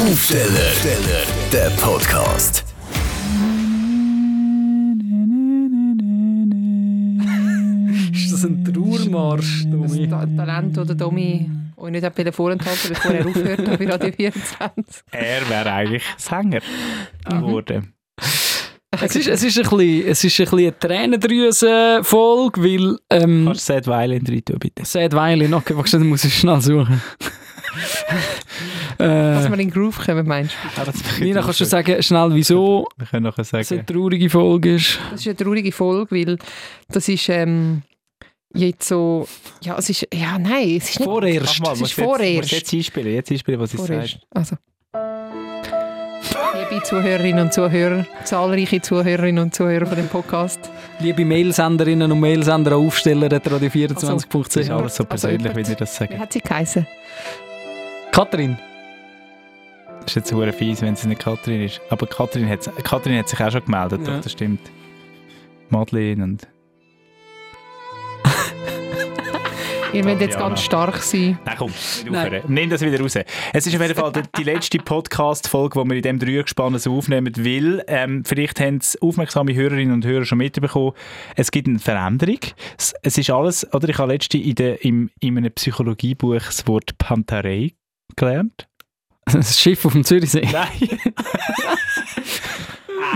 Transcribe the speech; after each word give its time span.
Aufsteller, 0.00 0.72
der 1.52 1.70
Podcast. 1.80 2.64
Ist 8.12 8.32
das 8.32 8.44
ein 8.44 8.64
Trauermarsch, 8.64 9.64
Das 9.64 9.70
Domi? 9.92 10.08
Ta- 10.08 10.26
Talent, 10.36 10.76
das 10.76 10.86
der 10.88 10.96
Domi 10.96 11.48
euch 11.76 11.90
nicht 11.92 12.04
hat 12.04 12.34
vorenthalten 12.34 12.88
bevor 12.90 13.10
er 13.12 13.26
aufhört 13.26 13.68
hat 13.68 13.78
bei 13.78 13.86
Radio 13.90 14.12
24. 14.16 15.04
Er 15.12 15.48
wäre 15.48 15.72
eigentlich 15.72 16.02
Sänger 16.16 16.60
geworden. 17.28 17.92
Es 19.00 19.16
ist, 19.16 19.28
es 19.28 19.42
ist 19.42 19.58
ein 19.58 19.62
bisschen, 19.64 20.06
es 20.08 20.24
ist 20.24 20.40
ein 20.40 20.44
bisschen 20.44 20.58
eine 20.58 20.78
Tränendrüse-Folge, 20.78 22.62
weil... 22.62 22.96
Ähm, 23.10 23.44
Kannst 23.46 23.68
du 23.68 23.72
Sad 23.74 23.86
Violin 23.86 24.24
rein 24.26 24.44
tun, 24.44 24.58
bitte? 24.58 24.84
Sad 24.84 25.12
Violin, 25.12 25.52
okay, 25.54 25.76
warte, 25.76 25.98
dann 25.98 26.06
muss 26.08 26.24
ich 26.24 26.34
schnell 26.38 26.60
suchen. 26.60 27.00
Dass 28.98 29.46
äh, 29.46 29.48
wir 29.48 29.52
in 29.58 29.58
den 29.58 29.70
Groove 29.70 29.98
kommen, 30.04 30.26
meinst 30.26 30.54
du? 31.18 31.24
Nina, 31.24 31.42
kannst 31.42 31.60
du 31.60 31.64
sagen, 31.64 32.02
schnell, 32.02 32.28
wieso 32.32 32.86
Wir 32.96 33.06
können 33.06 33.24
nachher 33.24 33.42
es 33.42 33.52
eine 33.54 33.64
sagen. 33.64 33.86
traurige 33.86 34.30
Folge 34.30 34.74
ist? 34.76 34.98
Das 35.10 35.20
ist 35.20 35.26
eine 35.26 35.36
traurige 35.36 35.72
Folge, 35.72 36.14
weil 36.14 36.38
das 36.88 37.08
ist 37.08 37.28
ähm, 37.28 37.82
jetzt 38.54 38.86
so... 38.88 39.26
Ja, 39.62 39.76
es 39.78 39.90
ist... 39.90 40.06
Ja, 40.14 40.38
nein, 40.38 40.76
es 40.76 40.90
ist 40.90 41.00
nicht... 41.00 41.08
Vorerst. 41.08 41.60
Es 41.72 41.80
ist 41.80 41.92
vorerst. 41.94 42.50
Jetzt, 42.52 42.52
jetzt 42.52 42.74
einspielen, 42.74 43.14
jetzt 43.14 43.30
einspielen, 43.30 43.60
was 43.60 43.74
ich 43.74 43.80
sage. 43.80 44.06
Also. 44.30 44.56
Liebe 46.70 46.82
Zuhörerinnen 46.84 47.44
und 47.46 47.52
Zuhörer, 47.52 48.06
zahlreiche 48.24 48.80
Zuhörerinnen 48.80 49.42
und 49.44 49.54
Zuhörer 49.54 49.86
von 49.86 49.96
dem 49.96 50.08
Podcast. 50.08 50.58
Liebe 51.00 51.24
Mailsenderinnen 51.24 52.10
und 52.10 52.20
Mailsender, 52.20 52.76
Aufsteller, 52.76 53.28
Das 53.28 53.42
ist 53.44 53.52
radio24.ch. 53.52 54.70
alles 54.70 54.94
so 54.96 55.04
persönlich, 55.04 55.42
jemand- 55.42 55.68
wie 55.68 55.72
ich 55.72 55.76
das 55.78 55.94
Wie 56.00 56.04
sage. 56.06 56.18
hat 56.18 56.32
sie 56.32 56.40
geheißen? 56.40 56.86
Katrin, 58.12 58.56
Das 58.56 58.73
ist 60.06 60.14
jetzt 60.16 60.28
sehr 60.28 60.52
fies, 60.52 60.82
wenn 60.82 60.94
es 60.94 61.04
nicht 61.04 61.20
Katrin 61.22 61.62
ist. 61.62 61.80
Aber 61.90 62.06
Katrin 62.06 62.48
hat, 62.48 62.68
Katrin 62.84 63.18
hat 63.18 63.28
sich 63.28 63.40
auch 63.40 63.50
schon 63.50 63.64
gemeldet, 63.64 64.06
Ja. 64.06 64.14
doch, 64.16 64.22
das 64.22 64.32
stimmt. 64.32 64.60
Madeleine 65.70 66.22
und... 66.24 66.48
Ihr 69.92 70.04
müsst 70.04 70.20
jetzt 70.22 70.36
ganz 70.36 70.60
stark 70.60 70.96
sein. 70.96 71.38
Nein, 71.44 71.54
komm, 71.56 71.72
Nein. 72.10 72.26
aufhören. 72.26 72.42
Nimm 72.48 72.68
das 72.68 72.80
wieder 72.80 72.98
raus. 73.00 73.14
Es 73.52 73.64
ist 73.64 73.76
auf 73.76 73.80
jeden 73.80 73.94
Fall 73.94 74.10
die, 74.10 74.22
die 74.38 74.42
letzte 74.42 74.78
Podcast-Folge, 74.78 75.80
die 75.80 75.88
wir 75.88 75.96
in 75.96 76.02
diesem 76.02 76.18
Dreiergespann 76.18 76.76
so 76.78 76.96
aufnehmen, 76.96 77.32
weil 77.38 77.84
ähm, 77.86 78.24
vielleicht 78.24 78.58
haben 78.58 78.78
es 78.78 79.00
aufmerksame 79.00 79.54
Hörerinnen 79.54 79.94
und 79.94 80.04
Hörer 80.04 80.24
schon 80.24 80.38
mitbekommen, 80.38 80.94
es 81.36 81.52
gibt 81.52 81.68
eine 81.68 81.78
Veränderung. 81.78 82.40
Es, 82.76 82.92
es 83.02 83.18
ist 83.18 83.30
alles, 83.30 83.72
oder 83.72 83.88
ich 83.88 83.96
habe 83.98 84.12
letzte 84.12 84.36
in, 84.36 84.56
im, 84.80 85.10
in 85.20 85.38
einem 85.38 85.52
Psychologiebuch 85.52 86.34
das 86.44 86.66
Wort 86.66 86.98
Pantarei 86.98 87.74
gelernt. 88.16 88.66
Das 89.26 89.58
Schiff 89.58 89.84
auf 89.84 89.92
dem 89.92 90.04
Zürichsee. 90.04 90.48
Nein. 90.52 90.98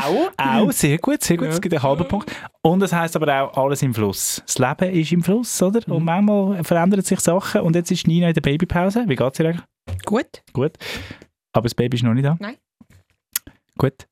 auch, 0.03 0.31
auch, 0.37 0.73
sehr 0.73 0.99
gut, 0.99 1.23
sehr 1.23 1.37
gut. 1.37 1.49
Es 1.49 1.61
gibt 1.61 1.75
einen 1.75 1.83
halben 1.83 2.07
Punkt. 2.09 2.35
Und 2.63 2.83
es 2.83 2.93
heisst 2.93 3.17
aber 3.17 3.43
auch 3.43 3.57
alles 3.57 3.83
im 3.83 3.95
Fluss. 3.95 4.43
Das 4.47 4.59
Leben 4.59 4.95
ist 4.95 5.13
im 5.13 5.23
Fluss, 5.23 5.61
oder? 5.63 5.81
Und 5.93 6.05
manchmal 6.05 6.63
verändern 6.65 7.03
sich 7.03 7.21
Sachen. 7.21 7.61
Und 7.63 7.77
jetzt 7.77 7.91
ist 7.91 8.07
Nina 8.07 8.29
in 8.29 8.35
der 8.35 8.41
Babypause. 8.41 9.05
Wie 9.07 9.17
geht 9.17 9.33
es 9.33 9.41
ihr 9.41 9.47
eigentlich? 9.47 9.65
Gut, 10.05 10.43
Gut. 10.53 10.73
Aber 11.53 11.65
das 11.65 11.75
Baby 11.75 11.97
ist 11.97 12.03
noch 12.03 12.15
nicht 12.15 12.25
da? 12.27 12.37
Nein. 12.41 12.57
Gut. 13.77 14.07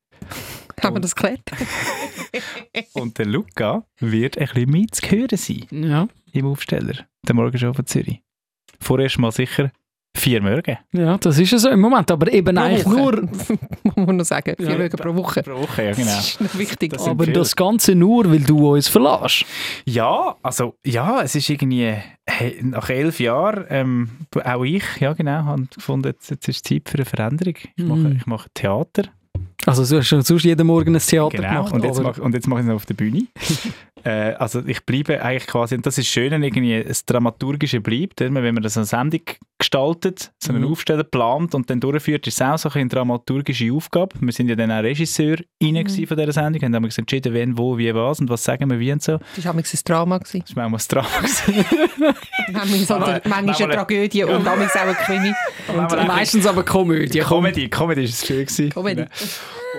haben 0.83 0.97
wir 0.97 1.00
das 1.00 1.14
geklärt? 1.14 1.41
Und 2.94 3.19
der 3.19 3.27
Luca 3.27 3.84
wird 4.00 4.38
ein 4.38 4.47
bisschen 4.47 4.70
mit 4.70 4.94
zu 4.94 5.10
hören 5.10 5.36
sein 5.36 5.66
Ja, 5.70 6.08
im 6.33 6.47
Aufsteller. 6.47 7.06
Der 7.27 7.34
Morgenshow 7.34 7.72
von 7.72 7.86
Zürich. 7.86 8.22
Vorerst 8.81 9.19
mal 9.19 9.33
sicher 9.33 9.70
vier 10.17 10.42
Morgen. 10.42 10.77
ja, 10.92 11.17
das 11.19 11.39
ist 11.39 11.50
ja 11.53 11.59
so 11.59 11.69
im 11.70 11.81
Moment, 11.81 12.11
aber 12.11 12.33
eben 12.33 12.56
eigentlich 12.59 12.86
nur... 12.86 13.22
Muss 13.84 13.97
man 13.97 14.17
noch 14.17 14.25
sagen. 14.25 14.55
Vier 14.59 14.70
Ja. 14.70 14.78
Wochen 14.78 14.97
pro 14.97 15.14
Woche. 15.14 15.42
Pro 15.42 15.59
Woche, 15.61 15.84
ja 15.84 15.92
genau. 15.92 16.06
Das 16.06 16.28
ist 16.28 16.41
noch 16.41 16.59
wichtig. 16.59 16.92
Das 16.92 17.06
Aber 17.06 17.25
viele. 17.25 17.39
das 17.39 17.55
Ganze 17.56 17.95
nur, 17.95 18.31
weil 18.31 18.41
du 18.41 18.72
uns 18.75 18.89
verlässt. 18.89 19.44
Ja, 19.84 20.37
also 20.43 20.75
ja, 20.84 21.22
es 21.22 21.34
ist 21.34 21.49
irgendwie 21.50 21.94
hey, 22.28 22.59
nach 22.62 22.91
elf 22.91 23.21
Jahren, 23.21 23.65
ähm, 23.71 24.09
auch 24.44 24.65
ich, 24.65 24.82
ja 25.00 25.12
genau, 25.12 25.44
habe 25.44 25.66
gefunden, 25.75 26.09
jetzt, 26.09 26.31
jetzt 26.31 26.49
ist 26.49 26.66
Zeit 26.66 26.88
für 26.88 26.97
eine 26.99 27.05
Veränderung. 27.05 27.55
Ich 27.76 27.84
mache, 27.84 27.99
Mhm. 28.00 28.16
ich 28.16 28.26
mache 28.26 28.49
Theater. 28.53 29.05
Also 29.65 29.84
du 29.84 29.99
hast 30.00 30.06
schon 30.09 30.22
sonst 30.22 30.44
jeden 30.44 30.66
Morgen 30.66 30.94
ein 30.94 31.00
Theater 31.00 31.37
Genau, 31.38 31.49
gemacht. 31.65 31.72
und 31.72 31.84
jetzt, 31.84 32.03
mache, 32.03 32.22
und 32.22 32.34
jetzt 32.34 32.47
mache 32.47 32.60
ich 32.60 32.65
es 32.66 32.69
noch 32.69 32.76
auf 32.76 32.87
der 32.87 32.94
Bühne. 32.94 33.26
äh, 34.06 34.34
also 34.39 34.62
ich 34.67 34.84
bleibe 34.87 35.21
eigentlich 35.22 35.47
quasi, 35.49 35.75
und 35.75 35.84
das 35.84 35.99
ist 35.99 36.06
schön, 36.09 36.33
irgendwie 36.43 36.83
das 36.83 37.05
Dramaturgische 37.05 37.81
bleibt, 37.81 38.21
wenn 38.21 38.33
man 38.33 38.62
das 38.62 38.77
eine 38.77 38.87
Sendung 38.87 39.21
gestaltet, 39.59 40.33
so 40.39 40.53
einen 40.53 40.62
Mhm. 40.62 40.71
Aufsteller 40.72 41.03
plant 41.05 41.55
und 41.55 41.69
dann 41.71 41.81
durchführt, 41.81 42.27
ist 42.27 42.34
es 42.34 42.43
auch 42.43 42.59
so 42.59 42.69
ein 42.71 42.77
eine 42.83 42.89
dramaturgische 42.91 43.72
Aufgabe. 43.72 44.15
Wir 44.21 44.33
sind 44.33 44.49
ja 44.49 44.55
dann 44.55 44.71
auch 44.71 44.83
Regisseur 44.83 45.39
Mhm. 45.61 45.87
von 46.06 46.17
dieser 46.17 46.33
Sendung, 46.33 46.62
haben 46.62 46.72
damals 46.72 46.99
entschieden, 46.99 47.33
wen, 47.34 47.59
wo, 47.59 47.77
wie, 47.78 47.93
was 47.94 48.21
und 48.21 48.28
was 48.31 48.44
sagen 48.44 48.71
wir 48.71 48.78
wie 48.78 48.93
und 48.93 49.03
so. 49.03 49.19
Das 49.34 49.44
war 49.44 49.55
manchmal 49.55 49.75
ein 49.75 49.84
Drama. 49.84 50.19
gewesen. 50.19 50.44
Das 50.47 50.56
war 50.56 50.69
manchmal 50.69 50.78
das 50.78 50.88
Drama. 50.88 52.15
Manchmal 52.53 52.78
so 52.81 52.94
eine- 52.94 53.21
manchmal 53.25 53.62
eine 53.62 53.75
Tragödie 53.75 54.25
und 54.25 54.44
manchmal 54.44 54.69
auch 54.69 54.77
eine 54.83 54.94
Krimi. 54.94 55.33
Und 55.69 56.06
meistens 56.06 56.47
aber 56.47 56.65
Komödie. 56.65 57.19
Comedy, 57.21 57.69
Comedy 57.69 58.05
ist 58.05 58.23
es 58.23 58.27
schön 58.27 58.44
gewesen. 58.47 58.71
Comedy. 58.71 59.05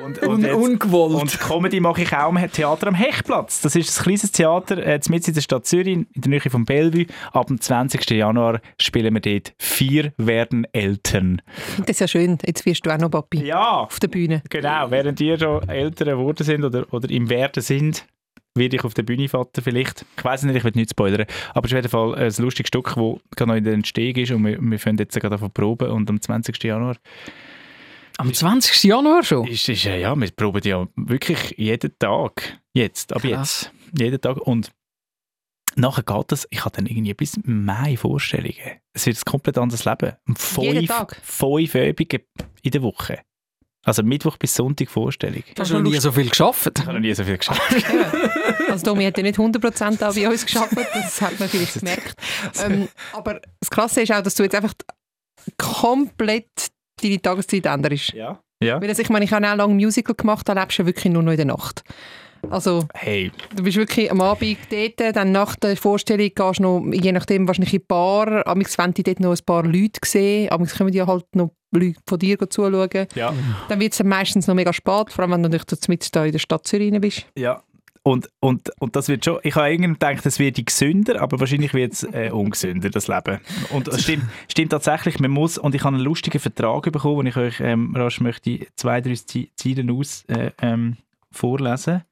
Und, 0.04 0.20
und, 0.20 0.28
Un 0.30 0.42
jetzt, 0.42 0.54
ungewollt. 0.54 1.22
und 1.22 1.40
Comedy 1.40 1.80
mache 1.80 2.04
ich 2.04 2.14
auch 2.16 2.30
im 2.30 2.52
Theater 2.52 2.88
am 2.88 2.96
Hechtplatz. 2.96 3.62
Das 3.62 3.76
ist 3.76 4.00
ein 4.00 4.04
kleines 4.04 4.32
Theater 4.32 4.78
äh, 4.78 5.00
mitten 5.10 5.30
in 5.30 5.34
der 5.34 5.42
Stadt 5.42 5.66
Zürich, 5.66 5.88
in 5.88 6.08
der 6.16 6.30
Nähe 6.30 6.42
von 6.42 6.66
Bellevue. 6.66 7.06
Ab 7.34 7.48
dem 7.48 7.60
20. 7.60 8.10
Januar 8.12 8.62
spielen 8.80 9.14
wir 9.14 9.22
dort 9.22 9.54
«Vier 9.60 10.14
werden 10.18 10.66
Eltern». 10.72 11.42
Das 11.80 11.90
ist 11.90 12.00
ja 12.02 12.08
schön. 12.08 12.38
Jetzt 12.46 12.66
wirst 12.66 12.86
du 12.86 12.92
auch 12.92 12.98
noch 12.98 13.10
Papi. 13.10 13.44
Ja, 13.46 13.80
Auf 13.82 14.00
der 14.00 14.08
Bühne. 14.08 14.44
genau. 14.50 14.92
Während 14.92 15.20
ihr 15.20 15.40
schon 15.40 15.68
Eltern 15.68 16.10
geworden 16.10 16.44
sind 16.44 16.64
oder, 16.64 16.86
oder 16.94 17.10
im 17.10 17.30
Werden 17.30 17.64
sind, 17.64 18.06
werde 18.56 18.76
ich 18.76 18.84
auf 18.84 18.94
der 18.94 19.04
Bühne 19.04 19.28
vater 19.30 19.62
vielleicht. 19.62 20.06
Ich 20.18 20.24
weiß 20.24 20.44
nicht, 20.44 20.56
ich 20.56 20.64
will 20.64 20.72
nicht 20.76 20.92
spoilern. 20.92 21.26
Aber 21.54 21.66
es 21.66 21.72
ist 21.72 21.78
auf 21.78 21.84
jeden 21.84 21.90
Fall 21.90 22.16
ein 22.16 22.34
lustiges 22.44 22.68
Stück, 22.70 22.86
das 22.96 22.96
gerade 23.36 23.50
noch 23.50 23.56
in 23.56 23.64
der 23.64 23.74
Entstehung 23.74 24.16
ist 24.16 24.32
und 24.32 24.46
wir, 24.46 24.58
wir 24.60 24.80
fangen 24.80 24.98
jetzt 24.98 25.14
gerade 25.20 25.36
davon 25.36 25.52
proben 25.52 25.90
und 25.92 26.10
am 26.10 26.22
20. 26.22 26.62
Januar 26.64 26.96
Am 28.18 28.34
20. 28.34 28.84
Januar 28.84 29.24
schon? 29.24 29.48
Ist, 29.48 29.70
ist, 29.70 29.86
äh, 29.86 30.00
ja, 30.02 30.16
wir 30.16 30.32
proben 30.32 30.62
ja 30.64 30.88
wirklich 30.96 31.54
jeden 31.58 31.98
Tag. 32.00 32.60
Jetzt, 32.74 33.14
ab 33.14 33.22
Krass. 33.22 33.70
jetzt. 33.92 34.00
Jeden 34.02 34.20
Tag. 34.20 34.38
Und 34.38 34.72
nachher 35.76 36.04
geht 36.04 36.32
das, 36.32 36.48
ich 36.50 36.66
habe 36.66 36.76
dann 36.76 36.88
irgendwie 36.88 37.14
bis 37.14 37.40
Mai 37.44 37.96
Vorstellungen. 37.96 38.80
Es 38.94 39.06
wird 39.06 39.18
ein 39.18 39.22
komplett 39.26 39.58
anderes 39.60 39.86
Leben. 39.86 40.14
Und 40.28 40.40
Jeden 40.58 40.78
Fünf, 40.78 40.88
Tag? 40.88 41.16
fünf 41.24 41.76
Übungen 41.76 42.24
in 42.64 42.72
der 42.72 42.82
Woche. 42.82 43.20
Also 43.86 44.04
Mittwoch 44.04 44.36
bis 44.38 44.54
Sonntag 44.56 44.90
Vorstellung. 44.90 45.44
Du 45.56 45.62
hast 45.62 45.72
noch 45.72 45.82
nie 45.82 45.98
so 45.98 46.12
viel 46.12 46.28
geschafft. 46.28 46.72
Ich 46.78 46.84
habe 46.86 46.94
noch 46.96 47.00
nie 47.00 47.14
so 47.14 47.24
viel 47.24 47.38
geschafft. 47.38 47.62
Also 48.70 48.84
Domi 48.84 49.06
hat 49.06 49.16
ja 49.16 49.24
nicht 49.24 49.40
100% 49.40 50.06
auch 50.06 50.14
bei 50.14 50.28
uns 50.30 50.46
geschafft, 50.46 50.74
das 50.76 51.22
hat 51.22 51.40
man 51.40 51.48
vielleicht 51.48 51.74
gemerkt. 51.80 52.16
Ähm, 52.62 52.90
aber 53.14 53.40
das 53.62 53.70
Krasse 53.70 54.02
ist 54.02 54.12
auch, 54.12 54.22
dass 54.22 54.36
du 54.36 54.44
jetzt 54.44 54.56
einfach 54.56 54.74
komplett 55.58 56.50
deine 57.02 57.22
Tageszeit 57.22 57.66
änderst. 57.66 58.14
ja. 58.14 58.40
Ja. 58.60 58.82
Weil 58.82 58.90
also, 58.90 59.02
ich 59.02 59.10
meine, 59.10 59.24
ich 59.26 59.32
habe 59.32 59.48
auch 59.48 59.56
lange 59.56 59.76
Musical 59.76 60.16
gemacht, 60.16 60.50
da 60.50 60.54
lebst 60.54 60.80
du 60.80 60.84
ja 60.84 60.88
wirklich 60.88 61.14
nur 61.14 61.22
noch 61.22 61.32
in 61.32 61.38
der 61.38 61.46
Nacht. 61.46 61.84
Also 62.50 62.86
Hey, 62.94 63.32
du 63.56 63.64
bist 63.64 63.78
wirklich 63.78 64.12
am 64.12 64.22
Abend 64.22 64.58
dort, 64.70 65.16
dann 65.16 65.32
nach 65.32 65.56
der 65.56 65.76
Vorstellung 65.76 66.30
gehst 66.34 66.60
du 66.60 66.64
noch, 66.64 66.94
je 66.94 67.12
nachdem, 67.12 67.48
wahrscheinlich 67.48 67.74
in 67.74 67.86
Bar, 67.88 68.46
amigs 68.48 68.78
wenn 68.78 68.94
die 68.94 69.04
dort 69.04 69.20
noch 69.20 69.32
ein 69.32 69.46
paar 69.46 69.64
Leute 69.64 70.00
sehen, 70.06 70.52
amigs 70.52 70.78
kommen 70.78 70.94
ja 70.94 71.08
halt 71.08 71.26
noch 71.36 71.52
Leute 71.72 72.00
von 72.08 72.20
dir 72.20 72.38
zuschauen. 72.50 73.08
ja. 73.16 73.34
Dann 73.68 73.80
wird 73.80 73.94
es 73.94 74.04
meistens 74.04 74.48
noch 74.48 74.56
mega 74.56 74.72
spät, 74.72 75.12
vor 75.12 75.20
allem 75.20 75.32
wenn 75.32 75.44
du 75.44 75.50
natürlich 75.50 75.88
mit 75.88 76.16
da 76.16 76.26
in 76.26 76.32
der 76.32 76.40
Stadt 76.40 76.66
Zürich 76.66 76.94
rein 76.94 77.02
bist. 77.02 77.26
Ja. 77.38 77.62
Und, 78.08 78.30
und, 78.40 78.72
und 78.80 78.96
das 78.96 79.10
wird 79.10 79.26
schon, 79.26 79.40
ich 79.44 79.56
habe 79.56 79.70
irgendwie 79.70 79.92
gedacht, 79.92 80.26
es 80.26 80.40
wird 80.40 80.66
gesünder, 80.66 81.22
aber 81.22 81.42
wahrscheinlich 81.42 81.74
wird 81.74 81.92
es 81.92 82.04
äh, 82.04 82.30
ungesünder, 82.32 82.90
das 82.90 83.10
Leben. 83.10 83.42
Und 83.72 83.90
es 83.90 84.04
stimmt, 84.04 84.24
stimmt 84.50 84.72
tatsächlich, 84.72 85.20
man 85.20 85.30
muss, 85.30 85.58
und 85.58 85.76
ich 85.76 85.84
habe 85.84 85.94
einen 85.94 86.06
lustigen 86.06 86.40
Vertrag 86.40 86.90
bekommen, 86.90 87.18
wo 87.18 87.24
ich 87.24 87.36
euch 87.36 87.60
ähm, 87.60 87.94
rasch 87.94 88.22
möchte 88.22 88.66
zwei, 88.78 89.02
drei 89.02 89.16
Zeilen 89.16 89.92
aus 89.92 90.24
äh, 90.30 90.52
ähm, 90.62 90.96
vorlesen, 91.32 92.06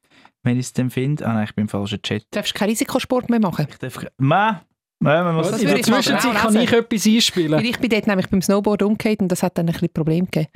wenn 0.43 0.59
ich 0.59 0.65
es 0.65 0.73
dann 0.73 0.89
finde. 0.89 1.25
Ah 1.25 1.33
nein, 1.33 1.45
ich 1.45 1.55
bin 1.55 1.61
im 1.61 1.69
falschen 1.69 2.01
Chat. 2.01 2.23
Du 2.23 2.27
darfst 2.31 2.53
keinen 2.53 2.71
Risikosport 2.71 3.29
mehr 3.29 3.39
machen. 3.39 3.65
Ich 3.69 3.77
darf, 3.77 4.05
ma, 4.17 4.65
ma, 4.99 5.23
man 5.23 5.35
muss 5.35 5.49
Das 5.49 5.61
In 5.61 5.67
der 5.69 5.81
Zwischenzeit 5.81 6.35
kann 6.35 6.53
lesen. 6.55 6.61
ich 6.65 6.73
etwas 6.73 7.05
einspielen. 7.05 7.63
Ich 7.63 7.79
bin 7.79 7.89
dort 7.89 8.07
nämlich 8.07 8.27
beim 8.27 8.41
Snowboard 8.41 8.83
umgekehrt 8.83 9.21
und 9.21 9.29
das 9.29 9.43
hat 9.43 9.57
dann 9.57 9.67
ein 9.67 9.71
bisschen 9.71 9.93
Probleme 9.93 10.27
gegeben. 10.27 10.51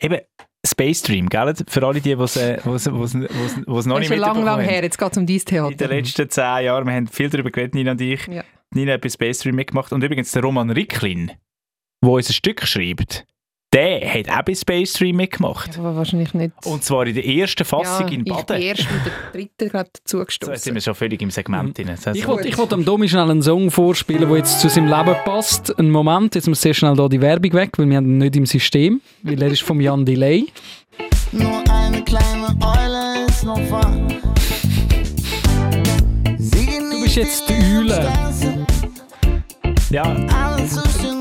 Eben, 0.00 0.20
Space 0.66 1.02
Dream, 1.02 1.28
gell? 1.28 1.54
Für 1.68 1.86
alle 1.86 2.00
die, 2.00 2.14
die 2.14 2.22
es 2.22 2.36
äh, 2.36 2.58
wo's- 2.64 2.86
wo's- 2.86 3.14
wo's- 3.14 3.62
wo's 3.66 3.86
noch 3.86 3.98
Das 3.98 4.08
nicht 4.08 4.10
ist 4.10 4.16
schon 4.16 4.18
lang, 4.18 4.28
mitbekommen 4.30 4.44
lang 4.44 4.46
haben. 4.60 4.64
her. 4.64 4.82
Jetzt 4.82 4.98
geht 4.98 5.12
es 5.12 5.18
um 5.18 5.26
dein 5.26 5.38
Theater. 5.38 5.70
In 5.72 5.76
den 5.78 5.88
letzten 5.90 6.28
zehn 6.30 6.64
Jahren, 6.64 6.86
wir 6.86 6.92
haben 6.94 7.06
viel 7.06 7.30
darüber 7.30 7.50
geredet, 7.50 7.74
Nina 7.74 7.92
und 7.92 8.00
ich. 8.00 8.26
Ja. 8.26 8.44
Nina 8.74 8.92
hat 8.92 9.00
bei 9.00 9.08
Space 9.08 9.38
Dream 9.40 9.54
mitgemacht. 9.56 9.92
Und 9.92 10.04
übrigens 10.04 10.30
der 10.32 10.42
Roman 10.42 10.70
Ricklin, 10.70 11.32
der 12.04 12.10
uns 12.10 12.28
ein 12.28 12.34
Stück 12.34 12.66
schreibt, 12.66 13.24
der 13.72 14.00
hat 14.14 14.28
auch 14.28 14.42
bei 14.42 14.54
Space 14.54 14.90
Stream 14.96 15.16
mitgemacht. 15.16 15.78
Aber 15.78 15.94
wahrscheinlich 15.94 16.34
nicht. 16.34 16.52
Und 16.64 16.82
zwar 16.82 17.06
in 17.06 17.14
der 17.14 17.24
ersten 17.24 17.64
Fassung 17.64 18.08
in 18.08 18.20
Ich 18.26 18.32
Baden. 18.32 18.46
bin 18.46 18.62
erst 18.62 18.80
mit 18.90 19.00
der 19.06 19.12
dritten 19.32 19.68
gerade 19.68 19.90
So, 20.04 20.20
jetzt 20.22 20.64
sind 20.64 20.74
wir 20.74 20.80
schon 20.80 20.94
völlig 20.94 21.22
im 21.22 21.30
Segment 21.30 21.78
drin. 21.78 21.86
Das 21.86 22.00
Ich 22.00 22.06
heißt, 22.06 22.26
wollte 22.26 22.48
ich 22.48 22.58
wollt 22.58 22.72
dem 22.72 22.84
Domi 22.84 23.08
schnell 23.08 23.30
einen 23.30 23.42
Song 23.42 23.70
vorspielen, 23.70 24.28
der 24.28 24.38
jetzt 24.38 24.60
zu 24.60 24.68
seinem 24.68 24.88
Leben 24.88 25.14
passt. 25.24 25.78
Einen 25.78 25.90
Moment, 25.90 26.34
jetzt 26.34 26.48
muss 26.48 26.60
sehr 26.60 26.74
schnell 26.74 26.96
da 26.96 27.08
die 27.08 27.20
Werbung 27.20 27.52
weg, 27.52 27.78
weil 27.78 27.88
wir 27.88 27.96
haben 27.98 28.06
ihn 28.06 28.18
nicht 28.18 28.36
im 28.36 28.46
System, 28.46 29.00
weil 29.22 29.40
er 29.40 29.48
ist 29.52 29.62
vom 29.62 29.80
Jan 29.80 30.04
Delay. 30.04 30.46
Nur 31.32 31.62
eine 31.70 32.02
kleine 32.02 32.56
Eule 32.60 33.26
ist 33.28 33.44
noch 33.44 33.70
wach. 33.70 33.88
Du 36.38 37.02
bist 37.02 37.16
jetzt 37.16 37.48
die 37.48 37.54
Eule. 37.76 38.08
ja, 39.90 40.02
Alles 40.02 40.74
so 40.74 40.80
schön 41.00 41.19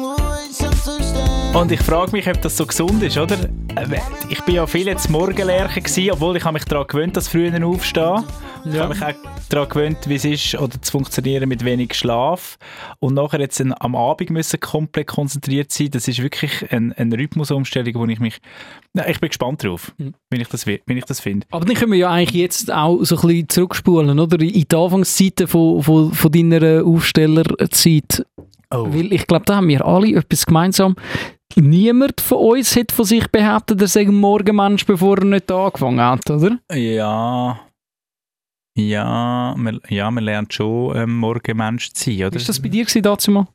Und 1.54 1.72
ich 1.72 1.80
frage 1.82 2.12
mich, 2.12 2.28
ob 2.30 2.42
das 2.42 2.56
so 2.56 2.66
gesund 2.66 3.02
ist, 3.04 3.18
oder? 3.18 3.36
Äh, 3.76 4.00
Ich 4.30 4.42
bin 4.44 4.56
ja 4.56 4.66
viel 4.68 4.86
jetzt 4.88 5.10
Morgenlerche 5.10 5.82
gewesen, 5.82 6.12
obwohl 6.12 6.38
ich 6.38 6.44
habe 6.46 6.54
mich 6.54 6.64
daran 6.64 6.88
gewöhnt, 6.88 7.18
dass 7.18 7.28
früher 7.28 7.52
aufstehen. 7.66 8.24
Ich 8.72 8.78
habe 8.80 8.94
mich 8.94 9.04
auch 9.04 9.14
daran 9.50 9.68
gewöhnt, 9.70 9.98
wie 10.08 10.16
es 10.16 10.26
ist, 10.26 10.56
oder 10.56 10.80
zu 10.82 10.92
funktionieren 10.92 11.50
mit 11.50 11.66
wenig 11.66 11.96
Schlaf. 11.96 12.58
Und 13.00 13.16
nachher 13.16 13.40
jetzt 13.40 13.60
ein- 13.60 13.74
am 13.80 13.96
Abend 13.96 14.30
müssen 14.30 14.60
komplett 14.60 15.08
konzentriert 15.08 15.72
sein. 15.72 15.90
Das 15.92 16.08
ist 16.08 16.22
wirklich 16.22 16.72
ein- 16.72 16.94
eine 16.94 17.18
Rhythmusumstellung, 17.18 17.96
wo 17.96 18.06
ich 18.06 18.20
mich... 18.20 18.40
Na, 18.94 19.08
ich 19.10 19.20
bin 19.20 19.30
gespannt 19.30 19.64
drauf, 19.64 19.92
Mhm. 19.98 20.14
wenn 20.30 20.42
ich 20.42 20.48
das, 20.50 20.66
wenn 20.68 20.98
ich 20.98 21.06
das 21.06 21.20
finde. 21.20 21.48
Aber 21.52 21.66
dann 21.66 21.76
können 21.76 21.92
wir 21.92 22.00
ja 22.00 22.10
eigentlich 22.12 22.40
jetzt 22.42 22.72
auch 22.72 23.04
so 23.04 23.16
ein 23.18 23.22
bisschen 23.28 23.50
zurückspulen, 23.50 24.20
oder? 24.20 24.40
In 24.40 24.66
die 24.68 24.76
Anfangszeiten 24.76 25.48
von, 25.48 25.82
von, 25.84 26.14
von 26.14 26.32
deiner 26.32 26.86
Aufstellerzeit. 26.86 28.24
Oh. 28.72 28.86
Weil 28.94 29.12
ich 29.14 29.26
glaube, 29.26 29.46
da 29.46 29.56
haben 29.56 29.68
wir 29.68 29.84
alle 29.84 30.16
etwas 30.16 30.46
gemeinsam. 30.46 30.96
Niemand 31.56 32.22
von 32.22 32.38
uns 32.38 32.76
hat 32.76 32.92
von 32.92 33.06
sich 33.06 33.28
behauptet, 33.28 33.82
er 33.82 33.88
sei 33.88 34.02
ein 34.02 34.16
Morgenmensch, 34.16 34.86
bevor 34.86 35.18
er 35.18 35.26
nicht 35.26 35.52
angefangen 35.52 36.02
hat, 36.02 36.30
oder? 36.30 36.60
Ja... 36.72 37.60
Ja, 38.76 39.56
man, 39.58 39.82
ja, 39.90 40.10
man 40.10 40.24
lernt 40.24 40.54
schon 40.54 40.96
ähm, 40.96 41.18
Morgenmensch 41.18 41.92
zu 41.92 42.12
sein, 42.12 42.28
oder? 42.28 42.38
Ist 42.38 42.48
das 42.48 42.62
bei 42.62 42.70
dir 42.70 42.86
gewesen, 42.86 43.02
dazu 43.02 43.32
mal? 43.32 43.48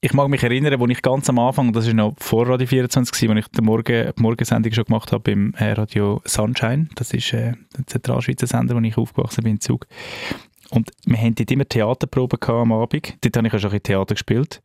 ich 0.00 0.12
mag 0.14 0.28
mich 0.28 0.42
erinnern, 0.42 0.80
als 0.80 0.90
ich 0.90 1.02
ganz 1.02 1.28
am 1.28 1.38
Anfang, 1.38 1.72
das 1.72 1.86
war 1.86 1.94
noch 1.94 2.14
vor 2.18 2.48
Radio 2.48 2.66
24, 2.66 3.12
gewesen, 3.12 3.36
als 3.36 3.46
ich 3.46 3.52
die, 3.52 3.62
Morgen, 3.62 4.12
die 4.16 4.22
Morgensendung 4.22 4.72
schon 4.72 4.84
gemacht 4.84 5.12
habe 5.12 5.22
beim 5.22 5.54
äh, 5.54 5.72
Radio 5.72 6.22
Sunshine. 6.24 6.88
Das 6.94 7.12
ist 7.12 7.32
äh, 7.32 7.54
der 7.76 7.86
Zentralschweizer 7.86 8.46
Sender, 8.46 8.74
wo 8.74 8.80
ich 8.80 8.96
aufgewachsen 8.96 9.44
bin 9.44 9.54
in 9.54 9.60
Zug. 9.60 9.86
Und 10.72 10.90
wir 11.04 11.18
hatten 11.18 11.34
dort 11.34 11.50
immer 11.50 11.68
Theaterproben 11.68 12.38
am 12.48 12.72
Abend. 12.72 13.14
Dort 13.20 13.36
habe 13.36 13.46
ich 13.46 13.54
auch 13.54 13.58
schon 13.58 13.82
Theater 13.82 14.14
gespielt. 14.14 14.62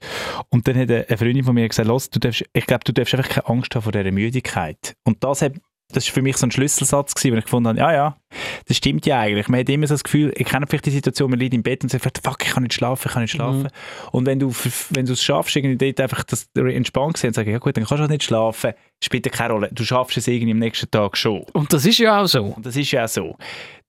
Und 0.49 0.65
dann 0.67 0.77
hat 0.77 0.89
eine 0.89 1.17
Freundin 1.17 1.43
von 1.43 1.53
mir 1.53 1.67
gesagt, 1.67 1.87
Los, 1.87 2.09
du 2.09 2.19
darfst, 2.19 2.45
ich 2.53 2.65
glaube, 2.65 2.85
du 2.85 2.93
darfst 2.93 3.13
einfach 3.13 3.29
keine 3.29 3.47
Angst 3.47 3.75
haben 3.75 3.81
vor 3.81 3.91
dieser 3.91 4.11
Müdigkeit. 4.11 4.95
Und 5.03 5.21
das 5.23 5.41
hat 5.41 5.53
das 5.93 6.05
war 6.07 6.13
für 6.15 6.21
mich 6.21 6.35
so 6.37 6.45
ein 6.45 6.51
Schlüsselsatz, 6.51 7.15
gewesen, 7.15 7.33
wo 7.33 7.37
ich 7.37 7.45
gefunden 7.45 7.69
habe, 7.69 7.79
ja, 7.79 7.93
ja, 7.93 8.17
das 8.65 8.75
stimmt 8.75 9.05
ja 9.05 9.21
eigentlich. 9.21 9.47
Man 9.47 9.61
hat 9.61 9.69
immer 9.69 9.87
so 9.87 9.93
das 9.93 10.03
Gefühl, 10.03 10.33
ich 10.35 10.45
kenne 10.45 10.65
vielleicht 10.67 10.85
die 10.85 10.91
Situation, 10.91 11.29
man 11.29 11.39
liegt 11.39 11.53
im 11.53 11.63
Bett 11.63 11.83
und 11.83 11.89
sagt, 11.89 12.19
fuck, 12.23 12.43
ich 12.43 12.51
kann 12.51 12.63
nicht 12.63 12.73
schlafen, 12.73 13.07
ich 13.07 13.13
kann 13.13 13.21
nicht 13.21 13.31
schlafen. 13.31 13.69
Und 14.11 14.25
wenn 14.25 14.39
du, 14.39 14.53
wenn 14.89 15.05
du 15.05 15.13
es 15.13 15.23
schaffst, 15.23 15.55
irgendwie 15.55 15.77
dort 15.77 16.01
einfach 16.01 16.23
das 16.23 16.49
entspannt 16.55 17.17
sein 17.17 17.29
und 17.29 17.35
sagen, 17.35 17.51
ja 17.51 17.59
gut, 17.59 17.77
dann 17.77 17.85
kannst 17.85 18.01
du 18.01 18.05
auch 18.05 18.09
nicht 18.09 18.23
schlafen, 18.23 18.73
spielt 19.01 19.25
ja 19.25 19.31
keine 19.31 19.53
Rolle. 19.53 19.69
Du 19.71 19.85
schaffst 19.85 20.17
es 20.17 20.27
irgendwie 20.27 20.51
am 20.51 20.59
nächsten 20.59 20.91
Tag 20.91 21.15
schon. 21.15 21.43
Und 21.53 21.71
das 21.71 21.85
ist 21.85 21.99
ja 21.99 22.21
auch 22.21 22.27
so. 22.27 22.43
Und 22.43 22.65
das 22.65 22.75
ist 22.75 22.91
ja 22.91 23.05
auch 23.05 23.09
so. 23.09 23.37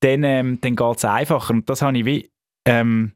Dann, 0.00 0.22
ähm, 0.22 0.58
dann 0.60 0.76
geht 0.76 0.96
es 0.96 1.04
einfacher. 1.04 1.52
Und 1.52 1.68
das 1.68 1.82
habe 1.82 1.98
ich 1.98 2.04
wie, 2.04 2.30
ähm, 2.64 3.12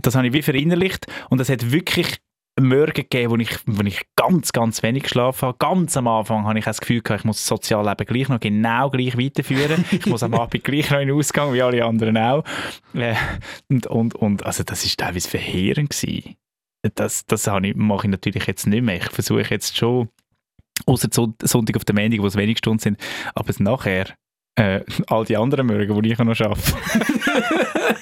das 0.00 0.14
habe 0.14 0.26
ich 0.26 0.32
wie 0.32 0.42
verinnerlicht. 0.42 1.06
Und 1.28 1.40
es 1.40 1.50
hat 1.50 1.70
wirklich 1.70 2.16
Morgen 2.60 2.92
gegeben, 2.92 3.32
wo 3.32 3.36
ich, 3.36 3.50
wo 3.66 3.82
ich 3.82 4.02
ganz, 4.14 4.52
ganz 4.52 4.82
wenig 4.82 5.04
geschlafen 5.04 5.48
habe. 5.48 5.58
Ganz 5.58 5.96
am 5.96 6.06
Anfang 6.06 6.44
habe 6.44 6.58
ich 6.58 6.64
das 6.64 6.80
Gefühl 6.80 7.02
gehabt, 7.02 7.20
ich 7.20 7.24
muss 7.24 7.38
das 7.38 7.46
Sozialleben 7.46 8.06
gleich 8.06 8.28
noch 8.28 8.38
genau 8.38 8.90
gleich 8.90 9.18
weiterführen. 9.18 9.84
ich 9.90 10.06
muss 10.06 10.22
am 10.22 10.34
Abend 10.34 10.62
gleich 10.62 10.90
noch 10.90 11.00
in 11.00 11.08
den 11.08 11.16
Ausgang, 11.16 11.52
wie 11.52 11.62
alle 11.62 11.84
anderen 11.84 12.16
auch. 12.16 12.44
Äh, 12.94 13.14
und, 13.68 13.86
und, 13.88 14.14
und 14.14 14.46
also 14.46 14.62
das 14.62 14.84
war 14.84 15.06
teilweise 15.06 15.28
verheerend. 15.28 15.90
Gewesen. 15.90 16.36
Das, 16.94 17.26
das 17.26 17.46
ich, 17.46 17.74
mache 17.74 18.06
ich 18.06 18.10
natürlich 18.10 18.46
jetzt 18.46 18.66
nicht 18.66 18.82
mehr. 18.82 18.96
Ich 18.96 19.10
versuche 19.10 19.42
jetzt 19.50 19.76
schon, 19.76 20.08
außer 20.86 21.08
Sonntag 21.10 21.76
auf 21.76 21.84
der 21.84 21.94
Montag, 21.94 22.20
wo 22.20 22.26
es 22.26 22.36
wenig 22.36 22.58
Stunden 22.58 22.78
sind, 22.78 23.00
aber 23.34 23.52
nachher 23.58 24.14
äh, 24.56 24.80
all 25.08 25.24
die 25.24 25.36
anderen 25.36 25.66
Morgen, 25.66 26.02
die 26.02 26.12
ich 26.12 26.18
noch 26.18 26.40
arbeite. 26.40 26.62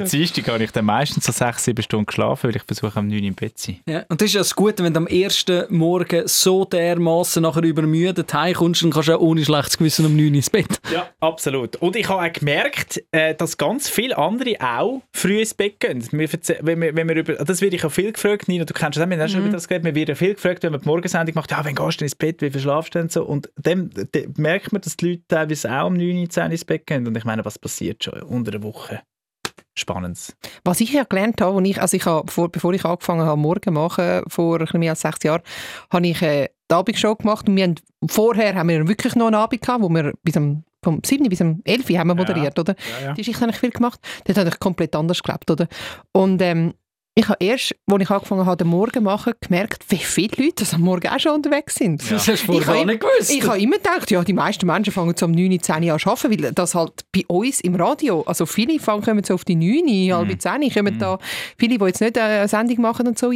Am 0.00 0.08
Dienstag 0.08 0.48
habe 0.48 0.64
ich 0.64 0.70
dann 0.70 0.84
meistens 0.84 1.24
so 1.24 1.32
sechs, 1.32 1.64
sieben 1.64 1.82
Stunden 1.82 2.06
geschlafen, 2.06 2.48
weil 2.48 2.56
ich 2.56 2.62
versuche, 2.62 2.98
am 2.98 3.08
9 3.08 3.18
Uhr 3.18 3.24
im 3.26 3.34
Bett 3.34 3.58
zu 3.58 3.72
sein. 3.72 3.80
Ja. 3.88 4.04
Und 4.08 4.20
das 4.20 4.26
ist 4.26 4.34
ja 4.34 4.40
das 4.40 4.54
Gute, 4.54 4.82
wenn 4.84 4.92
du 4.92 4.98
am 4.98 5.06
ersten 5.06 5.64
Morgen 5.74 6.22
so 6.26 6.64
dermaßen 6.64 7.42
nachher 7.42 7.62
übermüdet 7.62 8.32
heimkommst, 8.32 8.82
dann 8.82 8.90
kannst 8.90 9.08
du 9.08 9.16
auch 9.16 9.20
ohne 9.20 9.44
schlechtes 9.44 9.78
Gewissen 9.78 10.06
um 10.06 10.16
9 10.16 10.28
Uhr 10.28 10.34
ins 10.34 10.50
Bett. 10.50 10.80
Ja, 10.92 11.08
absolut. 11.20 11.76
Und 11.76 11.96
ich 11.96 12.08
habe 12.08 12.22
auch 12.22 12.32
gemerkt, 12.32 13.02
äh, 13.12 13.34
dass 13.34 13.56
ganz 13.56 13.88
viele 13.88 14.16
andere 14.16 14.56
auch 14.60 15.02
früh 15.12 15.40
ins 15.40 15.54
Bett 15.54 15.80
gehen. 15.80 16.06
Wenn 16.10 16.80
wir, 16.80 16.96
wenn 16.96 17.08
wir 17.08 17.16
über, 17.16 17.34
das 17.34 17.60
werde 17.60 17.76
ich 17.76 17.84
auch 17.84 17.92
viel 17.92 18.12
gefragt, 18.12 18.48
Nina, 18.48 18.64
du 18.64 18.74
kennst 18.74 18.96
das 18.96 19.04
auch, 19.04 19.10
wir 19.10 19.16
haben 19.16 19.24
auch 19.24 19.28
schon 19.28 19.40
über 19.40 19.50
das 19.50 19.68
geredet, 19.68 19.84
wir 19.84 19.94
werden 19.94 20.16
viel 20.16 20.34
gefragt, 20.34 20.62
wenn 20.62 20.72
man 20.72 20.80
die 20.80 20.88
Morgensendung 20.88 21.34
macht, 21.34 21.50
ja, 21.50 21.64
wann 21.64 21.74
gehst 21.74 22.00
du 22.00 22.04
ins 22.04 22.14
Bett, 22.14 22.42
wie 22.42 22.50
viel 22.50 22.60
schlafst 22.60 22.94
du 22.94 22.98
denn 22.98 23.08
so? 23.08 23.24
Und 23.24 23.50
dann, 23.56 23.90
merkt 24.36 24.72
man, 24.72 24.82
dass 24.82 24.96
die 24.96 25.10
Leute 25.10 25.22
teilweise 25.28 25.70
auch 25.72 25.86
um 25.86 25.94
9 25.94 26.18
Uhr, 26.18 26.30
10 26.30 26.44
Uhr 26.44 26.50
ins 26.50 26.64
Bett 26.64 26.86
gehen. 26.86 27.06
Und 27.06 27.16
ich 27.16 27.24
meine, 27.24 27.44
was 27.44 27.58
passiert 27.58 28.04
schon 28.04 28.22
unter 28.22 28.50
der 28.50 28.62
Woche? 28.62 29.02
Spannend. 29.74 30.36
Was 30.64 30.80
ich 30.80 30.92
ja 30.92 31.04
gelernt 31.04 31.40
habe, 31.40 31.58
als 31.58 31.68
ich, 31.68 31.80
also 31.80 31.96
ich 31.96 32.06
habe, 32.06 32.24
bevor, 32.24 32.50
bevor 32.50 32.72
ich 32.72 32.84
angefangen 32.84 33.26
habe, 33.26 33.40
morgen 33.40 33.74
machen, 33.74 34.22
vor 34.28 34.60
ein 34.60 34.80
mehr 34.80 34.92
als 34.92 35.02
sechs 35.02 35.22
Jahren, 35.22 35.42
habe 35.90 36.06
ich 36.06 36.22
äh, 36.22 36.48
die 36.70 36.74
Abendshow 36.74 37.14
gemacht 37.14 37.48
und 37.48 37.56
wir 37.56 37.64
haben, 37.64 37.74
vorher 38.08 38.54
haben 38.54 38.68
wir 38.68 38.88
wirklich 38.88 39.14
noch 39.14 39.26
einen 39.26 39.36
Abend 39.36 39.60
gehabt, 39.60 39.82
wo 39.82 39.88
wir 39.88 40.14
bis 40.22 40.36
am, 40.36 40.64
vom 40.82 41.00
7. 41.04 41.28
bis 41.28 41.40
am 41.40 41.60
11. 41.64 41.90
haben 41.90 42.08
wir 42.08 42.14
moderiert, 42.14 42.58
oder? 42.58 42.74
Ja, 42.74 43.06
ja. 43.08 43.12
Die 43.12 43.20
Geschichte 43.20 43.40
habe 43.42 43.52
ich 43.52 43.58
viel 43.58 43.70
gemacht. 43.70 44.00
Dort 44.24 44.38
habe 44.38 44.48
ich 44.48 44.58
komplett 44.58 44.94
anders 44.96 45.22
gelebt, 45.22 45.50
oder? 45.50 45.68
Und 46.12 46.40
ähm, 46.42 46.74
ich 47.18 47.28
habe 47.30 47.42
erst, 47.42 47.74
als 47.90 48.02
ich 48.02 48.10
angefangen 48.10 48.44
habe, 48.44 48.58
den 48.58 48.68
Morgen 48.68 48.92
zu 48.92 49.00
machen, 49.00 49.32
gemerkt, 49.40 49.86
wie 49.88 49.96
viele 49.96 50.36
Leute 50.36 50.56
das 50.56 50.74
am 50.74 50.82
Morgen 50.82 51.08
auch 51.08 51.18
schon 51.18 51.32
unterwegs 51.32 51.76
sind. 51.76 52.02
Das 52.10 52.28
hast 52.28 52.46
du 52.46 52.52
Ich 52.52 52.64
vorher 52.64 52.84
nicht 52.84 53.00
gewusst. 53.00 53.30
Ich 53.30 53.42
habe 53.46 53.58
immer 53.58 53.78
gedacht, 53.78 54.10
ja, 54.10 54.22
die 54.22 54.34
meisten 54.34 54.66
Menschen 54.66 54.92
fangen 54.92 55.14
so 55.16 55.24
um 55.24 55.32
9, 55.32 55.58
10 55.58 55.84
Uhr 55.84 55.94
an 55.94 55.98
zu 55.98 56.10
arbeiten, 56.10 56.42
weil 56.42 56.52
das 56.52 56.74
halt 56.74 57.06
bei 57.14 57.22
uns 57.26 57.62
im 57.62 57.74
Radio, 57.76 58.20
also 58.26 58.44
viele 58.44 58.78
fangen, 58.78 59.02
kommen 59.02 59.24
so 59.24 59.32
auf 59.32 59.46
die 59.46 59.56
9, 59.56 60.14
halb 60.14 60.42
10, 60.42 60.70
kommen 60.74 60.98
da, 60.98 61.18
viele, 61.56 61.78
die 61.78 61.84
jetzt 61.86 62.02
nicht 62.02 62.18
äh, 62.18 62.20
eine 62.20 62.48
Sendung 62.48 62.82
machen 62.82 63.06
und 63.06 63.18
so. 63.18 63.32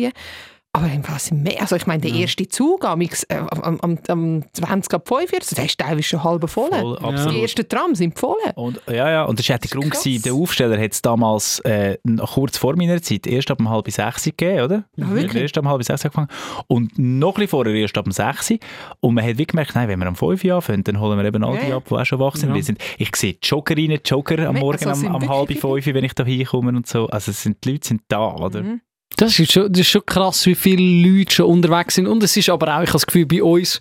Ja. 0.75 0.81
Aber 0.83 0.93
im 0.93 1.03
Fall 1.03 1.19
sind 1.19 1.43
mehr, 1.43 1.61
also 1.61 1.75
ich 1.75 1.87
meine, 1.87 2.01
der 2.01 2.13
erste 2.13 2.49
Zug 2.49 2.85
am, 2.85 3.01
äh, 3.01 3.09
am, 3.29 3.81
am, 3.81 3.99
am 4.07 4.45
20 4.53 4.95
ab 4.95 5.09
45, 5.09 5.57
der 5.57 5.65
ist 5.65 5.79
teilweise 5.79 6.03
schon 6.05 6.23
halb 6.25 6.49
voll. 6.49 6.71
Voll, 6.71 6.97
Die 6.99 7.05
absolut. 7.05 7.43
ersten 7.43 7.69
Trams 7.69 7.99
sind 7.99 8.19
voll. 8.19 8.37
Und, 8.55 8.81
ja, 8.89 9.11
ja, 9.11 9.25
und 9.25 9.39
das 9.39 9.49
war 9.49 9.59
der 9.59 9.69
Grund, 9.69 9.91
gewesen, 9.91 10.23
der 10.23 10.33
Aufsteller 10.33 10.81
hat 10.81 10.93
es 10.93 11.03
damals 11.03 11.59
äh, 11.61 11.99
noch 12.05 12.35
kurz 12.35 12.57
vor 12.57 12.77
meiner 12.77 13.03
Zeit 13.03 13.27
erst 13.27 13.51
ab 13.51 13.59
um 13.59 13.69
halb 13.69 13.91
sechs 13.91 14.25
gegeben, 14.25 14.61
oder? 14.63 14.85
Ah, 15.01 15.11
wirklich? 15.11 15.43
Erst 15.43 15.59
ab 15.59 15.65
um 15.65 15.71
halb 15.71 15.83
sechs 15.83 16.05
angefangen. 16.05 16.29
Und 16.69 16.97
noch 16.99 17.31
ein 17.31 17.35
bisschen 17.35 17.49
vorher 17.49 17.75
erst 17.75 17.99
ab 17.99 18.07
um 18.07 18.13
sechs. 18.13 18.53
Und 19.01 19.15
man 19.15 19.25
hat 19.25 19.39
wie 19.39 19.47
gemerkt, 19.47 19.75
nein, 19.75 19.89
wenn 19.89 19.99
wir 19.99 20.09
um 20.09 20.15
fünf 20.17 20.45
anfangen, 20.45 20.85
dann 20.85 21.01
holen 21.01 21.19
wir 21.19 21.25
eben 21.25 21.43
all 21.43 21.57
Ja, 21.57 21.61
die 21.63 21.69
ja. 21.71 21.77
ab, 21.79 21.85
die 21.89 21.95
auch 21.95 22.05
schon 22.05 22.21
wach 22.21 22.37
sind. 22.37 22.51
Ja. 22.51 22.55
Wir 22.55 22.63
sind 22.63 22.81
ich 22.97 23.15
sehe 23.17 23.37
Joggerinnen, 23.43 24.01
Jogger 24.05 24.49
am 24.49 24.57
Morgen 24.57 24.87
also 24.87 25.07
am, 25.07 25.17
am 25.17 25.23
wirklich 25.23 25.63
halb 25.65 25.83
fünf, 25.83 25.87
wenn 25.95 26.05
ich 26.05 26.15
da 26.15 26.25
hinkomme 26.25 26.71
und 26.71 26.87
so. 26.87 27.09
Also 27.09 27.33
es 27.33 27.43
sind, 27.43 27.65
die 27.65 27.73
Leute 27.73 27.89
sind 27.89 28.03
da, 28.09 28.35
oder? 28.37 28.63
Mhm. 28.63 28.81
Das 29.17 29.39
ist, 29.39 29.53
schon, 29.53 29.71
das 29.71 29.81
ist 29.81 29.89
schon 29.89 30.07
krass, 30.07 30.47
wie 30.47 30.55
viele 30.55 30.83
Leute 31.11 31.35
schon 31.35 31.47
unterwegs 31.47 31.97
sind. 31.97 32.07
Und 32.07 32.23
es 32.23 32.37
ist 32.37 32.49
aber 32.49 32.69
auch, 32.77 32.83
ich 32.83 32.89
habe 32.89 32.93
das 32.93 33.07
Gefühl, 33.07 33.27
bei 33.27 33.43
uns, 33.43 33.81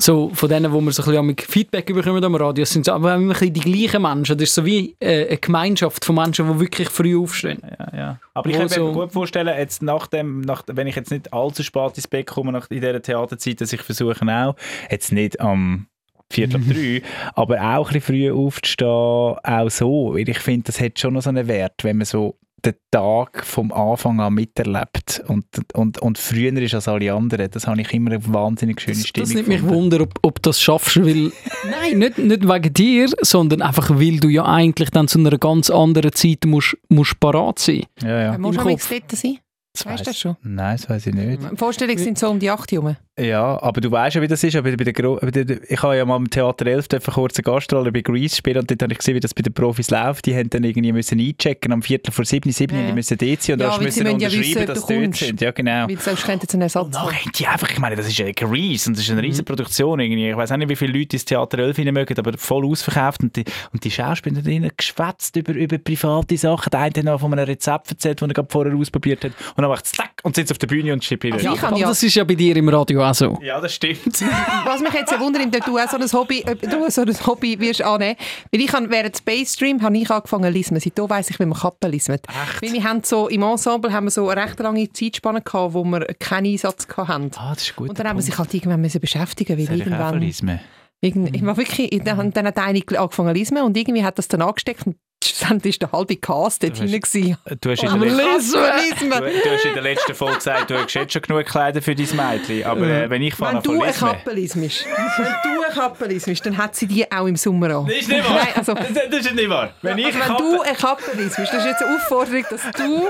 so 0.00 0.28
von 0.34 0.50
denen, 0.50 0.70
wo 0.72 0.80
wir 0.82 0.92
so 0.92 1.02
ein 1.10 1.34
bisschen 1.34 1.50
Feedback 1.50 1.86
bekommen 1.86 2.22
am 2.22 2.34
Radio, 2.34 2.66
sind 2.66 2.86
es 2.86 2.92
aber 2.92 3.14
immer 3.14 3.24
ein 3.24 3.28
bisschen 3.30 3.54
die 3.54 3.60
gleichen 3.60 4.02
Menschen. 4.02 4.36
Das 4.36 4.48
ist 4.50 4.54
so 4.54 4.66
wie 4.66 4.94
äh, 5.00 5.28
eine 5.28 5.38
Gemeinschaft 5.38 6.04
von 6.04 6.16
Menschen, 6.16 6.52
die 6.52 6.60
wirklich 6.60 6.90
früh 6.90 7.16
aufstehen. 7.18 7.62
Ja, 7.78 7.96
ja. 7.96 8.20
Aber 8.34 8.50
ich 8.50 8.56
kann 8.56 8.64
mir 8.64 8.68
so- 8.68 8.92
gut 8.92 9.12
vorstellen, 9.12 9.56
jetzt 9.56 9.82
nach 9.82 10.06
dem, 10.08 10.42
nach, 10.42 10.64
wenn 10.70 10.86
ich 10.86 10.96
jetzt 10.96 11.10
nicht 11.10 11.32
allzu 11.32 11.62
spät 11.62 11.92
ins 11.96 12.08
Bett 12.08 12.26
komme 12.26 12.52
nach, 12.52 12.68
in 12.68 12.80
dieser 12.82 13.00
Theaterzeit, 13.00 13.60
dass 13.62 13.72
ich 13.72 13.80
versuche 13.80 14.20
auch, 14.26 14.54
jetzt 14.90 15.12
nicht 15.12 15.40
am 15.40 15.86
Viertel 16.30 16.56
ab 16.56 16.62
drei, 16.68 17.02
aber 17.34 17.60
auch 17.78 17.88
ein 17.88 17.94
bisschen 17.94 18.02
früh 18.02 18.30
aufzustehen, 18.32 18.88
auch 18.88 19.70
so, 19.70 20.12
weil 20.14 20.28
ich 20.28 20.38
finde, 20.40 20.64
das 20.64 20.78
hat 20.80 20.98
schon 20.98 21.14
noch 21.14 21.22
so 21.22 21.30
einen 21.30 21.48
Wert, 21.48 21.84
wenn 21.84 21.96
man 21.96 22.04
so 22.04 22.36
den 22.64 22.74
Tag 22.90 23.44
vom 23.44 23.70
Anfang 23.72 24.20
an 24.20 24.34
miterlebt 24.34 25.22
und, 25.28 25.44
und, 25.74 26.00
und 26.00 26.18
früher 26.18 26.52
ist 26.60 26.74
als 26.74 26.88
alle 26.88 27.12
anderen. 27.12 27.50
Das 27.50 27.66
habe 27.66 27.80
ich 27.80 27.92
immer 27.92 28.12
eine 28.12 28.32
wahnsinnig 28.32 28.80
schöne 28.80 28.96
Das, 28.96 29.06
Stimmung 29.06 29.28
das 29.28 29.34
nimmt 29.34 29.48
mich. 29.48 29.62
Wunder, 29.62 30.00
ob, 30.00 30.14
ob 30.22 30.42
du 30.42 30.50
das 30.50 30.60
schaffst, 30.60 30.96
weil, 30.96 31.32
nein, 31.70 31.98
nicht, 31.98 32.18
nicht 32.18 32.48
wegen 32.48 32.74
dir, 32.74 33.08
sondern 33.20 33.62
einfach, 33.62 33.90
weil 33.90 34.18
du 34.18 34.28
ja 34.28 34.44
eigentlich 34.44 34.90
dann 34.90 35.06
zu 35.08 35.18
einer 35.18 35.36
ganz 35.38 35.70
anderen 35.70 36.12
Zeit 36.12 36.44
musst, 36.46 36.76
musst 36.88 37.20
parat 37.20 37.58
sein. 37.58 37.84
Ja, 38.02 38.20
ja. 38.22 38.32
Man 38.32 38.40
muss 38.40 38.56
Im 38.56 38.62
auch 38.62 38.68
Kopf. 38.68 38.88
dort 38.90 39.12
sein. 39.12 39.38
Das 39.72 39.84
Weißt 39.84 40.06
du 40.06 40.14
schon? 40.14 40.36
Nein, 40.42 40.78
das 40.78 40.88
weiß 40.88 41.06
ich 41.08 41.14
nicht. 41.14 41.42
Vorstellungen 41.56 41.98
sind 41.98 42.18
so 42.18 42.30
um 42.30 42.38
die 42.38 42.50
8 42.50 42.72
Uhr. 42.72 42.96
Ja, 43.18 43.60
aber 43.62 43.80
du 43.80 43.90
weißt 43.90 44.16
ja, 44.16 44.20
wie 44.22 44.28
das 44.28 44.44
ist. 44.44 44.54
Aber 44.56 44.70
bei 44.70 44.84
der 44.84 44.92
Gro 44.92 45.18
ich 45.22 45.82
habe 45.82 45.96
ja 45.96 46.04
mal 46.04 46.16
im 46.16 46.28
Theater 46.28 46.66
11 46.66 46.88
dürfen 46.88 47.14
kurz 47.14 47.36
eine 47.38 47.44
Gastrolle 47.44 47.90
bei 47.90 48.02
Grease 48.02 48.36
spielen 48.36 48.58
und 48.58 48.70
dort 48.70 48.82
habe 48.82 48.92
ich 48.92 48.98
gesehen, 48.98 49.14
wie 49.14 49.20
das 49.20 49.32
bei 49.32 49.40
den 49.40 49.54
Profis 49.54 49.90
läuft. 49.90 50.26
Die 50.26 50.34
haben 50.36 50.50
dann 50.50 50.64
irgendwie 50.64 50.92
müssen 50.92 51.18
einchecken 51.18 51.72
am 51.72 51.80
Viertel 51.82 52.12
vor 52.12 52.26
sieben, 52.26 52.52
sieben 52.52 52.78
Ja. 52.78 52.86
die 52.88 52.92
müssen 52.92 53.16
dort 53.16 53.42
sein 53.42 53.54
und 53.54 53.60
Ja, 53.60 53.68
weil 53.68 53.78
sie 53.78 53.84
müssen 53.84 54.02
müssen 54.04 54.06
ja 54.06 54.12
unterschreiben, 54.28 54.44
wissen, 54.44 54.66
dass 54.66 54.86
sie 54.86 55.00
dort 55.00 55.16
sind. 55.16 55.40
Ja, 55.40 55.50
genau. 55.52 55.88
Weil 55.88 55.98
sonst 55.98 56.24
könnte 56.26 56.46
es 56.46 56.52
einen 56.54 56.62
Ersatz 56.62 56.84
Und 56.86 57.02
haben. 57.02 57.14
die 57.38 57.46
einfach, 57.46 57.70
ich 57.70 57.78
meine, 57.78 57.96
das 57.96 58.06
ist 58.06 58.20
ein 58.20 58.32
Grease 58.34 58.90
und 58.90 58.98
das 58.98 59.04
ist 59.04 59.10
eine 59.10 59.22
riesige 59.22 59.44
Produktion 59.44 59.98
irgendwie. 59.98 60.28
Ich 60.28 60.36
weiß 60.36 60.52
auch 60.52 60.56
nicht, 60.58 60.68
wie 60.68 60.76
viele 60.76 60.98
Leute 60.98 61.16
ins 61.16 61.24
Theater 61.24 61.58
11 61.58 61.78
rein 61.78 61.94
mögen, 61.94 62.18
aber 62.18 62.36
voll 62.36 62.66
ausverkauft 62.66 63.22
und 63.22 63.34
die, 63.34 63.44
und 63.72 63.82
die 63.82 63.90
Schauspieler 63.90 64.36
haben 64.36 64.44
drinnen 64.44 64.70
geschwätzt 64.76 65.36
über, 65.36 65.54
über 65.54 65.78
private 65.78 66.36
Sachen. 66.36 66.70
Der 66.70 66.80
eine 66.80 66.94
hat 66.94 67.04
noch 67.04 67.18
von 67.20 67.32
einem 67.32 67.46
Rezept 67.46 67.90
erzählt, 67.92 68.20
das 68.20 68.28
er 68.28 68.34
gerade 68.34 68.48
vorher 68.50 68.74
ausprobiert 68.76 69.24
hat 69.24 69.32
und 69.56 69.62
dann 69.62 69.70
macht 69.70 69.86
es 69.86 69.92
zack 69.92 70.10
und 70.22 70.36
sitzt 70.36 70.52
auf 70.52 70.58
der 70.58 70.66
Bühne 70.66 70.92
und 70.92 71.02
schreibt 71.02 71.24
wieder. 71.24 71.36
Also 71.36 71.66
Aber 71.66 71.78
ja, 71.78 71.88
das 71.88 72.02
ist 72.02 72.14
ja 72.14 72.24
bei 72.24 72.34
dir 72.34 72.54
im 72.56 72.68
Radio 72.68 73.05
so. 73.14 73.38
Ja, 73.42 73.60
das 73.60 73.74
stimmt. 73.74 74.20
was 74.64 74.80
mich 74.80 74.92
jetzt 74.92 75.18
wundert, 75.18 75.46
ob 75.46 75.64
du 75.64 75.78
auch 75.78 75.88
so 75.88 75.96
ein 75.96 76.12
Hobby, 76.12 76.44
ob 76.50 76.60
du 76.60 76.90
so 76.90 77.02
ein 77.02 77.26
Hobby 77.26 77.58
wirst 77.58 77.82
annehmen. 77.82 78.16
Weil 78.52 78.60
ich 78.60 78.72
habe, 78.72 78.90
während 78.90 79.16
Space 79.16 79.54
Stream 79.54 79.82
habe 79.82 79.96
ich 79.96 80.10
angefangen 80.10 80.44
zu 80.44 80.50
lesen. 80.50 80.80
Seitdem 80.80 81.10
weiss 81.10 81.30
ich, 81.30 81.38
wie 81.38 81.46
man 81.46 81.58
Kappen 81.58 81.90
liest. 81.90 82.08
Weil 82.08 82.20
wir 82.60 82.84
haben 82.84 83.02
so, 83.02 83.28
im 83.28 83.42
Ensemble 83.42 83.92
haben 83.92 84.04
wir 84.04 84.10
so 84.10 84.28
eine 84.28 84.42
recht 84.42 84.58
lange 84.58 84.90
Zeitspanne 84.92 85.42
gehabt, 85.42 85.74
wo 85.74 85.84
wir 85.84 86.00
keinen 86.18 86.46
Einsatz 86.46 86.86
hatten. 86.96 87.30
Ah, 87.36 87.54
das 87.54 87.62
ist 87.62 87.76
gut. 87.76 87.88
Und 87.88 87.98
dann 87.98 88.08
haben 88.08 88.16
wir 88.16 88.22
sich 88.22 88.38
halt 88.38 88.52
irgendwann 88.52 88.80
müssen 88.80 89.00
beschäftigen, 89.00 89.58
weil 89.58 89.78
irgendwann... 89.78 90.22
irgendwann... 90.22 90.60
Irgend, 91.02 91.36
ich 91.36 91.44
war 91.44 91.56
wirklich, 91.58 91.90
dann, 92.04 92.32
dann 92.32 92.46
hat 92.46 92.56
eine 92.56 92.80
angefangen 92.96 93.28
zu 93.28 93.38
lesen 93.38 93.58
und 93.58 93.76
irgendwie 93.76 94.02
hat 94.02 94.18
das 94.18 94.28
dann 94.28 94.40
angesteckt 94.40 94.86
und 94.86 94.96
dann 95.40 95.64
war 95.64 95.70
der 95.72 95.92
halbe 95.92 96.16
Cast 96.16 96.62
dort 96.62 96.78
Du 96.78 96.84
gewesen. 96.86 97.36
Du 97.60 97.70
hast, 97.70 97.82
in 97.82 97.88
Oh, 97.90 97.96
der 97.98 98.10
letzten, 98.10 99.10
du, 99.10 99.16
du 99.16 99.50
hast 99.50 99.64
in 99.64 99.74
der 99.74 99.82
letzten 99.82 100.14
Folge 100.14 100.36
gesagt, 100.36 100.70
du 100.70 100.78
hast 100.78 100.94
jetzt 100.94 101.12
schon 101.12 101.22
genug 101.22 101.44
Kleider 101.46 101.80
für 101.82 101.94
dein 101.94 102.06
Mädchen. 102.16 102.64
Aber 102.64 102.86
äh, 102.86 103.08
wenn 103.10 103.22
ich 103.22 103.38
Wenn 103.40 103.56
du 103.62 103.72
von 103.72 103.76
eine 103.76 103.86
lesen... 103.86 104.06
Kappe 104.06 104.32
liest, 104.32 104.56
wenn 104.56 104.68
du 104.68 105.64
eine 105.64 105.74
Kappe 105.74 106.06
liest, 106.06 106.46
dann 106.46 106.56
hat 106.56 106.76
sie 106.76 106.86
die 106.86 107.10
auch 107.10 107.26
im 107.26 107.36
Sommer 107.36 107.70
an. 107.76 107.86
Das 107.86 107.96
ist 107.96 108.08
nicht 108.08 108.24
wahr. 108.28 108.36
Nein, 108.36 108.48
also, 108.54 108.74
das, 108.74 108.86
das 109.10 109.26
ist 109.26 109.34
nicht 109.34 109.48
wahr. 109.48 109.70
Wenn 109.82 109.98
ich 109.98 110.06
also 110.06 110.18
wenn 110.18 110.26
Kappe- 110.28 110.42
du 110.42 110.62
eine 110.62 110.76
Kappe 110.76 111.16
liest, 111.16 111.38
das 111.38 111.52
ist 111.54 111.64
jetzt 111.64 111.82
eine 111.82 111.96
Aufforderung, 111.96 112.44
dass 112.50 112.62
du 112.76 113.08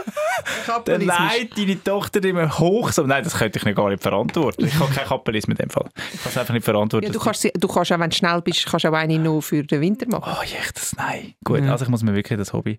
Dann 0.85 1.07
deine 1.57 1.85
Tochter 1.85 2.25
immer 2.25 2.59
hoch. 2.59 2.93
So, 2.93 3.03
nein, 3.03 3.25
das 3.25 3.37
könnte 3.37 3.59
ich 3.59 3.65
nicht 3.65 3.77
gar 3.77 3.89
nicht 3.91 4.03
verantworten. 4.03 4.65
Ich 4.67 4.79
kann 4.79 4.91
keine 4.93 5.07
Kappe 5.07 5.31
lesen 5.33 5.51
mit 5.51 5.61
dem 5.61 5.71
Fall. 5.71 5.89
Ich 6.13 6.23
kann 6.23 6.33
es 6.33 6.39
einfach 6.39 6.55
nicht 6.55 6.65
verantworten. 6.65 7.07
Ja, 7.07 7.13
du, 7.13 7.19
kannst, 7.19 7.45
du 7.45 7.69
kannst 7.69 7.93
auch, 7.93 7.99
wenn 7.99 8.11
du 8.11 8.17
schnell 8.17 8.41
bist, 8.43 8.67
kannst 8.67 8.87
auch 8.87 8.93
eine 8.93 9.19
noch 9.19 9.41
für 9.41 9.63
den 9.63 9.81
Winter 9.81 10.07
machen. 10.09 10.33
Oh, 10.39 10.43
echt, 10.43 10.77
das, 10.77 10.95
nein. 10.97 11.35
Gut, 11.45 11.63
also 11.63 11.85
ich 11.85 11.91
muss 11.91 12.03
mir 12.07 12.15
wirklich 12.15 12.39
das 12.39 12.53
Hobby... 12.53 12.79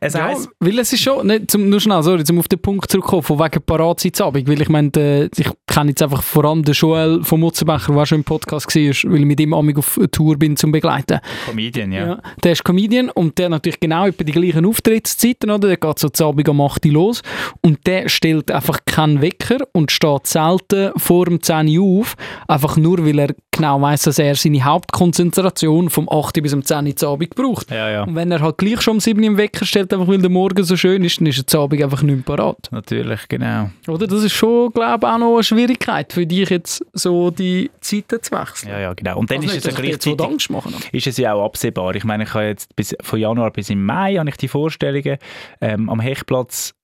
Es 0.00 0.14
Ja, 0.14 0.24
heisst... 0.24 0.48
weil 0.60 0.78
es 0.78 0.92
ist 0.92 1.02
schon, 1.02 1.26
nicht, 1.26 1.50
zum, 1.50 1.68
nur 1.68 1.80
schnell, 1.80 2.02
sorry, 2.02 2.24
zum 2.24 2.38
auf 2.38 2.48
den 2.48 2.60
Punkt 2.60 2.90
zurückkommen, 2.90 3.22
von 3.22 3.38
wegen 3.38 3.62
Paratzeitsabend, 3.62 4.48
weil 4.48 4.60
ich 4.60 4.68
meine, 4.68 4.90
äh, 4.96 5.28
ich 5.36 5.48
kenne 5.66 5.90
jetzt 5.90 6.02
einfach 6.02 6.22
vor 6.22 6.44
allem 6.44 6.62
den 6.62 6.74
Joel 6.74 7.22
von 7.22 7.40
Mutzenbecher, 7.40 7.94
der 7.94 8.06
schon 8.06 8.18
im 8.18 8.24
Podcast 8.24 8.66
war, 8.66 9.12
weil 9.12 9.20
ich 9.20 9.26
mit 9.26 9.40
ihm 9.40 9.54
amig 9.54 9.78
auf 9.78 9.98
Tour 10.10 10.36
bin 10.36 10.56
zum 10.56 10.72
Begleiten. 10.72 11.20
Comedian, 11.46 11.92
ja. 11.92 12.06
Ja. 12.06 12.22
Der 12.42 12.52
ist 12.52 12.64
Comedian 12.64 13.10
und 13.10 13.38
der 13.38 13.46
hat 13.46 13.50
natürlich 13.50 13.80
genau 13.80 14.06
etwa 14.06 14.24
die 14.24 14.32
gleichen 14.32 14.66
Auftrittszeiten, 14.66 15.50
oder? 15.50 15.68
Der 15.68 15.76
geht 15.76 15.98
so 15.98 16.08
zu 16.08 16.26
Abend 16.26 16.48
um 16.48 16.60
8 16.60 16.86
Uhr 16.86 16.92
los 16.92 17.22
und 17.62 17.86
der 17.86 18.08
stellt 18.08 18.50
einfach 18.50 18.80
keinen 18.84 19.20
Wecker 19.20 19.58
und 19.72 19.90
steht 19.90 20.26
selten 20.26 20.92
vor 20.96 21.26
dem 21.26 21.42
10 21.42 21.68
Uhr 21.78 22.00
auf, 22.00 22.14
einfach 22.48 22.76
nur, 22.76 23.04
weil 23.04 23.18
er 23.18 23.34
genau 23.54 23.80
weiss, 23.80 24.02
dass 24.02 24.18
er 24.18 24.34
seine 24.34 24.62
Hauptkonzentration 24.64 25.88
vom 25.90 26.08
8 26.08 26.36
Uhr 26.36 26.42
bis 26.42 26.52
um 26.52 26.64
10 26.64 26.86
Uhr 27.02 27.08
Abend 27.08 27.34
braucht. 27.34 27.70
Ja, 27.70 27.88
ja. 27.88 28.02
Und 28.04 28.14
wenn 28.14 28.30
er 28.30 28.40
halt 28.40 28.58
gleich 28.58 28.80
schon 28.82 28.94
um 28.94 29.00
7 29.00 29.18
Uhr 29.20 29.26
im 29.26 29.36
Wecker 29.36 29.64
stellt, 29.64 29.92
einfach 29.92 30.06
weil 30.08 30.18
der 30.18 30.30
Morgen 30.30 30.62
so 30.64 30.76
schön 30.76 31.02
ist, 31.04 31.18
dann 31.20 31.26
ist 31.26 31.54
er 31.54 31.60
Abend 31.60 31.82
einfach 31.82 32.02
nicht 32.02 32.14
mehr 32.16 32.36
parat. 32.36 32.68
Natürlich, 32.70 33.28
genau. 33.28 33.70
Oder? 33.88 34.06
Das 34.06 34.22
ist 34.22 34.32
schon, 34.32 34.72
glaube 34.72 35.06
ich, 35.06 35.12
auch 35.12 35.18
noch 35.18 35.34
eine 35.34 35.42
Schwierigkeit 35.44 36.12
für 36.12 36.26
dich 36.26 36.50
jetzt, 36.50 36.84
so 36.92 37.30
die 37.30 37.70
Zeiten 37.80 38.22
zu 38.22 38.32
wechseln. 38.32 38.70
Ja, 38.70 38.80
ja, 38.80 38.92
genau. 38.94 39.18
Und 39.18 39.30
dann 39.30 39.38
Also 39.38 39.48
ist 39.48 39.54
nicht, 39.54 39.66
es 39.66 39.80
jetzt 39.80 40.02
so 40.04 40.16
gleichzeitig... 40.16 40.26
Angst 40.26 40.50
machen. 40.50 40.74
ist 40.92 41.06
es 41.06 41.16
ja 41.16 41.32
auch 41.34 41.44
absehbar. 41.44 41.94
Ich 41.94 42.04
meine, 42.04 42.24
ich 42.24 42.34
habe 42.34 42.44
jetzt 42.44 42.74
bis, 42.76 42.94
von 43.02 43.18
Januar 43.18 43.50
bis 43.50 43.70
im 43.70 43.84
Mai 43.84 44.14
habe 44.16 44.28
ich 44.28 44.36
die 44.36 44.48
Vorstellungen 44.48 45.18
ähm, 45.60 45.88
am 45.88 46.00
Hechtplatz 46.00 46.74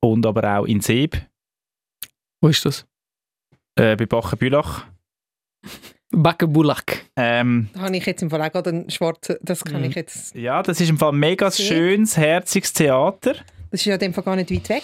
und 0.00 0.24
aber 0.26 0.58
auch 0.58 0.64
in 0.64 0.80
Seeb, 0.80 1.20
Wo 2.40 2.48
ist 2.48 2.64
das? 2.64 2.86
äh, 3.76 3.96
bei 3.96 4.06
Bachenbülach. 4.06 4.84
Beckenbulak. 6.12 7.04
Ähm, 7.16 7.68
Da 7.72 7.80
habe 7.82 7.96
ich 7.96 8.04
jetzt 8.06 8.22
im 8.22 8.30
Fall 8.30 8.42
auch 8.42 8.50
gerade 8.52 8.70
einen 8.70 8.90
schwarzen, 8.90 9.36
das 9.42 9.64
kann 9.64 9.84
ich 9.84 9.94
jetzt, 9.94 10.34
ja, 10.34 10.62
das 10.62 10.80
ist 10.80 10.90
im 10.90 10.98
Fall 10.98 11.12
ein 11.12 11.18
mega 11.18 11.50
Seeb? 11.50 11.66
schönes, 11.66 12.16
herziges 12.16 12.72
Theater. 12.72 13.34
das 13.70 13.80
ist 13.80 13.84
ja 13.84 13.94
in 13.94 14.00
dem 14.00 14.14
Fall 14.14 14.24
gar 14.24 14.36
nicht 14.36 14.50
weit 14.50 14.68
weg. 14.68 14.82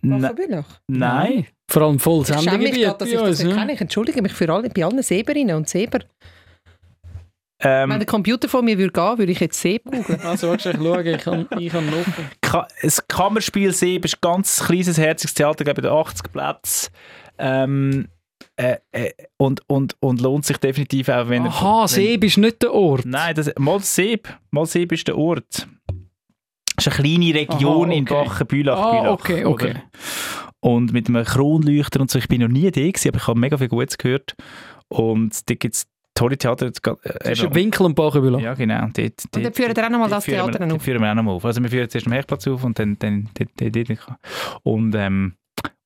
Ne- 0.00 0.22
Waffenbülach. 0.22 0.80
Nein. 0.86 1.46
Vor 1.70 1.82
allem 1.82 1.98
voll 1.98 2.22
Ich 2.22 2.28
schäme 2.40 2.58
mich 2.58 2.72
gerade, 2.72 2.98
dass 2.98 3.08
ich 3.08 3.18
das 3.18 3.42
nicht 3.42 3.56
kenne. 3.56 3.72
Ich 3.72 3.80
entschuldige 3.80 4.22
mich 4.22 4.32
für 4.32 4.48
alle, 4.52 4.70
bei 4.70 4.84
allen 4.84 5.02
Seberinnen 5.02 5.56
und 5.56 5.68
Seber. 5.68 5.98
Wenn 7.60 7.90
Ähm, 7.90 7.98
der 7.98 8.06
Computer 8.06 8.48
von 8.48 8.64
mir 8.64 8.78
würde 8.78 8.92
gehen, 8.92 9.18
würde 9.18 9.32
ich 9.32 9.40
jetzt 9.40 9.60
Seb 9.60 9.82
googeln. 9.84 10.20
Also, 10.24 10.54
ich 10.54 10.62
schaue, 10.62 11.02
ich 11.02 11.18
kann, 11.20 11.48
ich 11.58 11.72
kann 11.72 11.86
noch. 11.90 12.04
Ka 12.40 12.68
das 12.80 13.06
Kammerspiel 13.08 13.72
Seeb 13.72 14.04
ist 14.04 14.14
ein 14.14 14.20
ganz 14.20 14.62
kleines, 14.64 14.96
herziges 14.96 15.34
Theater, 15.34 15.64
glaube 15.64 15.80
ich, 15.80 15.88
80 15.88 16.30
Plätze. 16.32 16.90
Ähm, 17.38 18.06
äh, 18.58 18.76
äh, 18.92 19.12
und, 19.36 19.62
und, 19.68 19.96
und 20.00 20.20
lohnt 20.20 20.44
sich 20.44 20.56
definitiv 20.58 21.08
auch, 21.08 21.28
wenn 21.28 21.46
Aha, 21.46 21.80
wenn, 21.82 21.88
Seeb 21.88 22.24
ist 22.24 22.38
nicht 22.38 22.60
der 22.62 22.74
Ort. 22.74 23.04
Nein, 23.06 23.34
das, 23.34 23.52
mal 23.58 23.78
Seeb. 23.80 24.28
Mal 24.50 24.66
Seeb 24.66 24.92
ist 24.92 25.06
der 25.08 25.16
Ort. 25.16 25.68
Das 26.76 26.86
ist 26.86 26.92
eine 26.98 27.02
kleine 27.08 27.34
Region 27.34 27.88
Aha, 27.90 27.96
in 27.96 28.02
okay. 28.04 28.14
Bachenbülach. 28.24 28.78
Ah, 28.78 29.00
Bülach, 29.00 29.12
okay, 29.12 29.44
oder? 29.44 29.50
okay. 29.50 29.74
Und 30.60 30.92
mit 30.92 31.08
einem 31.08 31.24
Kronleuchter 31.24 32.00
und 32.00 32.10
so. 32.10 32.18
Ich 32.18 32.26
bin 32.28 32.40
noch 32.40 32.48
nie 32.48 32.70
da 32.70 32.80
gewesen, 32.80 33.08
aber 33.08 33.18
ich 33.18 33.26
habe 33.28 33.38
mega 33.38 33.56
viel 33.58 33.68
Gutes 33.68 33.96
gehört. 33.96 34.34
Und 34.88 35.48
da 35.48 35.54
gibt 35.54 35.74
es 35.76 35.86
tolle 36.14 36.36
Theater. 36.36 36.66
Äh, 36.66 36.70
Zwischen 36.72 37.46
eben- 37.46 37.54
Winkel 37.54 37.86
und 37.86 37.94
Bachenbühler. 37.94 38.40
ja, 38.40 38.54
genau. 38.54 38.80
Dort, 38.80 38.96
Und 38.96 39.16
dann 39.32 39.42
dort- 39.44 39.56
führen 39.56 39.76
wir 39.76 39.84
auch 39.86 39.90
nochmal 39.90 40.08
dort 40.08 40.18
das 40.18 40.24
Theater 40.24 40.48
wir, 40.52 40.58
dann 40.58 40.68
dort 40.68 40.80
auf. 40.80 40.84
führen 40.84 41.00
wir 41.02 41.10
auch 41.10 41.14
nochmal 41.14 41.34
auf. 41.36 41.44
Also 41.44 41.62
wir 41.62 41.70
führen 41.70 41.88
zuerst 41.88 42.06
am 42.08 42.12
Hechtplatz 42.12 42.48
auf 42.48 42.64
und 42.64 42.76
dann, 42.78 42.98
dann 42.98 43.28
dort, 43.38 43.50
dort, 43.76 43.88
dort. 43.88 43.98
Und, 44.64 44.94
ähm, 44.96 45.34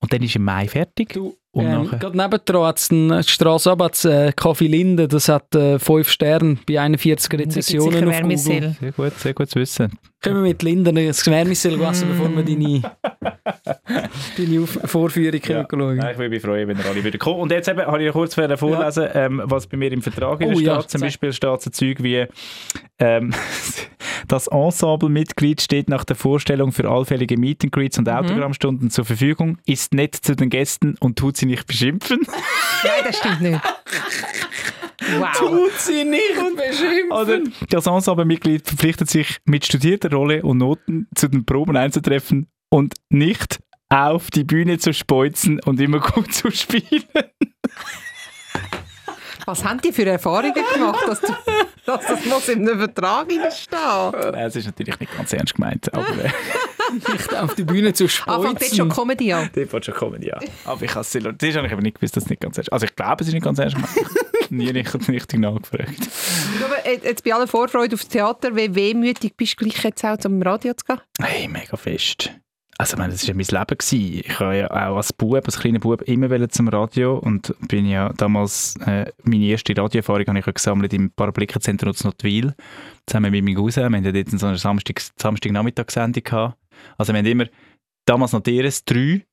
und 0.00 0.12
dann 0.12 0.23
ist 0.23 0.37
im 0.37 0.45
Mai 0.45 0.69
fertig. 0.69 1.11
Du, 1.12 1.37
Und 1.55 1.67
ähm, 1.67 1.83
nachher- 1.85 1.99
gerade 1.99 2.17
nebendran 2.17 2.65
hat 2.67 2.79
es 2.79 2.89
die 2.89 3.23
Straße 3.27 3.71
ab, 3.71 3.83
hat's, 3.83 4.05
äh, 4.07 4.33
Café 4.35 4.69
Linde, 4.69 5.07
das 5.07 5.29
hat 5.29 5.55
äh, 5.55 5.79
5 5.79 6.09
Sterne 6.09 6.57
bei 6.67 6.81
41 6.81 7.31
Rezessionen 7.39 7.89
auf 7.89 8.01
Google. 8.01 8.11
Wärmesell. 8.11 8.77
Sehr 8.81 8.93
gut, 8.93 9.19
sehr 9.19 9.35
gut 9.35 9.51
zu 9.51 9.61
wissen. 9.61 9.93
Können 10.23 10.37
wir 10.37 10.43
mit 10.51 10.63
Linden 10.63 10.97
ein 10.97 11.09
Wärmesell 11.09 11.81
essen, 11.83 12.09
bevor 12.09 12.29
Mm. 12.31 12.37
wir 12.37 12.45
deine, 12.45 12.83
deine 14.39 14.61
Auf 14.63 14.79
Vorführung 14.85 15.41
Ja. 15.47 15.65
können 15.65 15.83
schauen 15.83 15.97
Nein, 15.97 16.13
ich 16.13 16.19
würde 16.19 16.31
mich 16.31 16.43
freuen, 16.43 16.69
wenn 16.69 16.79
ihr 16.79 16.87
alle 16.87 17.05
wieder 17.05 17.19
kommen. 17.19 17.41
Und 17.41 17.51
jetzt 17.53 17.69
eben, 17.69 17.81
habe 17.81 18.03
ich 18.03 18.13
kurz 18.13 18.35
vorlesen, 18.35 19.09
ähm, 19.15 19.43
was 19.45 19.67
bei 19.67 19.77
mir 19.77 19.93
im 19.93 20.01
Vertrag 20.03 20.41
Oh, 20.43 20.53
steht. 20.55 20.61
ja, 20.67 20.87
Zum. 20.87 21.01
Beispiel 21.01 21.33
steht 21.33 21.61
so 21.63 21.71
Zeug 21.71 22.03
wie 22.03 22.27
ähm, 22.99 23.33
das 24.29 24.47
Ensemblemitglied 24.47 25.61
steht 25.61 25.89
nach 25.89 26.05
der 26.05 26.15
Vorstellung 26.17 26.71
für 26.73 26.89
allfällige 26.89 27.37
Meet 27.37 27.65
and 27.65 27.73
Greets 27.73 27.99
und 27.99 28.07
Mhm. 28.07 28.15
Autogrammstunden 28.15 28.91
zur 28.91 29.05
Verfügung, 29.05 29.59
ist 29.67 29.93
nett 29.93 30.15
zu 30.15 30.37
den 30.37 30.51
Gästen 30.51 30.95
und 31.01 31.19
tut 31.19 31.37
sie 31.43 31.47
nicht 31.47 31.67
beschimpfen. 31.67 32.21
Nein, 32.85 33.03
das 33.05 33.19
stimmt 33.19 33.41
nicht. 33.41 33.61
Wow. 35.19 35.33
Tut 35.37 35.79
sie 35.79 36.05
nicht 36.05 36.37
beschimpfen. 36.57 37.11
Oder 37.13 37.41
das 37.69 37.87
Ensemblemitglied 37.87 38.67
verpflichtet 38.67 39.11
sich 39.11 39.39
mit 39.45 39.67
studierter 39.67 40.11
Rolle 40.11 40.43
und 40.43 40.59
Noten 40.59 41.09
zu 41.15 41.29
den 41.29 41.45
Proben 41.45 41.77
einzutreffen 41.77 42.47
und 42.71 42.95
nicht 43.11 43.59
auf 43.89 44.31
die 44.31 44.45
Bühne 44.45 44.79
zu 44.79 44.95
speuzen 44.95 45.61
und 45.61 45.81
immer 45.81 45.99
gut 46.01 46.33
zu 46.33 46.51
spielen. 46.51 47.05
Was 49.45 49.65
haben 49.65 49.81
die 49.81 49.93
für 49.93 50.07
Erfahrungen 50.07 50.55
gemacht, 50.55 51.03
dass, 51.07 51.21
du, 51.21 51.35
dass 51.85 52.07
das 52.07 52.25
muss 52.27 52.49
in 52.49 52.67
einem 52.69 52.79
Vertrag 52.79 53.27
stehen? 53.33 53.81
Nein, 54.13 54.35
Es 54.47 54.55
ist 54.55 54.67
natürlich 54.67 54.99
nicht 55.01 55.17
ganz 55.17 55.33
ernst 55.33 55.55
gemeint, 55.57 55.93
aber 55.93 56.25
äh, 56.25 56.31
Nicht 56.93 57.35
auf 57.35 57.55
die 57.55 57.65
Bühne 57.65 57.93
zu 57.93 58.07
Ah, 58.27 58.41
fängt 58.41 58.61
jetzt 58.61 58.77
schon. 58.77 58.89
Comedy 58.89 59.33
an. 59.33 59.51
die 59.55 59.71
wird 59.71 59.85
schon 59.85 59.95
kommen, 59.95 60.23
ja. 60.23 60.39
Aber 60.65 60.83
ich 60.83 60.91
habe 60.91 61.01
es 61.01 61.11
das 61.13 61.25
habe 61.57 61.67
ich 61.67 61.73
aber 61.73 61.83
nicht 61.83 61.97
gewusst, 61.97 62.17
dass 62.17 62.25
es 62.25 62.31
nicht 62.31 62.41
ganz 62.41 62.57
ernst 62.59 62.69
ist. 62.69 62.73
Also 62.73 62.87
ich 62.87 62.97
glaube, 62.97 63.23
es 63.23 63.29
ist 63.29 63.35
nicht 63.35 63.45
ganz 63.45 63.59
ernst. 63.59 63.77
Nie 64.51 64.69
richtig, 64.69 65.09
richtig 65.09 65.41
nachgefragt. 65.41 65.99
Du, 66.59 66.65
aber 66.67 66.87
jetzt 66.87 67.25
bei 67.25 67.35
aller 67.35 67.47
Vorfreude 67.47 67.95
aufs 67.95 68.07
Theater, 68.09 68.55
wie 68.55 68.75
wehmütig 68.75 69.35
bist 69.37 69.59
du 69.59 69.65
gleich 69.65 69.83
jetzt 69.83 70.05
auch 70.05 70.19
zum 70.19 70.43
Radio 70.43 70.75
zu 70.75 70.85
gehen? 70.85 71.01
Hey, 71.21 71.49
mega 71.49 71.77
fest. 71.77 72.31
Also 72.79 72.95
ich 72.95 72.99
meine, 72.99 73.13
das 73.13 73.23
war 73.23 73.29
ja 73.29 73.35
mein 73.35 73.47
Leben. 73.47 73.79
Gewesen. 73.79 74.23
Ich 74.27 74.41
habe 74.41 74.57
ja 74.59 74.71
auch 74.71 74.97
als 74.97 75.13
Bub, 75.13 75.35
als 75.47 75.59
kleiner 75.59 75.79
Bub 75.79 76.03
immer 76.03 76.49
zum 76.49 76.69
Radio 76.69 77.17
und 77.19 77.55
bin 77.69 77.87
ja 77.87 78.13
damals, 78.17 78.75
äh, 78.85 79.07
meine 79.23 79.45
erste 79.47 79.77
Radioerfahrung 79.77 80.27
habe 80.27 80.39
ich 80.39 80.47
ja 80.47 80.53
gesammelt 80.53 80.93
im 80.93 81.11
Paraplikenzentrum 81.13 81.95
zu 81.95 82.09
Notwil, 82.09 82.55
zusammen 83.07 83.31
mit 83.31 83.45
meinem 83.45 83.55
Cousin. 83.55 83.91
Wir 83.91 83.99
hatten 83.99 84.13
dort 84.13 84.41
so 84.41 84.47
eine 84.47 84.59
Samstag, 84.59 85.01
Samstagnachmittagssendung 85.17 86.25
gehabt. 86.25 86.57
Also 86.99 87.12
wir 87.12 87.19
haben 87.19 87.27
immer 87.27 87.47
damals 88.07 88.33
noch 88.33 88.41
DRS 88.41 88.85
3 88.85 89.25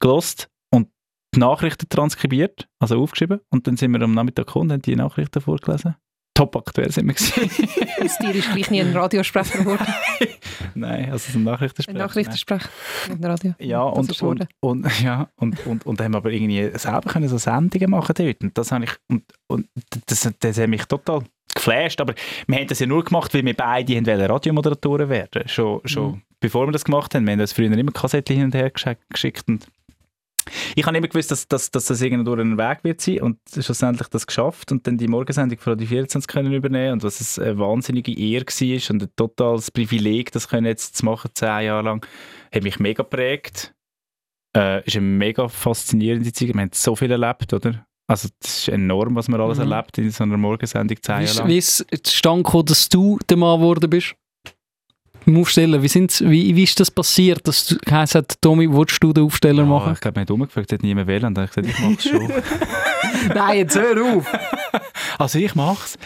gelost 0.00 0.48
und 0.70 0.88
die 1.34 1.40
Nachrichten 1.40 1.88
transkribiert, 1.88 2.68
also 2.78 3.00
aufgeschrieben 3.00 3.40
und 3.50 3.66
dann 3.66 3.76
sind 3.76 3.92
wir 3.92 4.00
am 4.02 4.12
Nachmittag 4.14 4.46
gekommen 4.46 4.70
und 4.70 4.72
haben 4.72 4.82
die 4.82 4.96
Nachrichten 4.96 5.40
vorgelesen. 5.40 5.96
top 6.34 6.56
aktuell 6.56 6.90
sind 6.90 7.06
wir 7.06 7.14
gewesen. 7.14 7.82
Aus 8.04 8.18
dir 8.18 8.34
ist 8.34 8.52
gleich 8.52 8.70
nie 8.70 8.80
ein 8.80 8.96
Radiosprecher 8.96 9.58
geworden. 9.58 9.86
Nein, 10.74 11.12
also 11.12 11.32
so 11.32 11.38
ein 11.38 11.44
Nachrichtensprecher. 11.44 11.96
Ein 11.96 12.06
Nachrichtensprecher. 12.06 12.68
Ein 13.08 13.24
Radio. 13.24 13.54
Ja, 13.58 13.88
Das 13.94 14.20
und, 14.20 14.40
und, 14.40 14.48
und, 14.84 15.00
ja 15.00 15.28
und, 15.36 15.64
und, 15.66 15.86
und 15.86 16.00
haben 16.00 16.14
aber 16.16 16.30
irgendwie 16.32 16.76
selber 16.76 17.08
können 17.08 17.28
so 17.28 17.38
Sendungen 17.38 17.90
machen 17.90 18.14
dort. 18.16 18.42
Und 18.42 18.58
das 18.58 18.72
habe 18.72 18.84
ich, 18.84 18.90
und, 19.08 19.22
und 19.46 19.68
das, 20.06 20.28
das 20.40 20.58
hat 20.58 20.68
mich 20.68 20.84
total 20.86 21.22
geflasht. 21.54 22.00
Aber 22.00 22.14
wir 22.46 22.58
haben 22.58 22.66
das 22.66 22.80
ja 22.80 22.86
nur 22.86 23.04
gemacht, 23.04 23.32
weil 23.32 23.44
wir 23.44 23.54
beide 23.54 23.96
haben 23.96 24.08
Radiomoderatoren 24.08 25.08
werden. 25.08 25.48
Schon, 25.48 25.80
schon 25.84 26.22
bevor 26.44 26.66
wir 26.68 26.72
das 26.72 26.84
gemacht 26.84 27.14
haben. 27.14 27.24
Wir 27.26 27.32
haben 27.32 27.40
uns 27.40 27.54
früher 27.54 27.72
immer 27.72 27.90
Kassetten 27.90 28.36
hin 28.36 28.44
und 28.44 28.54
her 28.54 28.70
geschickt. 28.70 29.48
Und 29.48 29.66
ich 30.74 30.84
habe 30.84 30.94
immer 30.94 31.08
gewusst, 31.08 31.30
dass, 31.30 31.48
dass, 31.48 31.70
dass 31.70 31.86
das 31.86 32.02
irgendwo 32.02 32.24
durch 32.36 32.40
einen 32.40 32.58
Weg 32.58 32.80
wird 32.82 33.00
sein 33.00 33.22
und 33.22 33.38
schlussendlich 33.50 34.08
das 34.08 34.26
geschafft 34.26 34.70
und 34.70 34.86
dann 34.86 34.98
die 34.98 35.08
Morgensendung 35.08 35.58
von 35.58 35.72
Radio 35.72 35.86
24 35.86 36.28
können 36.28 36.52
übernehmen 36.52 36.92
und 36.92 37.02
was 37.02 37.22
es 37.22 37.38
eine 37.38 37.58
wahnsinnige 37.58 38.12
Ehre 38.12 38.44
war 38.44 38.90
und 38.94 39.02
ein 39.04 39.08
totales 39.16 39.70
Privileg, 39.70 40.32
das 40.32 40.46
können 40.48 40.66
jetzt 40.66 40.98
zu 40.98 41.06
machen, 41.06 41.30
zehn 41.32 41.64
Jahre 41.64 41.82
lang, 41.82 42.06
hat 42.54 42.62
mich 42.62 42.78
mega 42.78 43.02
geprägt. 43.04 43.72
Äh, 44.54 44.84
ist 44.86 44.96
eine 44.96 45.06
mega 45.06 45.48
faszinierende 45.48 46.30
Zeit. 46.30 46.48
Wir 46.54 46.60
haben 46.60 46.70
so 46.74 46.94
viel 46.94 47.10
erlebt, 47.10 47.54
oder? 47.54 47.86
Also 48.06 48.28
das 48.40 48.58
ist 48.58 48.68
enorm, 48.68 49.16
was 49.16 49.28
man 49.28 49.40
alles 49.40 49.58
Mhm. 49.58 49.72
erlebt 49.72 49.96
in 49.96 50.10
so 50.10 50.24
einer 50.24 50.36
Morgensendung 50.36 50.98
zehn 51.00 51.22
Jahre 51.22 51.38
lang. 51.38 51.48
wie 51.48 51.56
ist 51.56 51.86
es 51.90 52.02
zustande 52.02 52.42
gekommen, 52.42 52.66
dass 52.66 52.90
du 52.90 53.18
der 53.30 53.38
Mann 53.38 53.60
geworden 53.60 53.88
bist? 53.88 54.14
Im 55.26 55.38
Aufstellen, 55.38 55.82
wie, 55.82 55.88
sind's, 55.88 56.20
wie, 56.22 56.54
wie 56.54 56.62
ist 56.64 56.78
das 56.80 56.90
passiert, 56.90 57.46
dass 57.48 57.66
du 57.66 57.76
geheißen 57.78 58.18
hat, 58.20 58.34
Tommy, 58.40 58.70
willst 58.70 59.02
du 59.02 59.12
den 59.12 59.24
Aufsteller 59.24 59.62
Ja, 59.62 59.68
machen? 59.68 59.92
ich 59.94 60.00
glaube, 60.00 60.16
man 60.16 60.22
hat 60.22 60.30
umgefragt, 60.30 60.72
hat 60.72 60.82
niemand 60.82 61.06
wählen 61.06 61.24
und 61.24 61.34
dann 61.34 61.48
habe 61.48 61.60
ich 61.60 61.66
gesagt, 61.66 61.78
ich 61.78 61.84
mache 61.84 61.96
es 61.98 62.04
schon. 63.28 63.34
Nein, 63.34 63.58
jetzt 63.58 63.76
hör 63.78 64.02
auf! 64.04 64.26
Also 65.16 65.38
ich 65.38 65.54
mach's. 65.54 65.96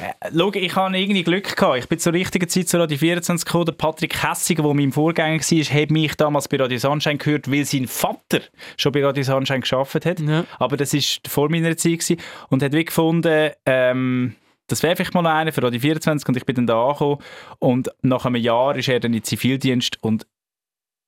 Äh, 0.00 0.30
schau, 0.36 0.52
ich 0.52 0.74
habe 0.74 0.98
irgendwie 0.98 1.22
Glück 1.22 1.54
gehabt. 1.56 1.78
Ich 1.78 1.88
bin 1.88 2.00
zur 2.00 2.12
richtigen 2.12 2.48
Zeit 2.48 2.68
zu 2.68 2.78
Radio 2.78 2.98
24 2.98 3.44
gekommen. 3.46 3.66
Der 3.66 3.72
Patrick 3.72 4.20
Hessiger, 4.24 4.64
der 4.64 4.74
mein 4.74 4.90
Vorgänger 4.90 5.38
war, 5.38 5.80
hat 5.80 5.90
mich 5.92 6.14
damals 6.16 6.48
bei 6.48 6.56
Radio 6.56 6.76
Sunshine 6.78 7.18
gehört, 7.18 7.48
weil 7.50 7.64
sein 7.64 7.86
Vater 7.86 8.40
schon 8.76 8.90
bei 8.90 9.04
Radio 9.04 9.22
Sunshine 9.22 9.60
gearbeitet 9.60 10.04
hat. 10.06 10.20
Ja. 10.20 10.44
Aber 10.58 10.76
das 10.76 10.92
war 10.94 11.00
vor 11.28 11.48
meiner 11.48 11.76
Zeit 11.76 12.00
gewesen. 12.00 12.16
und 12.48 12.60
hat 12.64 12.72
wie 12.72 12.84
gefunden, 12.84 13.50
ähm, 13.66 14.34
das 14.70 14.82
wäre 14.82 14.96
vielleicht 14.96 15.14
mal 15.14 15.26
einer 15.26 15.52
für 15.52 15.62
Radio 15.62 15.80
24 15.80 16.28
und 16.28 16.36
ich 16.36 16.44
bin 16.46 16.56
dann 16.56 16.66
da 16.66 16.82
angekommen 16.86 17.18
und 17.58 17.90
nach 18.02 18.24
einem 18.26 18.36
Jahr 18.42 18.76
ist 18.76 18.88
er 18.88 19.00
dann 19.00 19.14
in 19.14 19.22
Zivildienst 19.22 20.02
und 20.02 20.26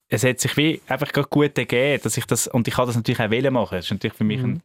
es 0.09 0.23
hat 0.23 0.39
sich 0.39 0.55
wie 0.57 0.81
einfach 0.87 1.11
gut 1.29 1.57
ergeben, 1.57 2.01
dass 2.03 2.17
ich 2.17 2.25
das, 2.25 2.47
und 2.47 2.67
ich 2.67 2.75
kann 2.75 2.85
das 2.85 2.95
natürlich 2.95 3.19
auch 3.21 3.31
wollen 3.31 3.53
machen. 3.53 3.75
Das 3.75 3.85
ist 3.85 3.91
natürlich 3.91 4.15
für 4.15 4.23
mich 4.25 4.41
Mhm. 4.41 4.45
ein, 4.45 4.61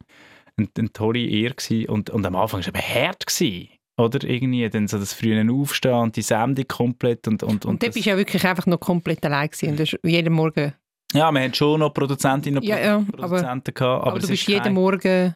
ein, 0.64 0.68
eine 0.76 0.92
tolle 0.92 1.20
Ehre 1.20 1.54
gewesen. 1.54 1.88
Und, 1.88 2.10
und 2.10 2.26
am 2.26 2.36
Anfang 2.36 2.58
war 2.58 2.60
es 2.60 2.68
eben 2.68 2.78
hart 2.78 3.26
gewesen. 3.26 3.68
Oder 3.96 4.28
irgendwie 4.28 4.68
dann 4.68 4.88
so 4.88 4.98
das 4.98 5.12
frühe 5.14 5.40
Aufstehen 5.50 5.94
und 5.94 6.16
die 6.16 6.22
Sendung 6.22 6.66
komplett 6.68 7.26
und, 7.28 7.42
und, 7.42 7.50
Und, 7.52 7.64
und 7.66 7.82
dort 7.82 7.94
bist 7.94 8.04
du 8.04 8.10
ja 8.10 8.16
wirklich 8.18 8.44
einfach 8.46 8.66
noch 8.66 8.78
komplett 8.78 9.24
allein 9.24 9.48
gewesen. 9.48 9.70
Und 9.70 9.78
du 9.78 9.82
hast 9.84 9.98
jeden 10.04 10.34
Morgen... 10.34 10.74
ja, 11.14 11.32
wir 11.32 11.40
hatten 11.40 11.54
schon 11.54 11.80
noch 11.80 11.94
Produzentinnen 11.94 12.58
und 12.58 12.66
Ja, 12.68 12.78
ja, 12.78 12.96
aber, 12.96 13.12
Produzenten 13.12 13.72
gehabt, 13.74 14.02
aber, 14.02 14.06
aber 14.08 14.16
es 14.18 14.26
du 14.26 14.32
ist 14.32 14.38
bist 14.40 14.48
jeden 14.48 14.62
kein- 14.64 14.74
Morgen 14.74 15.34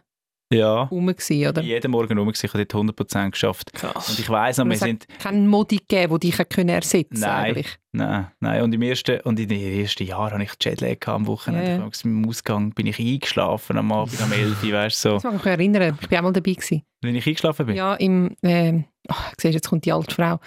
ja, 0.53 0.83
rum 0.85 1.07
gewesen, 1.07 1.49
oder? 1.49 1.63
jeden 1.63 1.91
Morgen 1.91 2.19
rum 2.19 2.29
gewesen. 2.29 2.47
ich 2.47 2.55
habe 2.55 2.67
dort 2.67 2.99
100% 2.99 3.31
geschafft. 3.31 3.73
Krass. 3.73 4.11
Und 4.11 4.19
ich 4.19 4.29
weiss 4.29 4.59
noch, 4.59 4.67
wir 4.67 4.75
es 4.75 4.83
hat 4.83 4.89
sind 4.89 5.07
keinen 5.19 5.47
Modi 5.47 5.77
gegeben, 5.77 6.11
der 6.11 6.19
dich 6.19 6.49
können 6.49 6.69
ersetzen 6.69 7.21
Nein. 7.21 7.45
eigentlich. 7.45 7.79
Nein, 7.93 8.29
nein. 8.41 8.63
Und, 8.63 8.75
im 8.75 8.83
ersten, 8.83 9.21
und 9.21 9.39
in 9.39 9.49
den 9.49 9.81
ersten 9.81 10.05
Jahren 10.05 10.41
hatte 10.41 10.57
ich 10.59 10.65
Jetlag 10.65 11.07
am 11.09 11.27
Wochenende. 11.27 11.71
Ja, 11.71 11.79
ja. 11.79 11.91
Im 12.05 12.29
Ausgang 12.29 12.73
bin 12.73 12.87
ich 12.87 12.99
eingeschlafen 12.99 13.77
am 13.77 13.93
Abend 13.93 14.19
um 14.21 14.33
11 14.33 14.65
Uhr, 14.65 14.73
weißt 14.73 15.05
du, 15.05 15.09
so. 15.09 15.15
Das 15.15 15.25
mag 15.25 15.35
ich 15.35 15.45
mich 15.45 15.53
erinnern. 15.53 15.99
Ich 16.01 16.11
war 16.11 16.19
auch 16.19 16.23
mal 16.23 16.33
dabei. 16.33 16.53
Gewesen. 16.53 16.83
Wenn 17.03 17.15
ich 17.15 17.27
eingeschlafen 17.27 17.67
bin. 17.67 17.77
Ja, 17.77 17.95
im... 17.95 18.37
Ähm, 18.43 18.85
ach, 19.09 19.33
siehst 19.37 19.45
du, 19.45 19.49
jetzt 19.57 19.69
kommt 19.69 19.85
die 19.85 19.93
alte 19.93 20.15
Frau. 20.15 20.41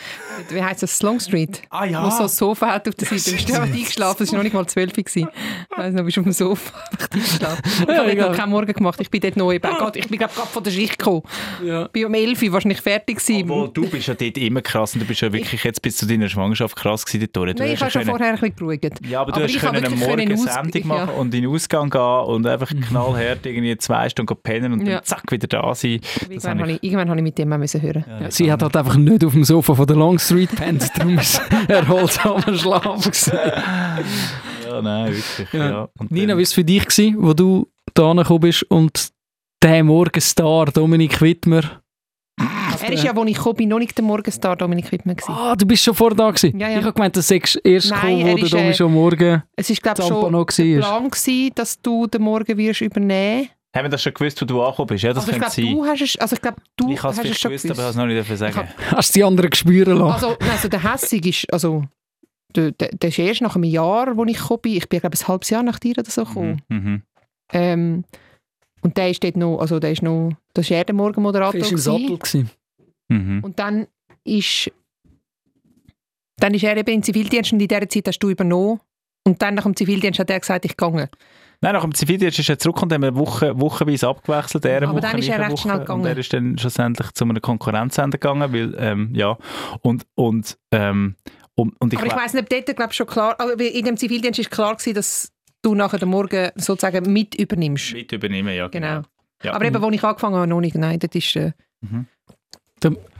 Wie 0.49 0.61
heisst 0.63 0.83
das? 0.83 1.01
Long 1.01 1.19
Street. 1.19 1.61
Ah 1.69 1.85
Wo 2.05 2.09
so 2.09 2.23
ein 2.23 2.29
Sofa 2.29 2.67
hat 2.73 2.87
auf 2.87 2.95
der 2.95 3.07
Seite. 3.07 3.23
Du 3.31 3.31
bist 3.35 3.51
einfach 3.51 3.63
eingeschlafen. 3.73 4.23
Es 4.23 4.31
war 4.31 4.37
noch 4.37 4.43
nicht 4.43 4.53
mal 4.53 4.65
zwölf. 4.67 4.93
gewesen. 4.93 5.27
Ich 5.71 5.77
weiss 5.77 5.93
noch, 5.93 5.99
du 6.01 6.05
bist 6.05 6.17
auf 6.17 6.23
dem 6.23 6.33
Sofa 6.33 6.73
eingeschlafen. 7.11 7.61
Ich 7.83 7.97
habe 7.97 8.11
egal. 8.11 8.29
noch 8.29 8.37
keinen 8.37 8.49
Morgen 8.51 8.73
gemacht. 8.73 8.99
Ich 9.01 9.09
bin 9.09 9.21
dort 9.21 9.37
neu. 9.37 9.55
Ich 9.55 9.61
bin 9.61 9.71
gerade 9.71 9.99
gerade 10.33 10.47
von 10.51 10.63
der 10.63 10.71
Schicht 10.71 10.97
gekommen. 10.97 11.23
Ja. 11.63 11.85
Ich 11.85 11.91
bin 11.91 12.05
um 12.05 12.13
11 12.13 12.41
Uhr 12.43 12.51
wahrscheinlich 12.53 12.81
fertig 12.81 13.17
gewesen. 13.17 13.49
Obwohl, 13.49 13.69
du 13.73 13.89
bist 13.89 14.07
ja 14.07 14.13
dort 14.13 14.37
immer 14.37 14.61
krass 14.61 14.93
und 14.93 15.01
du 15.01 15.05
bist 15.05 15.21
ja 15.21 15.31
wirklich 15.31 15.63
jetzt 15.63 15.81
bis 15.81 15.97
zu 15.97 16.05
deiner 16.05 16.29
Schwangerschaft 16.29 16.75
krass 16.75 17.05
gewesen 17.05 17.29
dort. 17.33 17.59
Du 17.59 17.63
Nein, 17.63 17.73
ich 17.73 17.79
habe 17.81 17.85
ja 17.85 17.89
schon 17.91 18.01
können- 18.03 18.09
vorher 18.17 18.33
ein 18.33 18.39
bisschen 18.39 18.55
geruht. 18.55 19.05
Ja, 19.07 19.21
aber 19.21 19.31
du 19.31 19.37
Aber 19.41 19.47
hast 19.47 19.59
können 19.59 19.85
am 19.85 19.99
Morgen 19.99 20.21
eine 20.21 20.37
Sendung 20.37 20.81
ja. 20.81 20.87
machen 20.87 21.09
und 21.15 21.33
in 21.35 21.41
den 21.43 21.51
Ausgang 21.51 21.89
gehen 21.89 22.01
und 22.01 22.47
einfach 22.47 22.69
knallhart 22.69 23.45
irgendwie 23.45 23.77
zwei 23.77 24.09
Stunden 24.09 24.35
pennen 24.41 24.73
und 24.73 24.85
Ja. 24.87 24.95
dann 24.95 25.03
zack 25.03 25.31
wieder 25.31 25.47
da 25.47 25.73
sein. 25.75 25.99
Irgendwann 26.29 26.59
habe 26.61 26.79
ich, 26.81 26.95
habe 26.95 27.15
ich 27.17 27.21
mit 27.23 27.37
dem 27.37 27.53
auch 27.53 27.57
müssen 27.57 27.81
hören. 27.81 28.05
Ja, 28.07 28.21
Ja, 28.21 28.29
sie 28.45 28.51
hat 28.51 28.61
halt 28.61 28.77
einfach 28.77 28.95
nicht 28.95 29.25
auf 29.25 29.33
dem 29.33 29.43
Sofa 29.43 29.73
von 29.73 29.87
der 29.87 29.95
Long 29.95 30.19
Street 30.19 30.51
gepennt, 30.51 30.89
darum 30.95 31.17
ist 31.17 31.41
erholsamer 31.67 32.55
Schlaf 32.55 33.09
Ja, 34.65 34.81
nein, 34.81 35.13
wirklich. 35.13 35.53
Ja. 35.53 35.69
Ja. 35.69 35.89
Und 35.97 36.11
Nina, 36.11 36.33
wie 36.33 36.37
war 36.37 36.43
es 36.43 36.53
für 36.53 36.63
dich, 36.63 36.85
gewesen, 36.85 37.15
wo 37.19 37.33
du 37.33 37.67
da 37.93 38.13
gekommen 38.13 38.41
bist 38.41 38.63
und 38.63 39.09
der 39.63 39.83
Morgenstar, 39.83 40.65
Dominik 40.65 41.21
Wittmer, 41.21 41.81
Er 42.81 42.91
ist 42.91 43.03
ja, 43.03 43.13
als 43.13 43.29
ich 43.29 43.53
bin, 43.53 43.69
noch 43.69 43.79
nicht 43.79 43.97
der 43.97 44.03
Morgenstar 44.03 44.55
Dominik 44.55 44.91
Wittmann 44.91 45.15
gewesen. 45.15 45.31
Ah, 45.31 45.55
du 45.55 45.65
bist 45.65 45.83
schon 45.83 45.95
vor 45.95 46.13
da 46.13 46.29
gewesen. 46.29 46.59
Ja, 46.59 46.69
ja. 46.69 46.79
Ich 46.79 46.83
habe 46.83 46.93
gemeint, 46.93 47.15
du 47.15 47.21
sagst 47.21 47.59
erst 47.63 47.89
Nein, 47.89 48.17
gekommen, 48.17 48.31
wo 48.31 48.35
der 48.35 48.43
ist, 48.45 48.53
Domi 48.53 48.67
äh, 48.67 48.73
schon 48.73 48.93
morgen 48.93 49.43
Es 49.55 49.69
ist, 49.69 49.81
glaube 49.81 50.01
ich, 50.01 50.07
schon 50.07 50.21
war. 50.21 50.45
Plan 50.45 51.09
gewesen, 51.09 51.51
dass 51.55 51.81
du 51.81 52.05
den 52.05 52.21
Morgen 52.21 52.57
wirst 52.57 52.81
übernehmen 52.81 53.49
Haben 53.75 53.85
wir 53.85 53.89
das 53.89 54.01
schon 54.01 54.13
gewusst, 54.13 54.41
wo 54.41 54.45
du 54.45 54.63
angekommen 54.63 54.87
bist? 54.87 55.03
Ja, 55.03 55.11
das 55.11 55.25
also 55.27 55.31
ich 55.35 55.41
könnte 55.41 55.55
glaube, 55.55 55.67
sein. 55.67 55.75
du 55.75 55.85
hast 55.85 56.01
es, 56.01 56.17
also 56.17 56.35
ich 56.35 56.41
glaube, 56.41 56.57
du 56.77 56.91
ich 56.91 57.03
hast 57.03 57.15
es 57.15 57.19
vielleicht 57.19 57.39
schon 57.41 57.51
gewusst, 57.51 57.63
gewusst. 57.63 57.79
aber 57.79 57.81
ich 57.81 57.83
habe 57.83 57.89
es 57.89 57.95
noch 57.97 58.05
nicht 58.05 58.15
dürfen 58.15 58.37
sagen. 58.37 58.69
Hast 58.91 59.09
du 59.09 59.19
die 59.19 59.23
anderen 59.25 59.53
spüren 59.53 59.97
lassen? 59.97 60.13
Also, 60.13 60.37
nein, 60.39 60.49
also 60.51 60.67
der 60.69 60.93
Hässig 60.93 61.25
ist, 61.25 61.53
also 61.53 61.83
der, 62.55 62.71
der, 62.71 62.89
der 62.89 63.09
ist 63.09 63.19
erst 63.19 63.41
nach 63.41 63.55
einem 63.55 63.65
Jahr, 63.65 64.15
wo 64.15 64.23
ich 64.23 64.37
gekommen 64.37 64.61
bin. 64.61 64.77
Ich 64.77 64.87
bin, 64.87 65.01
glaube 65.01 65.15
ich, 65.15 65.21
ein 65.21 65.27
halbes 65.27 65.49
Jahr 65.49 65.61
nach 65.61 65.79
dir 65.79 65.97
oder 65.97 66.09
so 66.09 66.23
gekommen. 66.23 66.61
Mhm. 66.69 66.77
Mhm. 66.77 67.01
Ähm, 67.51 68.05
und 68.81 68.95
der 68.97 69.09
ist 69.09 69.23
dort 69.23 69.35
noch, 69.35 69.59
also 69.59 69.79
der 69.79 69.91
ist 69.91 70.03
noch, 70.03 70.31
das 70.53 70.69
war 70.69 70.77
er 70.77 70.85
der 70.85 70.95
Morgenmoderator. 70.95 71.59
Bist 71.59 71.71
im 71.71 71.77
gewesen. 71.77 71.91
Sattel 71.91 72.17
gewesen. 72.17 72.49
Mhm. 73.09 73.43
Und 73.43 73.59
dann 73.59 73.87
ist, 74.23 74.71
dann 76.37 76.53
ist 76.53 76.63
er 76.63 76.77
eben 76.77 76.93
im 76.93 77.03
Zivildienst 77.03 77.51
und 77.51 77.59
in 77.59 77.67
dieser 77.67 77.89
Zeit 77.89 78.07
hast 78.07 78.19
du 78.19 78.29
übernommen. 78.29 78.79
Und 79.27 79.41
dann 79.41 79.55
nach 79.55 79.63
dem 79.63 79.75
Zivildienst 79.75 80.19
hat 80.19 80.29
er 80.29 80.39
gesagt, 80.39 80.65
ich 80.65 80.77
gehe. 80.77 81.09
Nein, 81.61 81.73
nach 81.73 81.81
dem 81.81 81.93
Zivildienst 81.93 82.39
ist 82.39 82.49
er 82.49 82.59
zurückgekommen, 82.59 82.93
haben 82.93 83.01
wir 83.03 83.15
Woche, 83.15 83.59
wochenweise 83.59 84.07
abgewechselt. 84.07 84.65
Er 84.65 84.77
eine 84.77 84.87
Aber 84.87 84.93
Woche, 84.97 85.01
dann 85.01 85.17
ist 85.17 85.29
er 85.29 85.39
recht 85.39 85.59
schnell 85.59 85.73
Woche. 85.73 85.79
Und 85.81 85.85
gegangen. 85.85 86.05
er 86.05 86.17
ist 86.17 86.33
dann 86.33 86.57
schlussendlich 86.57 87.11
zu 87.13 87.23
einem 87.23 87.41
Konkurrenzsender 87.41 88.17
gegangen, 88.17 88.53
weil, 88.53 88.75
ähm, 88.77 89.09
ja, 89.13 89.37
und, 89.81 90.05
und, 90.15 90.57
ähm, 90.71 91.15
und, 91.55 91.73
und 91.79 91.93
ich, 91.93 91.99
Aber 91.99 92.07
ich 92.07 92.13
we- 92.13 92.17
weiss 92.17 92.33
nicht, 92.33 92.43
ob 92.43 92.49
dort 92.49 92.75
glaub, 92.75 92.89
ich, 92.91 92.95
schon 92.97 93.07
klar, 93.07 93.35
aber 93.39 93.59
in 93.61 93.85
dem 93.85 93.97
Zivildienst 93.97 94.39
ist 94.39 94.51
klar 94.51 94.75
gewesen, 94.75 94.93
dass 94.95 95.31
du 95.61 95.73
nachher 95.75 95.97
den 95.99 96.09
Morgen 96.09 96.49
sozusagen 96.55 97.11
mit 97.11 97.35
übernimmst. 97.35 97.93
mit 97.93 98.11
übernehmen, 98.11 98.53
ja, 98.55 98.67
genau. 98.67 98.87
Genau. 98.87 99.01
Ja. 99.43 99.53
Aber 99.53 99.65
eben, 99.65 99.81
wo 99.81 99.89
ich 99.89 100.03
angefangen 100.03 100.35
habe, 100.35 100.47
noch 100.47 100.61
nicht. 100.61 100.75
Nein, 100.75 100.99
das 100.99 101.09
ist... 101.13 101.35
Äh, 101.35 101.51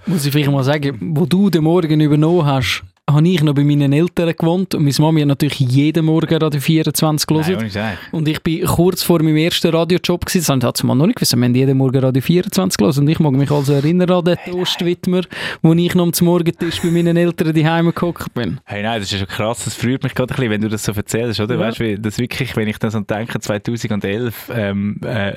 Muss 0.06 0.26
ich 0.26 0.32
vielleicht 0.32 0.52
mal 0.52 0.64
sagen, 0.64 0.98
wo 1.16 1.26
du 1.26 1.50
den 1.50 1.64
Morgen 1.64 2.00
übernommen 2.00 2.46
hast, 2.46 2.84
habe 3.10 3.28
ich 3.28 3.44
noch 3.44 3.54
bei 3.54 3.64
meinen 3.64 3.94
Eltern 3.94 4.34
gewohnt 4.36 4.74
und 4.74 4.84
meine 4.84 4.96
Mami 4.98 5.22
hat 5.22 5.28
natürlich 5.28 5.60
jeden 5.60 6.06
Morgen 6.06 6.38
Radio 6.38 6.60
24 6.60 7.30
Nein, 7.30 7.44
gehört. 7.44 7.72
Scheiß. 7.72 7.98
Und 8.12 8.28
ich 8.28 8.42
bin 8.42 8.66
kurz 8.66 9.04
vor 9.04 9.22
meinem 9.22 9.38
ersten 9.38 9.70
Radiojob 9.70 10.26
gewesen, 10.26 10.46
das 10.46 10.56
ich 10.56 10.62
dazu 10.62 10.88
mal 10.88 10.96
noch 10.96 11.06
nicht 11.06 11.18
gewusst, 11.18 11.36
wir 11.36 11.44
haben 11.44 11.54
jeden 11.54 11.78
Morgen 11.78 12.00
Radio 12.00 12.22
24 12.22 12.78
gehört 12.78 12.98
und 12.98 13.08
ich 13.08 13.20
mag 13.20 13.34
mich 13.34 13.52
also 13.52 13.74
erinnern 13.74 14.10
an 14.10 14.26
den 14.26 14.38
Toastwidmer, 14.46 15.22
wo 15.62 15.74
ich 15.74 15.94
noch 15.94 16.06
am 16.06 16.26
Morgentisch 16.26 16.82
bei 16.82 16.90
meinen 16.90 17.16
Eltern 17.16 17.54
daheim 17.54 17.94
gehockt 17.94 18.34
bin. 18.34 18.60
Hey, 18.66 18.82
nein, 18.82 19.00
das 19.00 19.12
ist 19.12 19.20
schon 19.20 19.28
krass. 19.28 19.66
Das 19.66 19.76
freut 19.76 20.02
mich 20.02 20.16
gerade 20.16 20.34
ein 20.34 20.36
bisschen, 20.36 20.52
wenn 20.52 20.62
du 20.62 20.70
das 20.70 20.84
so 20.84 20.92
erzählst, 20.92 21.40
oder? 21.40 21.56
Ja. 21.56 21.62
Weißt 21.62 21.80
du, 21.80 22.00
das 22.00 22.18
wirklich, 22.18 22.56
wenn 22.56 22.68
ich 22.68 22.80
dann 22.80 22.90
so 22.90 23.00
denke, 23.02 23.40
2011, 23.40 24.52
ähm, 24.52 25.00
äh, 25.04 25.34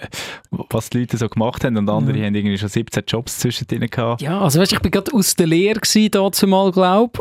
was 0.51 0.89
die 0.89 1.01
Leute 1.01 1.19
so 1.19 1.29
gemacht 1.29 1.65
haben 1.65 1.77
und 1.77 1.91
andere 1.91 2.25
haben 2.25 2.35
irgendwie 2.35 2.57
schon 2.57 2.71
17 2.71 3.03
Jobs 3.07 3.39
zwischendrin 3.41 3.87
gehabt. 3.91 4.23
Ja, 4.23 4.41
also 4.41 4.59
weißt, 4.59 4.73
ich 4.73 4.81
bin 4.81 4.91
gerade 4.91 5.13
aus 5.13 5.37
der 5.37 5.47
Lehre 5.47 5.81
gewesen, 5.81 6.11
dazu 6.11 6.47
mal, 6.47 6.73
glaube 6.73 7.21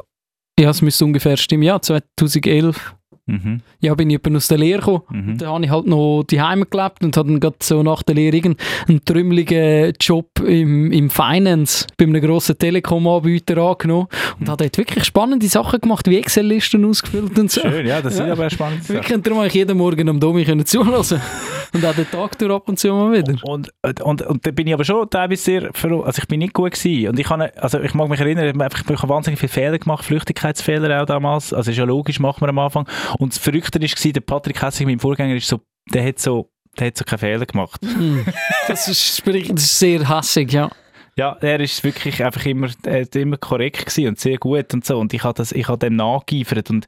Ja, 0.60 0.72
es 0.72 0.82
müsste 0.82 1.06
ungefähr 1.06 1.38
stimmen, 1.38 1.64
ja, 1.64 1.80
2011. 1.80 2.97
Mhm. 3.28 3.62
Ja, 3.82 3.94
bin 3.94 4.10
ich 4.10 4.20
aus 4.26 4.48
der 4.48 4.58
Lehre 4.58 4.80
gekommen. 4.80 5.02
Mhm. 5.10 5.38
Da 5.38 5.48
habe 5.54 5.64
ich 5.66 5.70
halt 5.72 5.86
noch 5.86 6.24
daheim 6.24 6.64
gelebt 6.70 7.04
und 7.04 7.16
habe 7.18 7.30
dann 7.30 7.40
gerade 7.40 7.58
so 7.62 7.84
nach 7.84 8.02
der 8.04 8.16
Lehre 8.16 8.36
irgendeinen 8.38 9.04
trümmeligen 9.06 9.94
Job 10.00 10.28
im, 10.46 10.92
im 10.92 11.10
Finance 11.10 11.86
bei 11.98 12.06
einem 12.06 12.22
grossen 12.22 12.58
Telekom-Anbieter 12.58 13.58
angenommen 13.58 14.08
und 14.40 14.50
habe 14.50 14.64
dort 14.64 14.78
wirklich 14.78 15.04
spannende 15.04 15.48
Sachen 15.48 15.82
gemacht, 15.82 16.08
wie 16.10 16.18
Excel-Listen 16.18 16.86
ausgefüllt 16.86 17.38
und 17.38 17.52
so. 17.52 17.62
Schön, 17.62 17.86
ja, 17.86 18.02
das 18.02 18.16
sind 18.16 18.28
Ja. 18.28 18.34
aber 18.34 18.50
spannende 18.50 18.84
Sachen. 18.84 18.96
Wirklich, 18.96 19.22
darum 19.22 19.40
habe 19.40 19.48
ich 19.48 19.54
jeden 19.54 19.78
Morgen 19.78 20.08
am 20.10 20.20
Domi 20.20 20.46
können 20.46 20.66
zulassen 20.66 21.22
und 21.74 21.86
auch 21.86 21.94
den 21.96 22.10
Tag 22.10 22.38
durch 22.40 22.52
ab 22.52 22.68
und 22.70 22.80
zu 22.80 22.88
mal 22.94 23.12
wieder. 23.12 23.36
Und, 23.44 23.70
und, 24.04 24.22
und 24.22 24.46
da 24.48 24.52
bin 24.52 24.68
ich 24.68 24.74
aber 24.74 24.86
schon 24.86 25.10
teilweise 25.10 25.42
sehr 25.44 25.74
verro- 25.74 26.04
also 26.04 26.20
ich 26.22 26.28
bin 26.28 26.40
nicht 26.40 26.54
gut 26.54 26.72
gewesen. 26.72 27.10
Und 27.10 27.20
ich, 27.20 27.26
kann, 27.28 27.42
also 27.58 27.80
ich 27.82 27.94
mag 27.94 28.10
mich 28.10 28.20
erinnern, 28.20 28.46
ich 28.46 28.54
habe 28.54 28.64
einfach- 28.64 28.90
ich 28.90 29.02
habe 29.02 29.10
wahnsinnig 29.14 29.40
viele 29.40 29.50
Fehler 29.52 29.78
gemacht, 29.78 30.06
Flüchtigkeitsfehler 30.06 31.02
auch 31.02 31.06
damals. 31.06 31.54
Also 31.54 31.72
ist 31.72 31.78
ja 31.78 31.84
logisch, 31.84 32.20
machen 32.20 32.42
wir 32.42 32.50
am 32.50 32.60
Anfang. 32.60 32.88
Und 33.18 33.34
das 33.34 33.40
Verrückte 33.40 33.82
war, 33.82 34.12
der 34.12 34.22
Patrick 34.22 34.62
Hessig, 34.62 34.86
mein 34.86 35.00
Vorgänger, 35.00 35.36
ist 35.36 35.48
so, 35.48 35.62
der 35.92 36.06
hat 36.06 36.20
so, 36.20 36.52
der 36.78 36.88
hat 36.88 36.98
so 36.98 37.04
keine 37.04 37.20
Fehler 37.20 37.46
gemacht. 37.46 37.82
Hm. 37.86 38.26
Das, 38.68 38.88
ist, 38.88 39.26
das 39.26 39.36
ist 39.36 39.80
sehr 39.80 40.08
hassig, 40.08 40.54
ja. 40.54 40.70
Ja, 41.18 41.36
er 41.42 41.60
ist 41.60 41.84
wirklich 41.84 42.24
einfach 42.24 42.46
immer, 42.46 42.70
er 42.84 43.16
immer 43.16 43.38
korrekt 43.38 43.88
gewesen 43.88 44.10
und 44.10 44.20
sehr 44.20 44.38
gut 44.38 44.72
und 44.74 44.86
so. 44.86 45.00
Und 45.00 45.14
ich 45.14 45.24
habe 45.24 45.34
das, 45.34 45.52
ich 45.52 45.68
habe 45.68 45.80
dem 45.80 45.96
nachgeeifert 45.96 46.70
und 46.70 46.86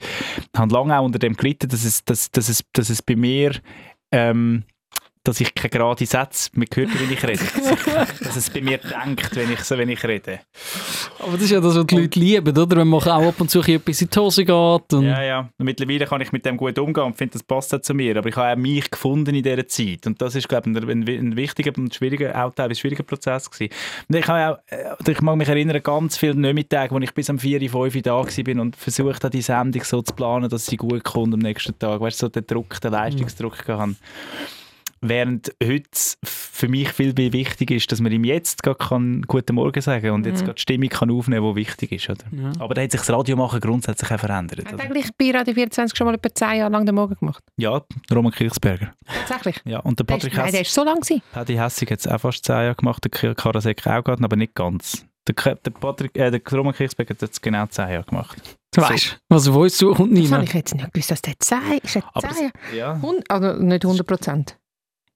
habe 0.56 0.72
lange 0.72 0.98
auch 1.00 1.04
unter 1.04 1.18
dem 1.18 1.36
gelitten, 1.36 1.68
dass 1.68 1.84
es, 1.84 2.06
dass, 2.06 2.30
dass 2.30 2.48
es, 2.48 2.64
dass 2.74 2.92
es 2.92 3.02
bei 3.02 3.16
mir, 3.16 3.54
ähm, 4.12 4.66
dass 5.24 5.42
ich 5.42 5.54
keine 5.54 5.70
gerade 5.70 6.06
Sätze 6.06 6.50
mehr 6.54 6.68
höre, 6.74 6.88
wenn 6.88 7.12
ich 7.12 7.24
rede. 7.24 7.40
dass, 8.24 8.36
es 8.36 8.50
bei 8.50 8.62
mir 8.62 8.78
denkt, 8.78 9.36
wenn 9.36 9.52
ich, 9.52 9.60
so, 9.62 9.78
wenn 9.78 9.90
ich 9.90 10.04
rede. 10.04 10.40
Aber 11.20 11.34
das 11.34 11.44
ist 11.44 11.52
ja 11.52 11.60
das, 11.60 11.76
was 11.76 11.86
die 11.86 11.98
Leute 11.98 12.20
lieben, 12.20 12.58
oder? 12.58 12.78
Wenn 12.78 12.88
man 12.88 13.02
auch 13.02 13.28
ab 13.28 13.36
und 13.40 13.52
zu 13.52 13.60
etwas 13.62 14.02
in 14.02 14.10
die 14.10 14.20
Hose 14.20 14.46
geht. 14.46 14.94
Und 14.94 15.06
Ja, 15.06 15.22
ja. 15.22 15.40
Und 15.58 15.66
mittlerweile 15.66 16.06
kann 16.06 16.22
ich 16.22 16.32
mit 16.32 16.46
dem 16.46 16.56
gut 16.56 16.80
umgehen 16.80 17.04
und 17.04 17.18
finde, 17.18 17.34
das 17.34 17.44
passt 17.44 17.74
auch 17.76 17.82
zu 17.82 17.94
mir. 17.94 18.16
Aber 18.18 18.30
ich 18.30 18.36
habe 18.36 18.54
auch 18.54 18.56
mich 18.56 18.90
gefunden 18.90 19.36
in 19.36 19.44
dieser 19.44 19.68
Zeit. 19.68 20.08
Und 20.08 20.22
das 20.22 20.36
ist, 20.36 20.48
glaube 20.48 20.70
ich, 20.70 20.78
ein, 20.78 21.08
ein 21.08 21.36
wichtiger 21.36 21.74
und 21.78 21.94
schwieriger, 21.94 22.46
auch 22.46 22.54
teilweise 22.54 22.80
schwieriger 22.80 23.04
Prozess 23.04 23.52
gewesen. 23.52 23.74
Und 24.08 24.16
ich, 24.16 24.28
habe 24.28 24.54
auch, 24.54 24.72
äh, 24.72 25.12
ich 25.12 25.22
mag 25.22 25.36
mich 25.36 25.50
erinnern, 25.50 25.84
ganz 25.84 26.18
viele 26.18 26.36
Nachmittage, 26.36 26.94
wo 26.94 27.00
ich 27.00 27.14
bis 27.14 27.30
um 27.30 27.40
4, 27.40 27.60
5 27.60 27.76
Uhr 27.76 28.02
da 28.02 28.14
war 28.14 28.62
und 28.62 28.76
versucht 28.78 29.24
habe, 29.24 29.32
die 29.32 29.42
Sendung 29.42 29.84
so 29.84 30.02
zu 30.02 30.14
planen, 30.14 30.50
dass 30.50 30.66
sie 30.66 30.78
gut 30.78 31.04
kommt 31.04 31.34
am 31.34 31.40
nächsten 31.40 31.78
Tag. 31.78 32.00
Weißt 32.00 32.22
du, 32.22 32.28
so 32.28 32.30
den 32.30 32.48
Druck, 32.48 32.80
den 32.80 32.94
Leistungsdruck 32.94 33.68
mhm. 33.68 33.74
hatte. 33.74 33.96
Während 35.02 35.54
heute 35.64 35.90
für 36.24 36.68
mich 36.68 36.90
viel 36.92 37.14
mehr 37.14 37.32
wichtig 37.34 37.72
ist, 37.72 37.92
dass 37.92 38.02
man 38.02 38.12
ihm 38.12 38.24
jetzt 38.26 38.64
gerade 38.64 38.78
kann 38.78 39.22
«Guten 39.24 39.56
Morgen» 39.56 39.82
sagen 39.82 40.12
und 40.12 40.26
jetzt 40.26 40.42
Mhm. 40.42 40.46
gerade 40.46 40.56
die 40.56 40.62
Stimmung 40.62 40.90
kann 40.90 41.10
aufnehmen 41.12 41.42
kann, 41.46 41.56
die 41.56 41.62
wichtig 41.62 41.92
ist. 41.94 42.10
Oder? 42.10 42.24
Ja. 42.32 42.52
Aber 42.60 42.74
da 42.74 42.82
hat 42.82 42.92
sich 42.92 43.00
das 43.00 43.10
Radiomachen 43.10 43.60
grundsätzlich 43.62 44.12
auch 44.12 44.20
verändert. 44.20 44.66
Hat 44.66 44.74
Oder? 44.74 44.84
eigentlich 44.84 45.08
bei 45.18 45.32
Radio 45.32 45.54
24 45.54 45.98
schon 45.98 46.06
mal 46.08 46.16
etwa 46.16 46.34
10 46.34 46.58
Jahre 46.58 46.72
lang 46.72 46.86
den 46.86 46.96
Morgen 46.96 47.16
gemacht? 47.16 47.44
Ja, 47.58 47.82
Roman 48.14 48.32
Kirchsberger. 48.34 48.94
Tatsächlich? 49.28 49.62
Ja, 49.66 49.80
und 49.80 50.00
der 50.00 50.04
ist, 50.04 50.08
Patrick 50.08 50.36
nein, 50.38 50.52
der 50.52 50.62
ist 50.62 50.74
so 50.74 50.84
lang 50.84 51.00
gewesen. 51.00 51.22
Paddy 51.32 51.56
Hessig 51.56 51.92
hat 51.92 52.00
es 52.00 52.08
auch 52.08 52.20
fast 52.20 52.44
10 52.46 52.56
Jahre 52.56 52.76
gemacht, 52.76 53.04
der 53.06 53.36
Karasek 53.36 53.88
auch 53.88 54.04
gerade, 54.04 54.24
aber 54.24 54.36
nicht 54.36 54.54
ganz. 54.56 55.06
Der, 55.28 55.56
der, 55.56 55.72
Patrick, 55.72 56.18
äh, 56.18 56.32
der 56.32 56.42
Roman 56.58 56.74
Kirchsberger 56.74 57.14
hat 57.14 57.22
es 57.24 57.40
genau 57.40 57.66
10 57.68 57.90
Jahre 57.90 58.04
gemacht. 58.04 58.58
du 58.74 58.82
weißt, 58.82 59.20
was 59.30 59.48
auf 59.48 59.56
uns 59.56 59.78
zukommt, 59.78 60.12
Das 60.12 60.20
Nina. 60.20 60.36
habe 60.38 60.46
ich 60.46 60.54
jetzt 60.54 60.74
nicht 60.74 60.92
gewusst, 60.92 61.12
dass 61.12 61.22
der 61.22 61.40
10 61.40 61.58
ist. 61.84 61.96
Der 61.96 62.04
Aber 62.14 62.30
10 62.30 62.52
das, 62.52 62.76
ja. 62.76 63.00
Also 63.30 63.54
nicht 63.62 63.86
100 63.86 64.08
Prozent. 64.08 64.58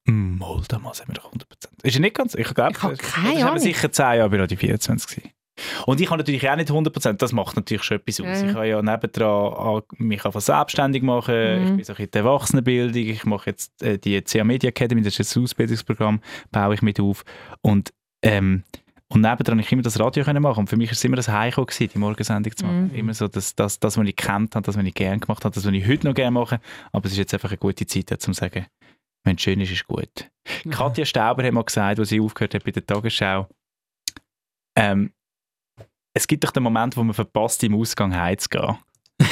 Mal, 0.05 0.61
damals 0.67 1.01
haben 1.01 1.09
wir 1.09 1.15
doch 1.15 1.31
100%. 1.31 1.43
Ist 1.83 1.95
er 1.95 2.01
nicht 2.01 2.15
ganz? 2.15 2.35
Ich 2.35 2.53
glaube, 2.53 2.71
Ich 2.75 2.83
habe 2.83 2.97
keine 2.97 3.45
Ahnung. 3.45 3.59
sicher 3.59 3.91
10 3.91 4.17
Jahre 4.17 4.29
bei 4.29 4.37
Radio 4.39 4.57
24 4.57 5.07
gewesen. 5.09 5.31
Und 5.85 6.01
ich 6.01 6.07
habe 6.09 6.17
natürlich 6.17 6.49
auch 6.49 6.55
nicht 6.55 6.69
100%, 6.71 7.13
das 7.21 7.31
macht 7.31 7.55
natürlich 7.55 7.83
schon 7.83 7.97
etwas 7.97 8.19
aus. 8.19 8.41
Mhm. 8.41 8.49
Ich 8.49 8.55
habe 8.55 8.67
ja 8.67 8.81
nebendran 8.81 9.53
an- 9.53 9.81
mich 9.97 10.25
einfach 10.25 10.41
selbstständig 10.41 11.03
machen, 11.03 11.35
Mhm. 11.35 11.63
ich 11.63 11.75
bin 11.75 11.83
so 11.85 11.93
ein 11.93 11.95
bisschen 11.97 12.05
in 12.05 12.11
der 12.11 12.21
Erwachsenenbildung, 12.23 13.01
ich 13.03 13.23
mache 13.25 13.49
jetzt 13.51 13.81
äh, 13.83 13.97
die 13.99 14.19
CA 14.23 14.43
Media 14.43 14.69
Academy, 14.69 15.03
das 15.03 15.19
ist 15.19 15.37
ein 15.37 15.43
Ausbildungsprogramm, 15.43 16.21
baue 16.51 16.73
ich 16.73 16.81
mit 16.81 16.99
auf. 16.99 17.23
Und, 17.61 17.93
ähm, 18.23 18.63
und 19.09 19.21
nebendran 19.21 19.59
ich 19.59 19.71
immer 19.71 19.83
das 19.83 19.99
Radio 19.99 20.23
können 20.23 20.41
machen 20.41 20.61
und 20.61 20.67
für 20.69 20.75
mich 20.75 20.89
war 20.89 20.93
es 20.93 21.03
immer 21.03 21.17
das 21.17 21.27
gewesen, 21.27 21.89
die 21.93 21.99
Morgensendung 21.99 22.55
zu 22.57 22.65
machen. 22.65 22.87
Mhm. 22.89 22.95
Immer 22.95 23.13
so 23.13 23.27
das, 23.27 23.53
das, 23.55 23.79
das, 23.79 23.95
was 23.95 24.07
ich 24.07 24.15
kennt 24.15 24.55
habe, 24.55 24.65
das, 24.65 24.75
was 24.75 24.83
ich 24.83 24.93
gerne 24.95 25.19
gemacht 25.19 25.45
habe, 25.45 25.53
das, 25.53 25.63
was 25.63 25.71
ich 25.71 25.87
heute 25.87 26.07
noch 26.07 26.15
gerne 26.15 26.31
mache. 26.31 26.59
Aber 26.91 27.05
es 27.05 27.11
ist 27.11 27.19
jetzt 27.19 27.33
einfach 27.35 27.51
eine 27.51 27.59
gute 27.59 27.85
Zeit, 27.85 28.11
um 28.11 28.17
zu 28.19 28.33
sagen, 28.33 28.65
wenn 29.23 29.35
es 29.35 29.41
schön 29.41 29.59
ist, 29.61 29.71
ist 29.71 29.81
es 29.81 29.87
gut. 29.87 30.29
Katja 30.69 31.05
Stauber 31.05 31.43
hat 31.43 31.53
mal 31.53 31.63
gesagt, 31.63 31.99
als 31.99 32.09
sie 32.09 32.19
aufgehört 32.19 32.53
hat 32.55 32.63
bei 32.63 32.71
der 32.71 32.85
Tagesschau, 32.85 33.47
ähm, 34.77 35.13
es 36.15 36.27
gibt 36.27 36.43
doch 36.43 36.51
den 36.51 36.63
Moment, 36.63 36.95
wo 36.97 37.03
man 37.03 37.13
verpasst, 37.13 37.63
im 37.63 37.75
Ausgang 37.75 38.15
heimzugehen. 38.15 38.77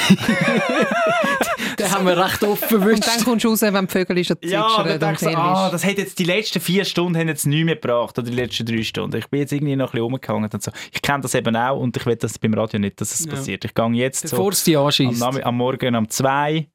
Den 1.78 1.90
haben 1.90 2.06
wir 2.06 2.16
recht 2.16 2.42
offen 2.44 2.74
Und 2.76 2.80
gewünscht. 2.82 3.06
dann 3.06 3.24
kommst 3.24 3.44
du 3.44 3.48
raus, 3.48 3.62
wenn 3.62 3.86
die 3.86 3.90
Vögel 3.92 4.24
schon 4.24 4.36
Ja, 4.42 4.82
dann 4.82 4.92
und 4.92 5.02
denkst 5.02 5.20
du, 5.22 5.36
ah, 5.36 5.66
ist. 5.66 5.72
das 5.72 5.84
hat 5.84 5.98
jetzt 5.98 6.18
die 6.18 6.24
letzten 6.24 6.60
vier 6.60 6.84
Stunden 6.84 7.18
haben 7.18 7.28
jetzt 7.28 7.46
nichts 7.46 7.64
mehr 7.64 7.76
gebracht, 7.76 8.18
oder 8.18 8.28
die 8.28 8.34
letzten 8.36 8.66
drei 8.66 8.82
Stunden. 8.82 9.16
Ich 9.16 9.28
bin 9.28 9.40
jetzt 9.40 9.52
irgendwie 9.52 9.74
noch 9.76 9.88
ein 9.88 9.92
bisschen 9.92 10.02
rumgehangen 10.04 10.50
und 10.52 10.62
so. 10.62 10.70
Ich 10.92 11.02
kenne 11.02 11.20
das 11.22 11.34
eben 11.34 11.54
auch 11.56 11.78
und 11.78 11.96
ich 11.96 12.04
will 12.06 12.16
das 12.16 12.38
beim 12.38 12.54
Radio 12.54 12.78
nicht, 12.78 13.00
dass 13.00 13.18
es 13.18 13.24
Ja. 13.26 13.32
passiert. 13.32 13.64
Ich 13.64 13.74
gehe 13.74 13.88
jetzt 13.92 14.28
so 14.28 14.36
Bevor 14.36 14.52
es 14.52 14.64
dich 14.64 14.76
am, 14.76 15.36
am 15.38 15.56
Morgen 15.56 15.94
um 15.96 16.08
zwei, 16.08 16.68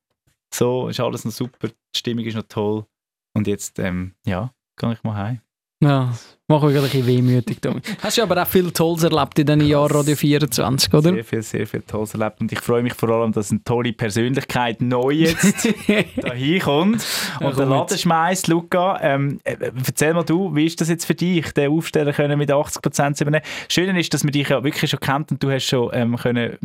so 0.54 0.88
ist 0.88 1.00
alles 1.00 1.26
noch 1.26 1.32
super, 1.32 1.68
die 1.70 1.74
Stimmung 1.98 2.26
ist 2.26 2.36
noch 2.36 2.44
toll 2.48 2.86
und 3.38 3.48
jetzt, 3.48 3.80
ähm, 3.80 4.14
ja, 4.26 4.52
gehe 4.78 4.94
ich 4.94 5.04
mal 5.04 5.16
heim. 5.16 5.40
Ja, 5.80 6.12
mach 6.48 6.64
mich 6.64 6.74
gerade 6.74 6.88
ein 6.88 6.92
bisschen 6.92 7.06
wehmütig. 7.06 7.62
Tommy. 7.62 7.82
Hast 8.02 8.18
du 8.18 8.24
aber 8.24 8.42
auch 8.42 8.48
viel 8.48 8.72
Tolles 8.72 9.04
erlebt 9.04 9.38
in 9.38 9.46
diesen 9.46 9.62
Jahren 9.62 9.92
Radio 9.92 10.16
24, 10.16 10.92
oder? 10.92 11.14
Sehr 11.14 11.24
viel, 11.24 11.42
sehr 11.44 11.68
viel 11.68 11.82
Tolles 11.84 12.16
erlebt 12.16 12.42
und 12.42 12.52
ich 12.52 12.60
freue 12.62 12.82
mich 12.82 12.96
vor 12.96 13.10
allem, 13.10 13.32
dass 13.32 13.52
eine 13.52 13.64
tolle 13.64 13.94
Persönlichkeit 13.94 14.82
neu 14.82 15.12
jetzt 15.12 15.66
da 16.18 16.34
hinkommt 16.34 17.06
Ja, 17.40 17.46
und 17.50 17.58
den 17.60 17.66
komm 17.66 17.70
Laden 17.70 17.88
jetzt. 17.92 18.02
schmeißt. 18.02 18.48
Luca, 18.48 18.98
ähm, 19.04 19.40
äh, 19.44 19.56
erzähl 19.86 20.16
mal 20.16 20.24
du, 20.24 20.56
wie 20.56 20.66
ist 20.66 20.82
das 20.82 20.90
jetzt 20.90 21.06
für 21.06 21.14
dich, 21.14 21.52
den 21.54 21.70
Aufsteller 21.70 22.12
können 22.12 22.40
mit 22.40 22.50
80% 22.50 23.14
zu 23.14 23.24
übernehmen? 23.24 23.46
Schön 23.70 23.96
ist, 23.96 24.12
dass 24.16 24.24
man 24.24 24.32
dich 24.32 24.50
ja 24.50 24.64
wirklich 24.64 24.90
schon 24.90 25.00
kennt 25.00 25.32
und 25.32 25.44
du 25.44 25.52
hast 25.52 25.66
schon 25.68 25.92
ähm, 25.94 26.16
können, 26.16 26.58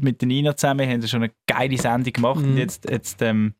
mit 0.00 0.22
der 0.22 0.28
Nina 0.28 0.56
zusammen 0.56 0.88
haben 0.88 1.06
schon 1.06 1.24
eine 1.24 1.32
geile 1.46 1.76
Sendung 1.76 2.10
gemacht 2.14 2.36
und 2.38 2.52
Mhm. 2.52 2.56
jetzt, 2.56 2.88
jetzt, 2.88 3.20
ähm, 3.20 3.52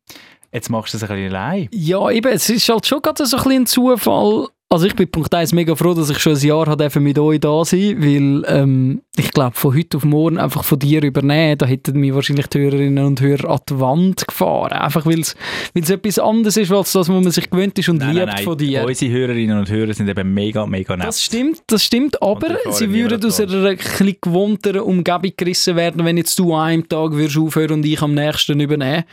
jetzt 0.57 0.71
machst 0.71 0.95
du 0.95 0.99
das 0.99 1.09
ein 1.09 1.15
bisschen 1.15 1.35
allein. 1.35 1.69
Ja, 1.73 2.11
eben, 2.11 2.33
es 2.33 2.49
ist 2.51 2.69
halt 2.69 2.87
schon 2.87 3.03
gerade 3.03 3.25
so 3.25 3.37
ein 3.37 3.43
bisschen 3.45 3.63
ein 3.63 3.67
Zufall. 3.67 4.49
Also 4.69 4.87
ich 4.87 4.97
bin 4.97 5.09
Punkt 5.09 5.33
1 5.33 5.53
mega 5.53 5.77
froh, 5.77 5.95
dass 5.95 6.11
ich 6.11 6.19
schon 6.19 6.35
ein 6.35 6.41
Jahr 6.41 6.77
dürfen 6.77 7.05
mit 7.05 7.17
euch 7.21 7.39
da 7.39 7.65
sein 7.65 8.03
weil 8.03 8.45
ähm, 8.49 9.01
ich 9.17 9.31
glaube, 9.31 9.55
von 9.55 9.77
heute 9.77 9.97
auf 9.97 10.05
morgen 10.05 10.39
einfach 10.39 10.65
von 10.65 10.79
dir 10.81 11.05
übernehmen, 11.05 11.57
da 11.57 11.67
hätten 11.67 12.01
mich 12.01 12.13
wahrscheinlich 12.13 12.49
die 12.49 12.59
Hörerinnen 12.59 13.05
und 13.05 13.21
Hörer 13.21 13.49
an 13.49 13.61
die 13.69 13.79
Wand 13.79 14.27
gefahren. 14.27 14.73
Einfach 14.73 15.07
weil 15.07 15.21
es 15.21 15.37
etwas 15.73 16.19
anderes 16.19 16.57
ist, 16.57 16.73
als 16.73 16.93
das, 16.93 17.09
was 17.09 17.23
man 17.23 17.31
sich 17.31 17.49
gewöhnt 17.49 17.79
ist 17.79 17.89
und 17.89 18.03
liebt 18.03 18.41
von 18.41 18.59
dir. 18.59 18.85
Unsere 18.85 19.13
Hörerinnen 19.13 19.57
und 19.57 19.71
Hörer 19.71 19.95
sind 19.95 20.09
eben 20.09 20.35
mega, 20.35 20.67
mega 20.67 20.97
nett. 20.97 21.07
Das 21.07 21.23
stimmt, 21.23 21.63
das 21.69 21.85
stimmt, 21.85 22.21
aber 22.21 22.57
sie 22.71 22.93
würden 22.93 23.25
aus 23.25 23.41
einer 23.41 23.67
etwas 23.67 24.15
gewohnteren 24.21 24.81
Umgebung 24.81 25.33
gerissen 25.37 25.77
werden, 25.77 26.05
wenn 26.05 26.17
jetzt 26.17 26.37
du 26.41 26.53
an 26.53 26.67
einem 26.67 26.89
Tag 26.89 27.13
würdest 27.13 27.39
aufhören 27.39 27.73
und 27.73 27.87
ich 27.87 28.03
am 28.03 28.15
nächsten 28.15 28.59
übernehmen. 28.59 29.05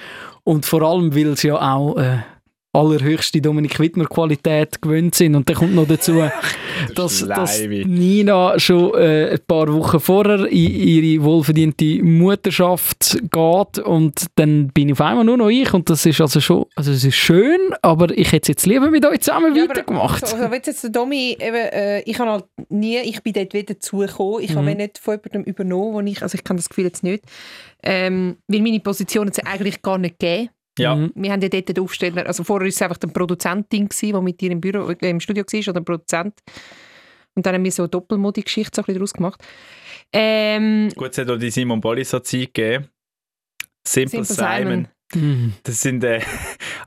Und 0.43 0.65
vor 0.65 0.81
allem, 0.81 1.15
weil 1.15 1.37
sie 1.37 1.49
ja 1.49 1.61
auch 1.61 1.95
äh, 1.97 2.17
allerhöchste 2.73 3.39
Dominik 3.39 3.79
Wittmer 3.79 4.05
Qualität 4.05 4.81
gewöhnt 4.81 5.13
sind. 5.15 5.35
Und 5.35 5.47
dann 5.47 5.55
kommt 5.55 5.75
noch 5.75 5.87
dazu, 5.87 6.23
dass, 6.95 7.25
dass. 7.27 7.61
Nina 7.61 8.59
schon 8.59 8.93
äh, 8.95 9.31
ein 9.33 9.39
paar 9.47 9.71
Wochen 9.71 9.99
vorher 9.99 10.45
in 10.47 10.71
ihre 10.75 11.23
wohlverdiente 11.23 12.03
Mutterschaft 12.03 13.17
geht 13.31 13.79
und 13.85 14.25
dann 14.35 14.67
bin 14.69 14.89
ich 14.89 14.93
auf 14.93 15.01
einmal 15.01 15.23
nur 15.23 15.37
noch 15.37 15.49
ich 15.49 15.73
und 15.73 15.89
das 15.89 16.05
ist 16.05 16.19
also 16.19 16.39
schon, 16.41 16.65
also 16.75 16.91
es 16.91 17.03
ist 17.03 17.15
schön, 17.15 17.59
aber 17.81 18.09
ich 18.17 18.31
hätte 18.31 18.43
es 18.43 18.47
jetzt 18.49 18.65
lieber 18.65 18.89
mit 18.89 19.05
euch 19.05 19.21
zusammen 19.21 19.55
Ja, 19.55 19.63
aber 19.63 19.73
weitergemacht. 19.75 20.25
So, 20.27 20.35
also 20.35 20.49
wenn 20.51 20.61
jetzt 20.65 20.83
der 20.83 20.89
Domi, 20.89 21.37
eben, 21.39 21.55
äh, 21.55 22.01
ich 22.01 22.19
habe 22.19 22.31
halt 22.31 22.45
nie, 22.69 22.97
ich 22.99 23.21
bin 23.21 23.33
dort 23.33 23.53
wieder 23.53 23.79
zugekommen, 23.79 24.41
ich 24.43 24.51
Mhm. 24.53 24.57
habe 24.57 24.75
nicht 24.75 24.97
von 24.97 25.13
jemandem 25.15 25.43
übernommen, 25.43 25.93
wo 25.93 26.01
ich, 26.01 26.21
also 26.21 26.35
ich 26.35 26.43
kann 26.43 26.57
das 26.57 26.69
Gefühl 26.69 26.85
jetzt 26.85 27.03
nicht, 27.03 27.23
ähm, 27.83 28.37
weil 28.47 28.61
meine 28.61 28.79
Position 28.79 29.27
hat 29.27 29.37
es 29.37 29.45
eigentlich 29.45 29.81
gar 29.81 29.97
nicht 29.97 30.19
gegeben. 30.19 30.49
Ja. 30.77 30.95
Mhm. 30.95 31.11
Wir 31.15 31.31
haben 31.31 31.41
ja 31.41 31.49
dort 31.49 31.69
den 31.69 31.79
Aufsteller, 31.79 32.25
also 32.25 32.43
vorher 32.43 32.65
war 32.65 32.69
es 32.69 32.81
einfach 32.81 32.97
ein 33.03 33.13
Produzentin, 33.13 33.89
der 34.01 34.21
mit 34.21 34.41
dir 34.41 34.51
im, 34.51 34.61
Büro, 34.61 34.89
äh, 34.89 35.09
im 35.09 35.19
Studio 35.19 35.43
war, 35.43 35.69
oder 35.69 35.79
ein 35.79 35.85
Produzent. 35.85 36.33
Und 37.35 37.45
dann 37.45 37.55
haben 37.55 37.63
wir 37.63 37.71
so 37.71 37.83
eine 37.83 37.89
Doppelmodi-Geschichte 37.89 38.75
so 38.75 38.81
ein 38.81 38.85
bisschen 38.85 38.95
daraus 38.99 39.13
gemacht. 39.13 39.43
Ähm, 40.11 40.89
Gut, 40.95 41.11
es 41.11 41.17
hat 41.17 41.29
auch 41.29 41.37
die 41.37 41.49
Simon 41.49 41.81
Bolliso 41.81 42.19
Zeit 42.19 42.53
gegeben. 42.53 42.89
Simple, 43.85 44.23
Simple 44.23 44.35
Simon. 44.35 44.57
Simon. 44.57 44.87
Mhm. 45.15 45.53
Das 45.63 45.81
sind, 45.81 46.03
äh, 46.03 46.19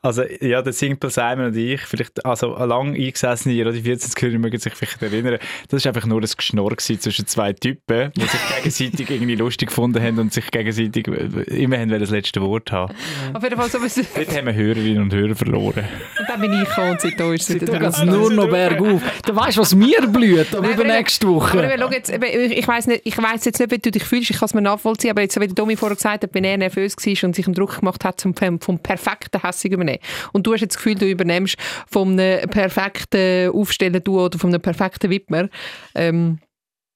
also, 0.02 0.22
ja, 0.40 0.62
der 0.62 0.72
Simple 0.72 1.10
Simon 1.10 1.46
und 1.46 1.56
ich, 1.56 1.80
vielleicht, 1.82 2.24
also, 2.24 2.54
lang 2.56 2.94
eingesessene 2.94 3.64
Radio 3.66 3.82
14 3.82 4.40
mögen 4.40 4.58
sich 4.58 4.74
vielleicht 4.74 5.02
erinnern, 5.02 5.38
das 5.68 5.84
war 5.84 5.90
einfach 5.94 6.06
nur 6.06 6.20
ein 6.20 6.28
Geschnorr 6.36 6.76
zwischen 6.78 7.26
zwei 7.26 7.52
Typen, 7.52 8.12
die 8.16 8.20
sich 8.22 8.30
gegenseitig 8.56 9.10
irgendwie 9.10 9.34
lustig 9.36 9.68
gefunden 9.68 10.02
haben 10.02 10.18
und 10.18 10.32
sich 10.32 10.50
gegenseitig 10.50 11.08
äh, 11.08 11.42
immer 11.62 11.78
haben 11.78 11.88
das 11.90 12.10
letzte 12.10 12.40
Wort 12.42 12.72
haben. 12.72 12.94
auf 13.32 13.42
jeden 13.42 13.56
Fall 13.56 13.68
so 13.70 13.78
ein 13.78 13.84
bisschen- 13.84 14.06
Dort 14.14 14.36
haben 14.36 14.46
wir 14.46 14.54
Hörerinnen 14.54 15.02
und 15.02 15.12
Hörer 15.14 15.34
verloren. 15.34 15.84
Und 16.18 16.28
dann 16.28 16.40
bin 16.40 16.52
ich 16.52 16.68
gekommen 16.68 16.90
und 16.92 17.00
seitdem 17.00 17.32
ist 17.32 17.48
es 17.48 17.54
wieder 17.60 17.66
Da 17.78 17.90
dran. 17.90 18.08
nur 18.08 18.32
noch 18.32 18.48
bergauf. 18.48 19.02
Du 19.24 19.34
weißt, 19.36 19.58
was 19.58 19.74
mir 19.74 20.00
blüht, 20.08 20.54
aber 20.54 20.68
über 20.70 20.84
aber- 20.84 20.84
nächste 20.84 21.26
Aber 21.26 21.36
Woche. 21.36 21.58
eben, 21.64 21.80
schau 21.80 21.90
jetzt, 21.90 22.10
ich 22.10 22.68
weiß 22.68 22.86
nicht, 22.88 23.00
ich 23.04 23.16
weiß 23.18 23.44
jetzt 23.44 23.58
nicht, 23.60 23.70
wie 23.70 23.78
du 23.78 23.90
dich 23.90 24.04
fühlst, 24.04 24.30
ich 24.30 24.38
kann 24.38 24.46
es 24.46 24.54
mir 24.54 24.62
nachvollziehen, 24.62 25.10
aber 25.10 25.22
jetzt, 25.22 25.36
wie 25.40 25.46
der 25.46 25.54
Domi 25.54 25.76
vorher 25.76 25.96
gesagt 25.96 26.22
hat, 26.22 26.30
wenn 26.32 26.44
er 26.44 26.56
nervös 26.56 26.96
war 26.96 27.24
und 27.28 27.34
sich 27.36 27.46
einen 27.46 27.54
Druck 27.54 27.78
gemacht 27.80 28.04
hat, 28.04 28.15
zum, 28.16 28.34
vom 28.60 28.78
perfekten 28.78 29.42
Hässig 29.42 29.72
übernehmen. 29.72 30.00
Und 30.32 30.46
du 30.46 30.52
hast 30.52 30.60
jetzt 30.60 30.74
das 30.74 30.82
Gefühl, 30.82 30.96
du 30.96 31.06
übernimmst 31.06 31.56
vom 31.88 32.16
perfekten 32.16 33.50
Aufstellen 33.50 34.02
du 34.02 34.20
oder 34.20 34.38
einem 34.50 34.60
perfekten 34.60 35.10
Widmer. 35.10 35.48
Ähm, 35.94 36.38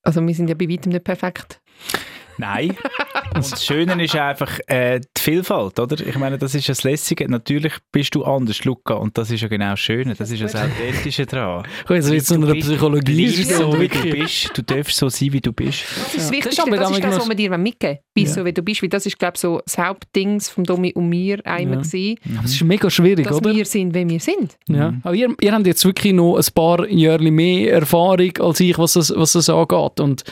also 0.02 0.26
wir 0.26 0.35
sind 0.35 0.48
ja 0.48 0.54
bei 0.54 0.68
weitem 0.68 0.92
nicht 0.92 1.04
perfekt. 1.04 1.61
Nein. 2.38 2.77
Und 3.35 3.51
das 3.53 3.64
Schöne 3.64 4.03
ist 4.03 4.16
einfach 4.16 4.59
äh, 4.66 5.01
die 5.01 5.21
Vielfalt, 5.21 5.79
oder? 5.79 5.99
Ich 6.05 6.16
meine, 6.19 6.38
das 6.38 6.55
ist 6.55 6.69
das 6.69 6.83
Lässige. 6.85 7.29
Natürlich 7.31 7.75
bist 7.93 8.14
du 8.14 8.25
anders, 8.25 8.64
Luca, 8.64 8.95
und 8.95 9.16
das 9.19 9.31
ist 9.31 9.40
ja 9.43 9.49
genau 9.49 9.71
das 9.71 9.81
Schöne. 9.81 10.14
Das 10.14 10.31
ist 10.31 10.43
das 10.43 10.55
Authentische 10.57 11.27
daran. 11.27 11.64
Guck, 11.87 11.97
jetzt 11.97 12.11
wird 12.11 12.25
so 12.27 12.35
eine 12.35 12.55
Psychologie. 12.55 13.27
Du 13.31 13.37
bist 13.37 13.51
so, 13.57 13.81
wie 13.81 13.88
du 13.88 14.03
bist. 14.11 14.51
Du 14.57 14.62
darfst 14.62 14.97
so 14.97 15.09
sein, 15.09 15.33
wie 15.33 15.40
du 15.40 15.53
bist. 15.53 15.85
Das 15.85 16.14
ist 16.14 16.16
das. 16.16 16.31
Wichtigste, 16.31 16.49
Das 16.49 16.59
ist 16.59 16.61
aber 16.66 16.77
das, 16.77 16.90
ist 16.90 17.05
das, 17.05 17.19
was 17.21 17.29
wir 17.29 17.35
dir 17.37 17.59
mitgeben 17.59 17.97
wollen. 17.97 17.99
Bist 18.14 18.37
Ja. 18.37 18.43
so, 18.43 18.45
wie 18.47 18.53
du 18.53 18.62
bist. 18.62 18.83
Weil 18.83 18.88
das 18.88 19.07
ist, 19.07 19.19
glaube 19.19 19.33
ich, 19.37 19.40
so 19.40 19.61
das 19.64 19.79
Hauptding 19.79 20.40
vom 20.40 20.64
Domi 20.64 20.93
und 20.95 21.09
mir 21.09 21.45
einmal 21.47 21.77
Ja. 21.77 21.83
gewesen, 21.83 22.16
Aber 22.37 22.45
Es 22.45 22.53
ist 22.53 22.64
mega 22.64 22.90
schwierig, 22.90 23.27
dass 23.27 23.37
oder? 23.37 23.55
wir 23.55 23.64
sind, 23.64 23.95
wie 23.95 24.09
wir 24.09 24.21
sind. 24.21 24.57
Ja. 24.69 24.95
Aber 25.03 25.14
ihr, 25.14 25.29
ihr 25.40 25.53
habt 25.53 25.66
jetzt 25.66 25.85
wirklich 25.85 26.12
noch 26.12 26.37
ein 26.37 26.45
paar 26.55 26.88
Jahre 26.88 27.31
mehr 27.31 27.73
Erfahrung 27.75 28.33
als 28.40 28.61
ich, 28.61 28.77
was 28.79 28.95
das, 28.95 29.12
was 29.14 29.33
das 29.33 29.49
angeht. 29.49 30.01
Und 30.01 30.25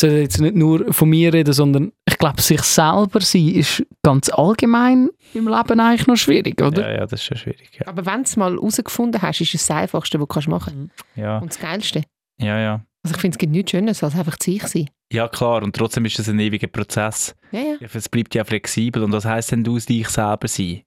soll 0.00 0.10
jetzt 0.10 0.40
nicht 0.40 0.54
nur 0.54 0.92
von 0.92 1.08
mir 1.08 1.32
reden, 1.32 1.52
sondern 1.52 1.92
ich 2.08 2.18
glaube, 2.18 2.40
sich 2.40 2.62
selber 2.62 3.20
sein 3.20 3.48
ist 3.48 3.84
ganz 4.02 4.28
allgemein 4.30 5.10
im 5.34 5.48
Leben 5.48 5.80
eigentlich 5.80 6.06
noch 6.06 6.16
schwierig, 6.16 6.60
oder? 6.60 6.88
Ja, 6.90 6.94
ja, 7.00 7.06
das 7.06 7.20
ist 7.20 7.24
schon 7.24 7.36
schwierig. 7.36 7.70
Ja, 7.78 7.86
Aber 7.88 8.04
wenn 8.06 8.16
du 8.16 8.22
es 8.22 8.36
mal 8.36 8.52
herausgefunden 8.52 9.20
hast, 9.22 9.40
ist 9.40 9.54
es 9.54 9.66
das 9.66 9.76
Einfachste, 9.76 10.18
was 10.18 10.26
du 10.26 10.26
kannst 10.26 10.48
machen 10.48 10.90
ja, 11.16 11.38
Und 11.38 11.50
das 11.50 11.60
Geilste. 11.60 12.02
ja. 12.40 12.58
ja. 12.58 12.84
Also 13.04 13.14
ich 13.14 13.20
finde, 13.20 13.36
es 13.36 13.38
gibt 13.38 13.52
nichts 13.52 13.70
Schöneres, 13.70 14.02
als 14.02 14.16
einfach 14.16 14.36
zu 14.38 14.50
sich 14.50 14.66
sein. 14.66 14.90
Ja, 15.12 15.28
klar. 15.28 15.62
Und 15.62 15.74
trotzdem 15.76 16.04
ist 16.04 16.18
das 16.18 16.28
ein 16.28 16.38
ewiger 16.40 16.66
Prozess. 16.66 17.34
Ja, 17.52 17.60
ja. 17.60 17.76
Es 17.80 18.08
bleibt 18.08 18.34
ja 18.34 18.44
flexibel. 18.44 19.02
Und 19.02 19.12
was 19.12 19.24
heisst 19.24 19.52
denn, 19.52 19.62
du 19.62 19.78
dich 19.78 20.08
selber 20.08 20.48
sein? 20.48 20.82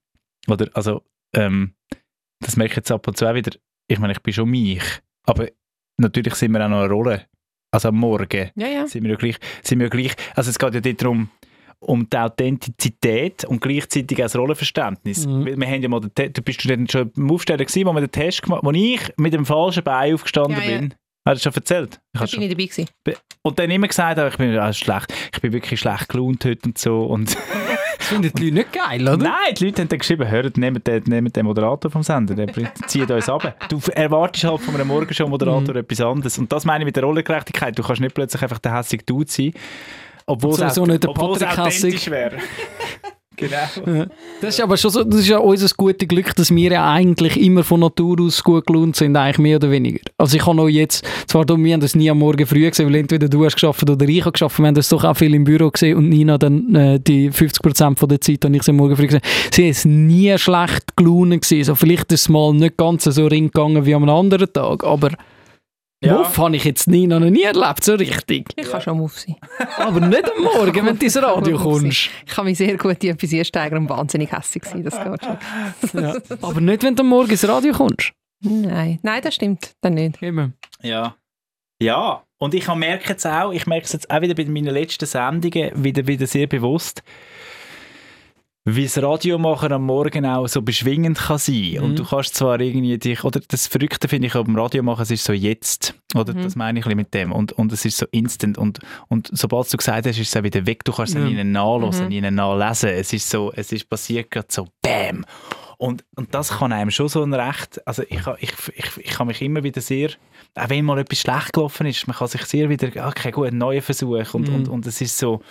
Oder, 0.47 0.69
also, 0.73 1.03
ähm, 1.33 1.73
das 2.41 2.57
merke 2.57 2.73
ich 2.73 2.77
jetzt 2.77 2.91
ab 2.91 3.07
und 3.07 3.17
zu 3.17 3.27
auch 3.27 3.33
wieder. 3.33 3.57
Ich 3.87 3.97
meine, 3.97 4.13
ich 4.13 4.19
bin 4.19 4.33
schon 4.33 4.49
mich. 4.49 4.83
Aber 5.25 5.47
natürlich 5.97 6.35
sind 6.35 6.51
wir 6.51 6.63
auch 6.65 6.69
noch 6.69 6.81
eine 6.81 6.89
Rolle. 6.93 7.27
Also 7.71 7.87
am 7.89 7.95
Morgen 7.97 8.51
Ja, 8.55 8.67
ja. 8.67 8.87
sind 8.87 9.03
wir 9.03 9.11
ja 9.11 9.15
gleich. 9.17 9.37
Sind 9.63 9.79
wir 9.79 9.85
ja 9.85 9.89
gleich 9.89 10.13
also 10.35 10.49
es 10.49 10.59
geht 10.59 10.73
ja 10.73 10.81
dort 10.81 11.01
darum, 11.01 11.29
um 11.79 12.07
die 12.07 12.17
Authentizität 12.17 13.45
und 13.45 13.59
gleichzeitig 13.61 14.17
auch 14.19 14.23
das 14.25 14.35
Rollenverständnis. 14.35 15.25
Mhm. 15.25 15.45
Wir, 15.45 15.57
wir 15.57 15.67
haben 15.67 15.81
ja 15.81 15.89
mal 15.89 16.01
den 16.01 16.33
du 16.33 16.41
bist 16.41 16.61
schon 16.61 17.11
im 17.15 17.31
Aufsteller 17.31 17.65
gewesen, 17.65 17.85
wo 17.87 17.93
wir 17.93 18.01
den 18.01 18.11
Test 18.11 18.43
gemacht 18.43 18.61
wo 18.63 18.71
ich 18.71 19.01
mit 19.17 19.33
dem 19.33 19.45
falschen 19.45 19.83
Bein 19.83 20.13
aufgestanden 20.13 20.61
Ja, 20.61 20.77
bin. 20.77 20.93
Hast 21.27 21.45
du 21.45 21.49
schon 21.51 21.55
erzählt? 21.55 21.99
Ich 22.13 22.19
Da 22.19 22.25
bin 22.25 22.41
ich 22.41 22.49
dabei 22.49 22.65
gewesen. 22.65 22.87
und 23.43 23.59
dann 23.59 23.69
immer 23.71 23.87
gesagt, 23.87 24.19
ich 24.33 24.37
bin 24.37 24.57
ah, 24.57 24.73
schlecht, 24.73 25.13
ich 25.33 25.39
bin 25.41 25.53
wirklich 25.53 25.79
schlecht 25.79 26.09
gelaunt 26.09 26.43
heute 26.45 26.67
und 26.67 26.77
so. 26.77 27.03
Und 27.03 27.37
finden 28.11 28.31
die 28.35 28.43
Leute 28.49 28.53
nicht 28.55 28.73
geil, 28.73 29.01
oder? 29.01 29.17
Nein, 29.17 29.55
die 29.57 29.65
Leute 29.65 29.81
haben 29.81 29.89
dann 29.89 29.99
geschrieben, 29.99 30.27
hört, 30.29 30.57
nehmt 30.57 30.85
den, 30.87 31.03
nehmt 31.05 31.35
den 31.35 31.45
Moderator 31.45 31.89
vom 31.91 32.03
Sender, 32.03 32.35
der 32.35 32.47
zieht 32.87 33.09
uns 33.09 33.29
ab. 33.29 33.55
Du 33.69 33.79
erwartest 33.93 34.43
halt 34.45 34.61
von 34.61 34.75
einem 34.75 34.87
Morgenshow-Moderator 34.87 35.75
etwas 35.75 36.01
anderes. 36.01 36.37
Und 36.37 36.51
das 36.51 36.65
meine 36.65 36.83
ich 36.83 36.85
mit 36.85 36.95
der 36.95 37.03
Rollengerechtigkeit. 37.03 37.77
Du 37.77 37.83
kannst 37.83 38.01
nicht 38.01 38.13
plötzlich 38.15 38.41
einfach 38.41 38.59
der 38.59 38.75
hässliche 38.77 39.03
Dude 39.05 39.29
sein, 39.31 39.53
obwohl 40.25 40.51
es 40.51 40.57
Sowieso 40.57 40.83
au- 40.83 40.85
nicht 40.85 41.03
der 41.03 41.09
es 41.11 41.15
Patrick 41.17 41.47
authentisch 41.59 41.83
Hessig. 41.83 42.11
wäre. 42.11 42.37
Genau. 43.41 44.05
Das 44.39 44.55
ist 44.55 44.61
aber 44.61 44.77
schon 44.77 44.91
so, 44.91 45.03
das 45.03 45.21
ist 45.21 45.27
ja 45.27 45.37
unser 45.37 45.67
gutes 45.75 46.07
Glück, 46.07 46.35
dass 46.35 46.53
wir 46.53 46.71
ja 46.71 46.91
eigentlich 46.91 47.39
immer 47.39 47.63
von 47.63 47.81
Natur 47.81 48.21
aus 48.21 48.43
gut 48.43 48.65
gelohnt 48.65 48.95
sind, 48.95 49.15
eigentlich 49.15 49.37
mehr 49.39 49.57
oder 49.57 49.71
weniger. 49.71 49.99
Also 50.17 50.37
ich 50.37 50.45
habe 50.45 50.61
auch 50.61 50.69
jetzt, 50.69 51.05
zwar 51.27 51.45
du, 51.45 51.57
wir 51.57 51.73
haben 51.73 51.81
das 51.81 51.95
nie 51.95 52.09
am 52.09 52.19
Morgen 52.19 52.45
früh 52.45 52.69
gesehen, 52.69 52.87
weil 52.87 52.95
entweder 52.95 53.27
du 53.27 53.43
hast 53.45 53.55
geschafft 53.55 53.89
oder 53.89 54.07
ich 54.07 54.21
habe 54.21 54.31
geschafft, 54.31 54.59
wir 54.59 54.67
haben 54.67 54.75
das 54.75 54.89
doch 54.89 55.03
auch 55.03 55.17
viel 55.17 55.33
im 55.33 55.43
Büro 55.43 55.69
gesehen 55.69 55.97
und 55.97 56.09
Nina 56.09 56.37
dann 56.37 56.73
äh, 56.75 56.99
die 56.99 57.31
50% 57.31 57.97
von 57.97 58.09
der 58.09 58.21
Zeit, 58.21 58.45
habe 58.45 58.55
ich 58.55 58.63
sie 58.63 58.71
am 58.71 58.77
Morgen 58.77 58.95
früh 58.95 59.07
gesehen. 59.07 59.21
Sie 59.51 59.67
ist 59.67 59.85
nie 59.85 60.37
schlecht 60.37 60.95
gelaunt 60.95 61.41
gewesen, 61.41 61.63
so 61.63 61.75
vielleicht 61.75 62.11
ist 62.11 62.21
es 62.21 62.29
mal 62.29 62.53
nicht 62.53 62.77
ganz 62.77 63.03
so 63.03 63.27
ring 63.27 63.45
gegangen 63.45 63.85
wie 63.85 63.95
am 63.95 64.07
anderen 64.09 64.51
Tag, 64.51 64.83
aber 64.83 65.11
Ja. 66.03 66.17
Muff 66.17 66.35
habe 66.39 66.55
ich 66.55 66.63
jetzt 66.63 66.87
Nina 66.87 67.19
noch 67.19 67.29
nie 67.29 67.43
erlebt, 67.43 67.83
so 67.83 67.93
richtig. 67.93 68.49
Ich 68.55 68.69
kann 68.69 68.81
schon 68.81 68.97
Muff 68.97 69.19
sein. 69.19 69.35
Aber 69.77 69.99
nicht 69.99 70.31
am 70.35 70.43
Morgen, 70.43 70.85
wenn 70.85 70.97
du 70.97 71.05
ins 71.05 71.17
Radio 71.21 71.57
kommst. 71.61 72.09
Ich 72.25 72.33
kann 72.33 72.45
mich 72.45 72.57
sehr 72.57 72.75
gut 72.75 73.03
in 73.03 73.11
etwas 73.11 73.31
einsteigern 73.31 73.83
und 73.83 73.89
wahnsinnig 73.89 74.31
hässlich 74.31 74.65
sein. 74.65 74.83
Das 74.83 74.95
geht 74.97 75.23
schon. 75.23 76.01
Ja. 76.01 76.15
Aber 76.41 76.59
nicht, 76.59 76.81
wenn 76.81 76.95
du 76.95 77.03
am 77.03 77.09
Morgen 77.09 77.29
ins 77.29 77.47
Radio 77.47 77.73
kommst. 77.73 78.13
Nein, 78.43 78.99
nein, 79.03 79.21
das 79.21 79.35
stimmt 79.35 79.75
dann 79.81 79.93
nicht. 79.93 80.21
Eben. 80.23 80.55
Ja. 80.81 81.15
Ja, 81.79 82.23
und 82.37 82.53
ich 82.53 82.67
merke 82.67 83.09
jetzt 83.09 83.25
auch, 83.25 83.51
ich 83.51 83.65
merke 83.65 83.85
es 83.85 83.93
jetzt 83.93 84.09
auch 84.09 84.21
wieder 84.21 84.35
bei 84.35 84.45
meinen 84.45 84.73
letzten 84.73 85.05
Sendungen 85.07 85.71
wieder, 85.83 86.05
wieder 86.05 86.27
sehr 86.27 86.45
bewusst, 86.45 87.01
wie 88.63 88.83
das 88.83 89.01
Radiomachen 89.01 89.71
am 89.73 89.85
Morgen 89.87 90.23
auch 90.25 90.47
so 90.47 90.61
beschwingend 90.61 91.17
kann 91.17 91.39
sein. 91.39 91.71
Mhm. 91.77 91.83
Und 91.83 91.99
du 91.99 92.05
kannst 92.05 92.35
zwar 92.35 92.59
irgendwie 92.61 92.97
dich, 92.99 93.23
oder 93.23 93.39
das 93.47 93.65
Verrückte 93.65 94.07
finde 94.07 94.27
ich 94.27 94.33
beim 94.33 94.55
Radiomachen, 94.55 95.01
es 95.01 95.09
ist 95.11 95.23
so 95.23 95.33
jetzt, 95.33 95.95
oder 96.15 96.33
Mhm. 96.33 96.43
das 96.43 96.55
meine 96.55 96.79
ich 96.79 96.85
ein 96.85 96.89
bisschen 96.89 96.97
mit 96.97 97.13
dem, 97.15 97.31
und, 97.31 97.53
und 97.53 97.71
es 97.73 97.85
ist 97.85 97.97
so 97.97 98.05
instant 98.11 98.59
und, 98.59 98.79
und 99.07 99.29
sobald 99.33 99.71
du 99.73 99.77
gesagt 99.77 100.05
hast, 100.05 100.19
ist 100.19 100.27
es 100.27 100.37
auch 100.37 100.43
wieder 100.43 100.65
weg, 100.67 100.83
du 100.85 100.91
kannst 100.91 101.15
es 101.15 101.21
Ja. 101.21 101.27
ihnen 101.27 101.51
nachlesen, 101.51 102.05
Mhm. 102.07 102.11
ihnen 102.11 102.35
nachlesen, 102.35 102.89
es 102.89 103.11
ist 103.13 103.29
so, 103.29 103.51
es 103.55 103.71
ist 103.71 103.89
passiert 103.89 104.29
gerade 104.29 104.47
so, 104.51 104.67
bam! 104.83 105.25
Und, 105.79 106.03
und 106.15 106.35
das 106.35 106.49
kann 106.59 106.71
einem 106.71 106.91
schon 106.91 107.07
so 107.07 107.23
ein 107.23 107.33
Recht, 107.33 107.81
also 107.87 108.03
ich, 108.03 108.21
ich, 108.41 108.53
ich, 108.75 108.97
ich 108.97 109.09
kann 109.09 109.25
mich 109.25 109.41
immer 109.41 109.63
wieder 109.63 109.81
sehr, 109.81 110.11
auch 110.53 110.69
wenn 110.69 110.85
mal 110.85 110.99
etwas 110.99 111.21
schlecht 111.21 111.53
gelaufen 111.53 111.87
ist, 111.87 112.05
man 112.05 112.15
kann 112.15 112.27
sich 112.27 112.43
sehr 112.43 112.69
wieder, 112.69 112.89
okay 113.07 113.31
gut, 113.31 113.47
einen 113.47 113.57
neuen 113.57 113.81
Versuch 113.81 114.35
und, 114.35 114.47
Mhm. 114.49 114.53
und, 114.55 114.67
und 114.67 114.85
es 114.85 115.01
ist 115.01 115.17
so, 115.17 115.41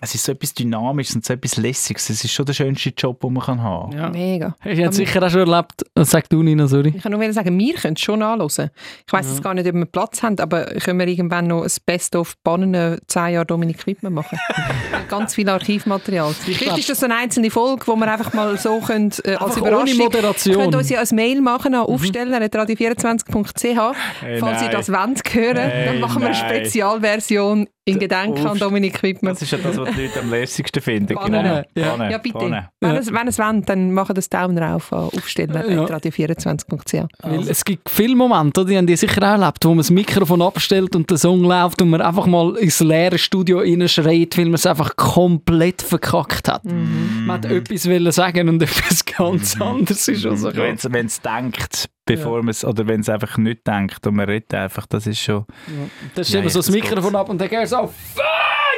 es 0.00 0.14
ist 0.14 0.24
so 0.24 0.32
etwas 0.32 0.54
Dynamisches 0.54 1.14
und 1.14 1.24
so 1.24 1.34
etwas 1.34 1.56
Lässiges, 1.56 2.10
es 2.10 2.24
ist 2.24 2.32
schon 2.32 2.46
der 2.46 2.52
schönste 2.54 2.90
Job, 2.96 3.20
den 3.20 3.32
man 3.32 3.42
kann 3.42 3.62
haben 3.62 3.92
Ja. 3.92 4.08
Mega. 4.08 4.56
Ich 4.64 4.78
hätte 4.78 4.92
sicher 4.94 5.22
auch 5.22 5.30
schon 5.30 5.48
erlebt, 5.48 5.84
sag 5.96 6.28
du 6.28 6.42
Nina, 6.42 6.66
sorry. 6.66 6.94
Ich 6.96 7.02
kann 7.02 7.12
nur 7.12 7.32
sagen, 7.32 7.58
wir 7.58 7.74
können 7.74 7.94
es 7.94 8.00
schon 8.00 8.22
anhören. 8.22 8.70
Ich 9.06 9.12
weiss 9.12 9.28
jetzt 9.28 9.42
gar 9.42 9.54
nicht, 9.54 9.68
ob 9.68 9.74
wir 9.74 9.84
Platz 9.86 10.22
haben, 10.22 10.38
aber 10.38 10.64
können 10.66 10.98
wir 10.98 11.08
irgendwann 11.08 11.46
noch 11.48 11.62
ein 11.62 11.70
Best-of 11.84 12.36
Bannen 12.42 12.98
10 13.06 13.32
Jahre 13.34 13.46
Dominik 13.46 13.86
Wittmann 13.86 14.14
machen. 14.14 14.38
Ganz 15.08 15.34
viel 15.34 15.48
Archivmaterial. 15.48 16.32
Vielleicht 16.32 16.78
ist 16.78 16.88
das 16.88 17.00
so 17.00 17.06
eine 17.06 17.16
einzelne 17.16 17.50
Folge, 17.50 17.86
wo 17.86 17.96
wir 17.96 18.10
einfach 18.10 18.32
mal 18.32 18.56
so 18.58 18.78
können, 18.80 19.10
äh, 19.24 19.34
als 19.34 19.60
ohne 19.60 19.68
Überraschung... 19.70 19.98
Ihr 19.98 20.04
Moderation. 20.04 20.56
könnt 20.56 20.74
uns 20.76 20.88
ja 20.88 21.00
ein 21.00 21.08
Mail 21.14 21.40
machen 21.40 21.74
an 21.74 21.80
aufsteller.radio24.ch. 21.82 23.96
Falls 24.38 24.40
nein. 24.40 24.64
ihr 24.64 24.70
das 24.70 24.88
wollt 24.90 25.34
hören, 25.34 25.56
dann 25.56 25.70
Hey, 25.70 25.98
machen 25.98 26.22
wir 26.22 26.28
eine 26.28 26.38
nein. 26.38 26.48
Spezialversion 26.50 27.68
in 27.84 27.98
Gedenken 27.98 28.46
an 28.46 28.58
Dominik 28.58 29.02
Wittmann. 29.02 29.34
Das 29.34 29.42
ist 29.42 29.50
ja 29.50 29.58
das, 29.58 29.76
was 29.76 29.89
die 29.96 30.02
Leute 30.02 30.20
am 30.20 30.30
lässigsten 30.30 30.82
finden. 30.82 31.14
Bannen. 31.14 31.64
Ja. 31.74 32.10
Ja, 32.10 32.18
bitte. 32.18 32.38
Bannen. 32.38 32.68
Wenn 32.80 32.96
es, 32.96 33.12
wenn 33.12 33.28
es 33.28 33.38
wollt, 33.38 33.68
dann 33.68 33.92
machen 33.92 34.14
das 34.14 34.28
Daumen 34.28 34.58
rauf 34.58 34.92
an 34.92 35.08
Ja. 35.12 35.18
aufsteller.radio24.ch. 35.18 37.06
Weil 37.22 37.48
es 37.48 37.64
gibt 37.64 37.88
viele 37.90 38.16
Momente, 38.16 38.64
die 38.64 38.76
haben 38.76 38.86
die 38.86 38.96
sicher 38.96 39.22
auch 39.22 39.40
erlebt, 39.40 39.64
wo 39.64 39.68
man 39.70 39.78
das 39.78 39.90
Mikrofon 39.90 40.42
abstellt 40.42 40.94
und 40.96 41.10
der 41.10 41.18
Song 41.18 41.40
läuft 41.42 41.80
und 41.82 41.90
man 41.90 42.00
einfach 42.00 42.26
mal 42.26 42.56
ins 42.56 42.80
leere 42.80 43.18
Studio 43.18 43.58
reinschreit, 43.58 44.36
weil 44.38 44.46
man 44.46 44.54
es 44.54 44.66
einfach 44.66 44.96
komplett 44.96 45.82
verkackt 45.82 46.48
hat. 46.48 46.64
Mhm. 46.64 47.24
Man 47.26 47.36
hat 47.36 47.50
etwas 47.50 47.88
wollen 47.88 48.10
sagen 48.12 48.48
und 48.48 48.62
etwas 48.62 49.04
ganz 49.04 49.60
anderes 49.60 50.08
ist 50.08 50.26
also 50.26 50.54
Wenn 50.54 50.74
es 50.74 50.92
wenn 50.92 51.06
es 51.06 51.20
denkt, 51.20 51.88
bevor 52.06 52.38
man 52.38 52.48
es, 52.50 52.64
oder 52.64 52.86
wenn 52.86 53.00
es 53.00 53.08
einfach 53.08 53.36
nicht 53.38 53.66
denkt 53.66 54.06
und 54.06 54.14
man 54.16 54.26
redet 54.28 54.52
einfach, 54.54 54.86
das 54.86 55.06
ist 55.06 55.20
schon... 55.20 55.44
Dann 55.66 55.90
Ja, 56.16 56.24
stellt 56.24 56.44
man 56.44 56.44
ja, 56.44 56.50
so 56.50 56.58
das 56.58 56.66
das 56.66 56.74
Mikrofon 56.74 57.14
ab 57.16 57.28
und 57.28 57.40
dann 57.40 57.48
geht 57.48 57.64
es 57.64 57.72
auf. 57.72 57.92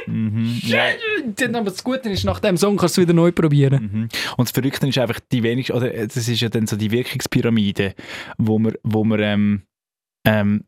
Mhm. 0.06 0.60
Ja. 0.62 0.86
Dann 1.36 1.54
aber 1.54 1.70
das 1.70 1.84
Gute 1.84 2.10
ist, 2.10 2.24
nach 2.24 2.40
dem 2.40 2.56
Song 2.56 2.76
kannst 2.76 2.96
du 2.96 3.02
es 3.02 3.06
wieder 3.06 3.14
neu 3.14 3.32
probieren. 3.32 3.90
Mhm. 3.92 4.08
Und 4.36 4.48
das 4.48 4.52
Verrückte 4.52 4.86
ist 4.86 4.98
einfach 4.98 5.20
die 5.30 5.42
wenigsten, 5.42 5.72
oder 5.74 5.92
äh, 5.92 6.06
das 6.06 6.28
ist 6.28 6.40
ja 6.40 6.48
dann 6.48 6.66
so 6.66 6.76
die 6.76 6.90
Wirkungspyramide, 6.90 7.94
wo 8.38 8.58
man, 8.58 8.74
wo 8.82 9.04
man 9.04 9.20
ähm, 9.20 9.62
ähm, 10.24 10.64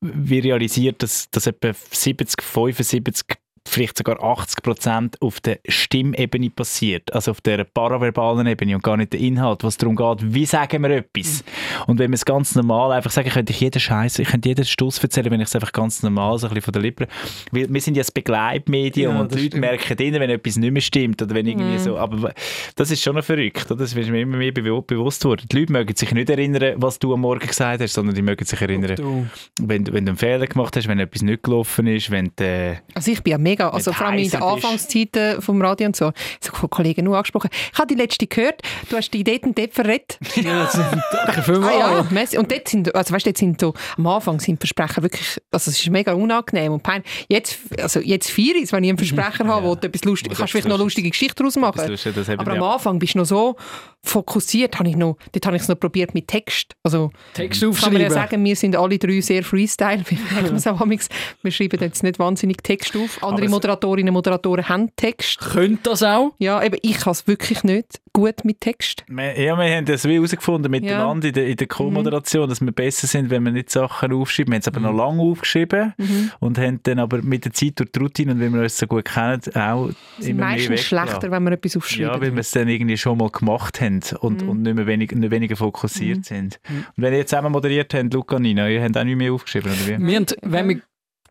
wie 0.00 0.40
realisiert, 0.40 1.02
dass, 1.02 1.30
dass 1.30 1.46
etwa 1.46 1.72
70, 1.72 2.42
75, 2.42 3.38
vielleicht 3.66 3.96
sogar 3.98 4.22
80 4.22 4.62
Prozent 4.62 5.22
auf 5.22 5.40
der 5.40 5.58
Stimmebene 5.68 6.50
passiert, 6.50 7.12
also 7.14 7.30
auf 7.30 7.40
der 7.40 7.64
paraverbalen 7.64 8.46
Ebene 8.46 8.74
und 8.76 8.82
gar 8.82 8.96
nicht 8.96 9.12
der 9.12 9.20
Inhalt, 9.20 9.64
was 9.64 9.76
darum 9.76 9.96
geht, 9.96 10.34
wie 10.34 10.46
sagen 10.46 10.82
wir 10.82 10.90
etwas. 10.90 11.42
Und 11.86 11.98
wenn 11.98 12.10
man 12.10 12.14
es 12.14 12.24
ganz 12.24 12.54
normal 12.54 12.92
einfach 12.92 13.10
sagen, 13.10 13.30
könnte 13.30 13.52
ich 13.52 13.60
jeden 13.60 13.80
Scheiß, 13.80 14.18
ich 14.18 14.28
könnte 14.28 14.48
jeden 14.48 14.64
Stuss 14.64 14.98
erzählen, 15.02 15.30
wenn 15.30 15.40
ich 15.40 15.48
es 15.48 15.54
einfach 15.54 15.72
ganz 15.72 16.02
normal 16.02 16.38
so 16.38 16.46
ein 16.46 16.50
bisschen 16.54 16.62
von 16.64 16.72
der 16.72 16.82
Lippe, 16.82 17.08
weil 17.52 17.72
wir 17.72 17.80
sind 17.80 17.96
ja 17.96 18.00
das 18.02 18.10
Begleitmedium 18.12 19.14
Ja, 19.14 19.20
und 19.20 19.30
die 19.32 19.36
Leute 19.36 19.46
stimmt. 19.48 19.60
merken 19.60 19.98
innen, 19.98 20.20
wenn 20.20 20.30
etwas 20.30 20.56
nicht 20.56 20.72
mehr 20.72 20.82
stimmt 20.82 21.22
oder 21.22 21.34
wenn 21.34 21.46
irgendwie 21.46 21.74
Mhm. 21.74 21.78
so, 21.78 21.96
aber 21.98 22.32
das 22.76 22.90
ist 22.90 23.02
schon 23.02 23.14
noch 23.16 23.24
verrückt, 23.24 23.70
oder? 23.70 23.80
das 23.80 23.94
ist 23.94 24.08
mir 24.10 24.20
immer 24.20 24.36
mehr 24.36 24.52
bewu- 24.52 24.82
bewusst 24.82 25.24
worden. 25.24 25.46
Die 25.50 25.58
Leute 25.60 25.72
mögen 25.72 25.94
sich 25.96 26.12
nicht 26.12 26.28
erinnern, 26.30 26.74
was 26.76 26.98
du 26.98 27.12
am 27.14 27.20
Morgen 27.20 27.46
gesagt 27.46 27.80
hast, 27.82 27.94
sondern 27.94 28.14
die 28.14 28.22
mögen 28.22 28.44
sich 28.44 28.60
erinnern, 28.60 29.28
wenn, 29.60 29.84
du- 29.84 29.92
wenn 29.92 30.04
du 30.04 30.10
einen 30.10 30.16
Fehler 30.18 30.46
gemacht 30.46 30.76
hast, 30.76 30.88
wenn 30.88 30.98
etwas 30.98 31.22
nicht 31.22 31.42
gelaufen 31.42 31.86
ist, 31.86 32.10
wenn 32.10 32.30
du, 32.36 32.44
äh, 32.44 32.76
Also 32.94 33.10
ich 33.10 33.22
bin 33.22 33.30
ja 33.32 33.38
mega, 33.38 33.53
also 33.60 33.90
Wenn 33.90 33.94
vor 33.96 34.06
allem 34.06 34.18
in 34.18 34.30
den. 34.30 34.42
Anfangszeiten 34.42 35.42
vom 35.42 35.60
Radio 35.62 35.86
und 35.86 35.96
so, 35.96 36.12
so 36.40 36.52
von 36.52 36.70
Kollegen 36.70 37.04
nur 37.04 37.16
angesprochen. 37.16 37.50
Ich 37.72 37.78
habe 37.78 37.86
die 37.86 37.94
letzte 38.00 38.26
gehört, 38.26 38.62
du 38.88 38.96
hast 38.96 39.10
die 39.10 39.24
dort 39.24 39.42
und 39.44 39.58
dort 39.58 39.72
verrät. 39.72 40.18
Ja, 40.36 40.64
das- 40.64 40.78
danke 41.26 41.42
vielmals. 41.42 41.74
Ah, 41.74 42.04
ja. 42.12 42.38
Und 42.40 42.50
dort 42.50 42.68
sind, 42.68 42.94
also 42.94 43.14
weißt, 43.14 43.26
dort 43.26 43.38
sind 43.38 43.60
so, 43.60 43.72
am 43.96 44.06
Anfang 44.06 44.40
sind 44.40 44.58
Versprecher 44.58 45.02
wirklich, 45.02 45.40
also 45.50 45.70
es 45.70 45.80
ist 45.80 45.90
mega 45.90 46.12
unangenehm 46.12 46.72
und 46.72 46.82
peinlich. 46.82 47.08
Jetzt, 47.28 47.58
also 47.80 48.00
jetzt 48.00 48.30
vier 48.30 48.56
ist, 48.60 48.72
wenn 48.72 48.84
ich 48.84 48.90
einen 48.90 48.98
Versprecher 48.98 49.46
habe, 49.46 49.66
wo 49.66 49.74
du 49.74 49.86
etwas 49.86 50.04
lustig, 50.04 50.32
kannst 50.36 50.50
vielleicht 50.52 50.68
noch 50.68 50.78
lustige 50.78 51.08
Geschichte 51.08 51.36
daraus 51.36 51.56
machen. 51.56 51.80
ja 51.80 52.10
eben, 52.10 52.40
Aber 52.40 52.50
am 52.52 52.56
ja. 52.58 52.72
Anfang 52.74 52.98
bist 52.98 53.14
du 53.14 53.18
noch 53.18 53.26
so 53.26 53.56
fokussiert, 54.02 54.78
habe 54.78 54.88
ich 54.88 54.96
noch, 54.96 55.16
dort 55.32 55.46
habe 55.46 55.56
ich 55.56 55.62
es 55.62 55.68
noch 55.68 55.78
probiert 55.80 56.14
mit 56.14 56.28
Text. 56.28 56.74
Also 56.82 57.10
Text 57.32 57.60
kann 57.60 57.70
man 57.70 57.76
ja 58.02 58.08
aufschreiben. 58.08 58.10
sagen, 58.10 58.44
wir 58.44 58.56
sind 58.56 58.76
alle 58.76 58.98
drei 58.98 59.20
sehr 59.20 59.42
Freestyle. 59.42 60.04
Wir, 60.14 60.52
es 60.98 61.08
wir 61.42 61.50
schreiben 61.50 61.80
jetzt 61.80 62.02
nicht 62.02 62.18
wahnsinnig 62.18 62.58
Text 62.62 62.94
auf. 62.96 63.22
Andere 63.22 63.43
es- 63.46 63.50
Moderatorinnen 63.52 64.08
und 64.10 64.14
Moderatoren 64.14 64.68
haben 64.68 64.90
Text. 64.96 65.38
Könnte 65.40 65.90
das 65.90 66.02
auch? 66.02 66.34
Ja, 66.38 66.62
eben, 66.62 66.76
ich 66.82 66.98
kann 66.98 67.12
es 67.12 67.26
wirklich 67.26 67.62
nicht 67.64 68.00
gut 68.12 68.44
mit 68.44 68.60
Text. 68.60 69.04
Wir, 69.08 69.40
ja, 69.40 69.56
wir 69.58 69.76
haben 69.76 69.86
das 69.86 70.04
wie 70.04 70.14
herausgefunden 70.14 70.70
miteinander 70.70 71.28
in 71.28 71.34
der, 71.34 71.46
in 71.48 71.56
der 71.56 71.66
Co-Moderation, 71.66 72.48
dass 72.48 72.60
wir 72.60 72.70
besser 72.72 73.06
sind, 73.08 73.30
wenn 73.30 73.42
wir 73.44 73.50
nicht 73.52 73.70
Sachen 73.70 74.12
aufschreiben. 74.12 74.52
Wir 74.52 74.56
haben 74.56 74.60
es 74.60 74.68
aber 74.68 74.80
noch 74.80 74.92
lange 74.92 75.20
aufgeschrieben 75.22 75.94
und 76.40 76.58
haben 76.58 76.80
dann 76.84 76.98
aber 77.00 77.22
mit 77.22 77.44
der 77.44 77.52
Zeit 77.52 77.78
durch 77.80 77.90
die 77.90 77.98
Routine 77.98 78.32
und 78.32 78.40
weil 78.40 78.52
wir 78.52 78.62
uns 78.62 78.78
so 78.78 78.86
gut 78.86 79.04
kennen, 79.06 79.40
auch 79.56 79.88
Es 79.88 79.94
ist 80.20 80.28
immer 80.28 80.40
mehr 80.40 80.50
meistens 80.50 80.70
weggelassen. 80.70 80.84
schlechter, 81.08 81.30
wenn 81.30 81.42
wir 81.44 81.52
etwas 81.52 81.74
Ja, 81.74 81.78
aufschreiben. 81.78 82.20
weil 82.20 82.32
wir 82.32 82.40
es 82.40 82.50
dann 82.52 82.68
irgendwie 82.68 82.96
schon 82.96 83.18
mal 83.18 83.30
gemacht 83.30 83.80
haben 83.80 84.00
und, 84.20 84.42
Mhm. 84.42 84.48
und 84.48 84.62
nicht 84.62 84.74
mehr 84.76 84.86
wenig, 84.86 85.10
nicht 85.10 85.30
weniger 85.30 85.56
fokussiert 85.56 86.24
sind. 86.24 86.60
Und 86.68 86.84
wenn 87.02 87.12
ihr 87.12 87.18
jetzt 87.20 87.30
zusammen 87.30 87.50
moderiert 87.52 87.92
habt, 87.94 88.14
Luca 88.14 88.36
und 88.36 88.42
Nina, 88.42 88.68
ihr 88.68 88.82
habt 88.82 88.96
auch 88.96 89.04
nicht 89.04 89.16
mehr 89.16 89.32
aufgeschrieben, 89.32 89.72
oder 89.72 89.86
wie? 89.98 90.06
Wir 90.06 90.16
haben, 90.16 90.26
wenn 90.42 90.68
wir, 90.68 90.80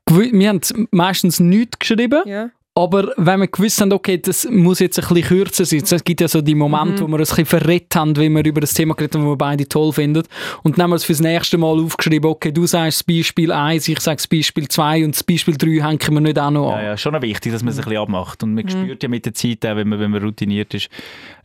wir 0.10 0.50
haben 0.50 0.62
meistens 0.92 1.40
nichts 1.40 1.80
geschrieben, 1.80 2.22
ja. 2.26 2.50
aber 2.76 3.14
wenn 3.18 3.40
wir 3.40 3.48
gewusst 3.48 3.80
haben, 3.82 3.94
okay, 3.94 4.18
das 4.18 4.48
muss 4.50 4.80
jetzt 4.80 5.00
ein 5.00 5.08
bisschen 5.08 5.28
kürzer 5.28 5.66
sein, 5.66 5.84
es 5.84 6.04
gibt 6.04 6.22
ja 6.22 6.28
so 6.28 6.42
die 6.42 6.56
Momente, 6.56 7.04
wo 7.04 7.08
wir 7.08 7.20
uns 7.20 7.32
ein 7.32 7.44
bisschen 7.44 7.60
verrät 7.60 7.96
haben, 7.96 8.16
wie 8.18 8.30
wir 8.30 8.44
über 8.46 8.62
das 8.62 8.74
Thema 8.74 8.96
geredet 8.96 9.16
haben, 9.16 9.24
das 9.24 9.32
wir 9.32 9.38
beide 9.38 9.68
toll 9.68 9.94
finden. 9.94 10.24
Und 10.64 10.78
dann 10.78 10.84
haben 10.84 10.90
wir 10.92 10.96
es 10.98 11.04
fürs 11.06 11.20
nächste 11.22 11.58
Mal 11.58 11.80
aufgeschrieben, 11.80 12.30
okay, 12.30 12.52
du 12.52 12.66
sagst 12.68 13.00
das 13.00 13.04
Beispiel 13.04 13.52
1, 13.52 13.88
ich 13.88 14.00
sage 14.02 14.18
das 14.18 14.28
Beispiel 14.28 14.68
2 14.68 15.06
und 15.06 15.16
das 15.16 15.24
Beispiel 15.24 15.56
3 15.58 15.68
hängen 15.88 16.14
wir 16.14 16.22
nicht 16.22 16.40
auch 16.40 16.52
noch 16.52 16.70
Ja, 16.72 16.76
an. 16.78 16.84
ja, 16.86 16.98
schon 16.98 17.14
noch 17.14 17.22
wichtig, 17.22 17.52
dass 17.54 17.64
man 17.64 17.74
Mhm. 17.74 17.80
es 17.80 17.86
ein 17.86 17.90
bisschen 17.90 18.02
abmacht. 18.04 18.44
Und 18.44 18.54
man 18.56 18.70
spürt 18.70 19.02
ja 19.04 19.10
mit 19.10 19.26
der 19.26 19.34
Zeit 19.34 19.66
auch, 19.66 19.76
wenn 19.78 19.88
man, 19.88 20.00
wenn 20.00 20.12
man 20.12 20.22
routiniert 20.24 20.74
ist, 20.74 20.90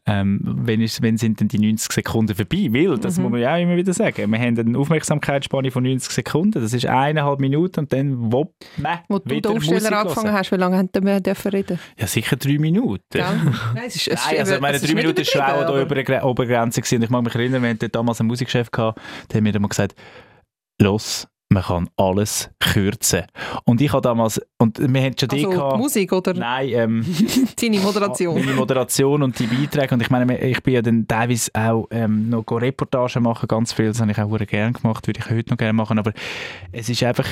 ähm, 0.08 0.40
wenn, 0.42 0.80
ist, 0.80 1.02
wenn 1.02 1.16
sind 1.18 1.40
denn 1.40 1.48
die 1.48 1.58
90 1.58 1.92
Sekunden 1.92 2.34
vorbei? 2.34 2.68
Weil, 2.72 2.98
das 2.98 3.16
Mhm. 3.18 3.22
muss 3.24 3.32
man 3.32 3.40
ja 3.40 3.54
auch 3.54 3.60
immer 3.60 3.76
wieder 3.76 3.92
sagen, 3.92 4.30
wir 4.32 4.38
haben 4.40 4.58
eine 4.58 4.78
Aufmerksamkeitsspanne 4.78 5.70
von 5.70 5.82
90 5.84 6.10
Sekunden, 6.12 6.60
das 6.62 6.72
ist 6.72 6.86
eineinhalb 6.86 7.38
Minuten 7.40 7.80
und 7.80 7.92
dann, 7.92 8.32
wupp, 8.32 8.54
ne, 8.78 9.00
Wo 9.08 9.18
du 9.18 9.28
den 9.40 9.46
Aufsteller 9.46 9.98
angefangen 10.00 10.32
hast, 10.32 10.50
wie 10.50 10.56
lange 10.56 10.76
haben 10.78 10.88
wir 11.02 11.20
dürfen 11.20 11.50
reden? 11.50 11.78
Ja, 11.98 12.06
sicher 12.06 12.36
drei 12.36 12.58
Minuten. 12.58 13.02
Gell? 13.10 13.24
Nein, 13.74 13.84
es 13.86 13.96
ist, 13.96 14.08
es 14.08 14.26
Nein, 14.26 14.38
also 14.40 14.54
ist- 14.54 14.60
meine, 14.60 14.76
ist 14.76 14.88
drei 14.88 14.94
Minuten 14.94 15.18
war 15.18 15.22
auch 15.22 15.60
übertrieben, 15.60 15.60
da 15.60 15.68
aber- 15.68 15.82
über 15.82 15.94
der 16.04 16.24
Obergrenze. 16.24 16.80
Gewesen. 16.80 17.02
Ich 17.02 17.10
mag 17.10 17.22
mich 17.24 17.34
erinnern, 17.34 17.62
wir 17.62 17.70
hatten 17.70 17.90
damals 17.92 18.20
einen 18.20 18.28
Musikchef 18.28 18.70
gehabt, 18.70 19.00
der 19.30 19.36
hat 19.38 19.42
mir 19.42 19.52
dann 19.52 19.62
mal 19.62 19.68
gesagt, 19.68 19.94
los, 20.80 21.26
man 21.50 21.62
kann 21.62 21.88
alles 21.96 22.50
kürzen. 22.60 23.22
Und 23.64 23.80
ich 23.80 23.92
habe 23.92 24.02
damals, 24.02 24.40
und 24.58 24.78
wir 24.78 25.02
haben 25.02 25.14
schon 25.18 25.30
Also 25.30 25.48
die 25.48 25.54
gehabt, 25.54 25.78
Musik 25.78 26.12
oder 26.12 26.34
Nein, 26.34 26.68
ähm, 26.70 27.06
deine 27.60 27.80
Moderation? 27.80 28.34
meine 28.38 28.52
Moderation 28.52 29.22
und 29.22 29.38
die 29.38 29.46
Beiträge. 29.46 29.94
Und 29.94 30.02
ich 30.02 30.10
meine, 30.10 30.38
ich 30.38 30.62
bin 30.62 30.74
ja 30.74 30.82
dann 30.82 31.06
teilweise 31.06 31.50
auch 31.54 31.86
ähm, 31.90 32.28
noch 32.28 32.44
Reportagen 32.50 33.22
machen, 33.22 33.48
ganz 33.48 33.72
viel. 33.72 33.88
Das 33.88 34.00
habe 34.00 34.10
ich 34.10 34.18
auch 34.18 34.28
sehr 34.36 34.46
gerne 34.46 34.72
gemacht, 34.72 35.06
würde 35.06 35.20
ich 35.20 35.30
heute 35.30 35.50
noch 35.50 35.56
gerne 35.56 35.72
machen. 35.72 35.98
Aber 35.98 36.12
es 36.72 36.88
ist 36.88 37.02
einfach, 37.02 37.26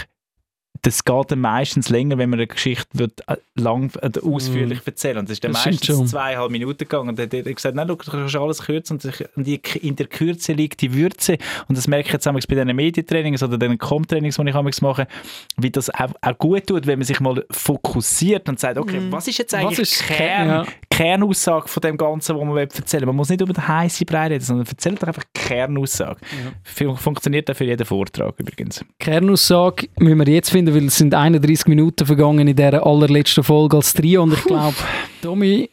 das 0.87 1.05
geht 1.05 1.33
dann 1.33 1.41
meistens 1.41 1.89
länger, 1.89 2.17
wenn 2.17 2.31
man 2.31 2.39
eine 2.39 2.47
Geschichte 2.47 2.87
wird, 2.93 3.21
äh, 3.27 3.39
lang, 3.57 3.91
äh, 4.03 4.21
ausführlich 4.21 4.79
erzählen. 4.85 5.19
Und 5.19 5.29
das 5.29 5.33
ist 5.33 5.43
dann 5.43 5.51
Das 5.53 5.65
meistens 5.67 6.11
zweieinhalb 6.13 6.49
Minuten 6.53 6.79
gegangen. 6.79 7.09
Und 7.09 7.19
dann 7.19 7.27
hat 7.27 7.35
er 7.35 7.43
gesagt, 7.43 7.75
nein, 7.75 7.89
du 7.89 7.97
kannst 7.97 8.37
alles 8.37 8.63
kürzen. 8.63 9.01
Und 9.35 9.49
in 9.49 9.97
der 9.97 10.07
Kürze 10.07 10.53
liegt 10.53 10.81
die 10.83 10.95
Würze. 10.95 11.39
Und 11.67 11.77
das 11.77 11.89
merke 11.89 12.07
ich 12.07 12.13
jetzt 12.13 12.25
bei 12.25 12.39
diesen 12.39 12.77
Medientrainings 12.77 13.43
oder 13.43 13.59
den 13.59 13.79
Com-Trainings, 13.79 14.37
die 14.37 14.49
ich 14.49 14.81
mache, 14.81 15.09
wie 15.57 15.73
das 15.73 15.91
auch, 15.91 16.13
auch 16.21 16.39
gut 16.39 16.69
tut, 16.69 16.87
wenn 16.87 17.01
man 17.01 17.07
sich 17.07 17.19
mal 17.19 17.45
fokussiert 17.51 18.49
und 18.49 18.61
sagt, 18.61 18.79
okay, 18.79 19.03
was 19.11 19.27
ist 19.27 19.39
jetzt 19.39 19.55
eigentlich 19.55 19.81
ist 19.81 20.01
die 20.01 20.15
Kern, 20.15 20.49
ja. 20.49 20.67
Kernaussage 20.97 21.69
von 21.69 21.81
dem 21.83 21.97
Ganzen, 21.97 22.37
was 22.37 22.45
man 22.45 22.57
erzählen 22.57 23.03
will. 23.03 23.07
Man 23.09 23.17
muss 23.17 23.29
nicht 23.29 23.41
über 23.41 23.53
den 23.53 23.67
heißen 23.69 24.07
Brei 24.07 24.29
reden, 24.29 24.43
sondern 24.45 24.67
erzählt 24.67 25.03
doch 25.03 25.09
einfach 25.09 25.25
die 25.25 25.41
Kernaussage. 25.41 26.19
Fun- 26.63 26.97
Funktioniert 26.97 27.51
auch 27.51 27.55
für 27.57 27.65
jeden 27.65 27.85
Vortrag 27.85 28.35
übrigens. 28.39 28.85
Kernaussage 28.99 29.89
müssen 29.99 30.19
wir 30.19 30.33
jetzt 30.33 30.51
finden, 30.51 30.75
weil 30.75 30.87
es 30.87 30.97
sind 30.97 31.15
31 31.15 31.67
Minuten 31.67 32.07
vergangen 32.07 32.49
in 32.49 32.57
dieser 32.57 32.87
allerletzten 32.87 33.45
Folge 33.45 33.77
als 33.77 33.93
Trio 33.93 34.23
und 34.23 34.33
ich 34.33 34.45
glaube, 34.45 34.75
Tommy, 35.23 35.69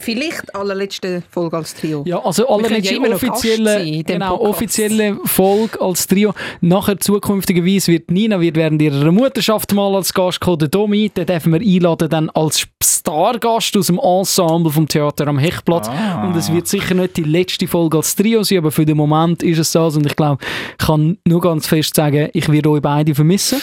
Vielleicht 0.00 0.54
allerletzte 0.54 1.24
Folge 1.28 1.56
als 1.56 1.74
Trio. 1.74 2.04
ja, 2.06 2.24
also 2.24 2.44
ja 2.44 2.48
allerletzte 2.48 3.00
Gast 3.00 3.14
offizielle, 3.14 4.04
genau, 4.04 4.36
Podcast. 4.36 4.50
offizielle 4.54 5.18
Folge 5.24 5.80
als 5.80 6.06
Trio. 6.06 6.34
Nachher 6.60 7.00
zukünftigerweise 7.00 7.90
wird 7.90 8.08
Nina 8.08 8.40
wird 8.40 8.54
während 8.54 8.80
ihrer 8.80 9.10
Mutterschaft 9.10 9.74
mal 9.74 9.96
als 9.96 10.14
Gast 10.14 10.40
kommen, 10.40 10.60
der 10.60 10.68
Domi, 10.68 11.08
den 11.08 11.26
dürfen 11.26 11.52
wir 11.52 11.60
einladen 11.60 12.08
dann 12.08 12.30
als 12.30 12.68
Stargast 12.80 13.76
aus 13.76 13.86
dem 13.88 13.98
Ensemble 13.98 14.70
vom 14.70 14.86
Theater 14.86 15.26
am 15.26 15.38
Hechtplatz. 15.38 15.88
Ah. 15.88 16.26
Und 16.26 16.36
es 16.36 16.52
wird 16.52 16.68
sicher 16.68 16.94
nicht 16.94 17.16
die 17.16 17.24
letzte 17.24 17.66
Folge 17.66 17.96
als 17.96 18.14
Trio 18.14 18.44
sein, 18.44 18.58
aber 18.58 18.70
für 18.70 18.86
den 18.86 18.96
Moment 18.96 19.42
ist 19.42 19.58
es 19.58 19.72
das 19.72 19.96
und 19.96 20.06
ich 20.06 20.14
glaube, 20.14 20.44
ich 20.78 20.86
kann 20.86 21.18
nur 21.26 21.40
ganz 21.40 21.66
fest 21.66 21.96
sagen, 21.96 22.28
ich 22.34 22.48
werde 22.48 22.70
euch 22.70 22.82
beide 22.82 23.14
vermissen. 23.14 23.60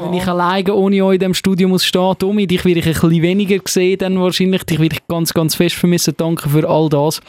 Wenn 0.00 0.14
ich 0.14 0.26
alleine 0.26 0.74
ohne 0.74 1.04
euch 1.04 1.14
in 1.14 1.20
diesem 1.20 1.34
Studio 1.34 1.68
muss 1.68 1.84
stehen, 1.84 2.14
Domi, 2.18 2.46
dich 2.46 2.64
werde 2.64 2.80
ich 2.80 2.86
ein 2.86 2.92
bisschen 2.92 3.22
weniger 3.22 3.60
sehen 3.66 3.98
dann 3.98 4.20
wahrscheinlich, 4.20 4.64
dich 4.64 4.80
werde 4.80 4.96
ich 4.96 5.06
ganz, 5.06 5.32
ganz 5.32 5.54
fest 5.54 5.75
vermissen. 5.76 6.14
Danke 6.16 6.48
für 6.48 6.68
all 6.68 6.88
das 6.88 7.20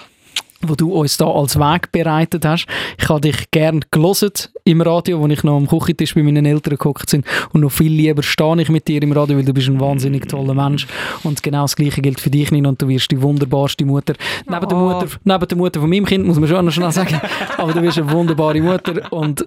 wo 0.61 0.75
du 0.75 0.91
uns 0.93 1.17
da 1.17 1.27
als 1.27 1.57
Weg 1.59 1.91
bereitet 1.91 2.45
hast. 2.45 2.65
Ich 2.97 3.07
habe 3.09 3.21
dich 3.21 3.51
gern 3.51 3.85
gelesen 3.91 4.31
im 4.63 4.81
Radio, 4.81 5.19
wo 5.19 5.27
ich 5.27 5.43
noch 5.43 5.57
am 5.57 5.67
Küchentisch 5.67 6.15
bei 6.15 6.23
meinen 6.23 6.45
Eltern 6.45 6.71
geguckt 6.71 7.11
bin 7.11 7.23
und 7.53 7.61
noch 7.61 7.71
viel 7.71 7.91
lieber 7.91 8.23
stehe 8.23 8.61
ich 8.61 8.69
mit 8.69 8.87
dir 8.87 9.01
im 9.03 9.11
Radio, 9.11 9.37
weil 9.37 9.45
du 9.45 9.53
bist 9.53 9.67
ein 9.67 9.79
wahnsinnig 9.79 10.27
toller 10.27 10.53
Mensch 10.53 10.87
und 11.23 11.43
genau 11.43 11.63
das 11.63 11.75
Gleiche 11.75 12.01
gilt 12.01 12.19
für 12.19 12.29
dich, 12.29 12.51
Nina, 12.51 12.69
und 12.69 12.81
du 12.81 12.87
wirst 12.87 13.11
die 13.11 13.21
wunderbarste 13.21 13.85
Mutter. 13.85 14.13
Neben, 14.47 14.67
der 14.67 14.77
Oh. 14.77 14.81
Mutter 14.81 15.07
neben 15.23 15.47
der 15.47 15.57
Mutter 15.57 15.79
von 15.79 15.89
meinem 15.89 16.05
Kind, 16.05 16.25
muss 16.25 16.39
man 16.39 16.49
schon 16.49 16.65
noch 16.65 16.71
schnell 16.71 16.91
sagen, 16.91 17.19
aber 17.57 17.73
du 17.73 17.81
bist 17.81 17.97
eine 17.97 18.11
wunderbare 18.11 18.61
Mutter 18.61 19.11
und 19.11 19.43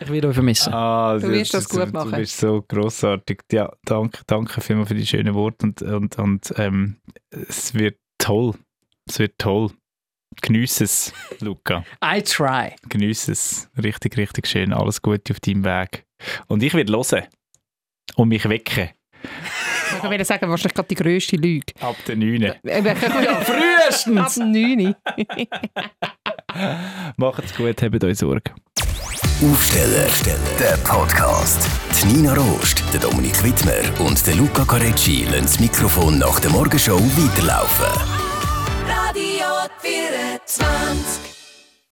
ich 0.00 0.10
werde 0.10 0.28
euch 0.28 0.34
vermissen. 0.34 0.72
Ah, 0.72 1.18
Du 1.18 1.28
wirst 1.30 1.54
das 1.54 1.68
gut 1.68 1.92
machen. 1.92 2.10
Du 2.10 2.16
bist 2.16 2.38
so 2.38 2.62
grossartig. 2.66 3.40
Ja, 3.52 3.70
danke, 3.84 4.20
danke 4.26 4.60
vielmals 4.60 4.88
für 4.88 4.94
die 4.94 5.06
schönen 5.06 5.34
Worte 5.34 5.66
und, 5.66 5.82
und, 5.82 6.18
und 6.18 6.54
ähm, 6.56 6.96
es 7.30 7.74
wird 7.74 7.96
toll. 8.18 8.54
Es 9.08 9.18
wird 9.18 9.38
toll. 9.38 9.70
Geniess 10.42 10.80
es, 10.80 11.12
Luca. 11.40 11.84
I 12.04 12.20
try. 12.22 12.74
Geniess 12.88 13.28
es. 13.28 13.70
Richtig, 13.82 14.16
richtig 14.16 14.46
schön. 14.46 14.72
Alles 14.72 15.00
Gute 15.00 15.32
auf 15.32 15.40
deinem 15.40 15.64
Weg. 15.64 16.04
Und 16.48 16.62
ich 16.62 16.74
werde 16.74 16.92
hören 16.92 17.26
und 18.16 18.28
mich 18.28 18.48
wecken. 18.48 18.90
Ich 20.02 20.10
würde 20.10 20.24
sagen, 20.24 20.50
wahrscheinlich 20.50 20.74
gerade 20.74 20.88
die 20.88 20.94
grösste 20.94 21.36
Lüge. 21.36 21.72
Ab 21.80 21.96
der 22.06 22.16
9. 22.16 22.42
ja, 22.42 22.54
frühestens! 23.40 24.18
Ab 24.18 24.34
dem 24.34 24.52
9. 24.52 24.94
Macht's 27.16 27.54
gut, 27.54 27.82
habt 27.82 28.04
euch 28.04 28.18
Sorge. 28.18 28.52
Aufsteller, 29.42 30.08
der 30.58 30.76
Podcast. 30.78 31.68
Die 32.02 32.06
Nina 32.08 32.34
Rost, 32.34 32.82
der 32.92 33.00
Dominik 33.00 33.42
Wittmer 33.42 34.00
und 34.04 34.26
der 34.26 34.34
Luca 34.34 34.64
Carecci 34.64 35.24
lassen 35.24 35.42
das 35.42 35.60
Mikrofon 35.60 36.18
nach 36.18 36.40
der 36.40 36.50
Morgenshow 36.50 36.98
weiterlaufen. 36.98 38.25
Radio 39.16 39.66
24. 39.80 41.35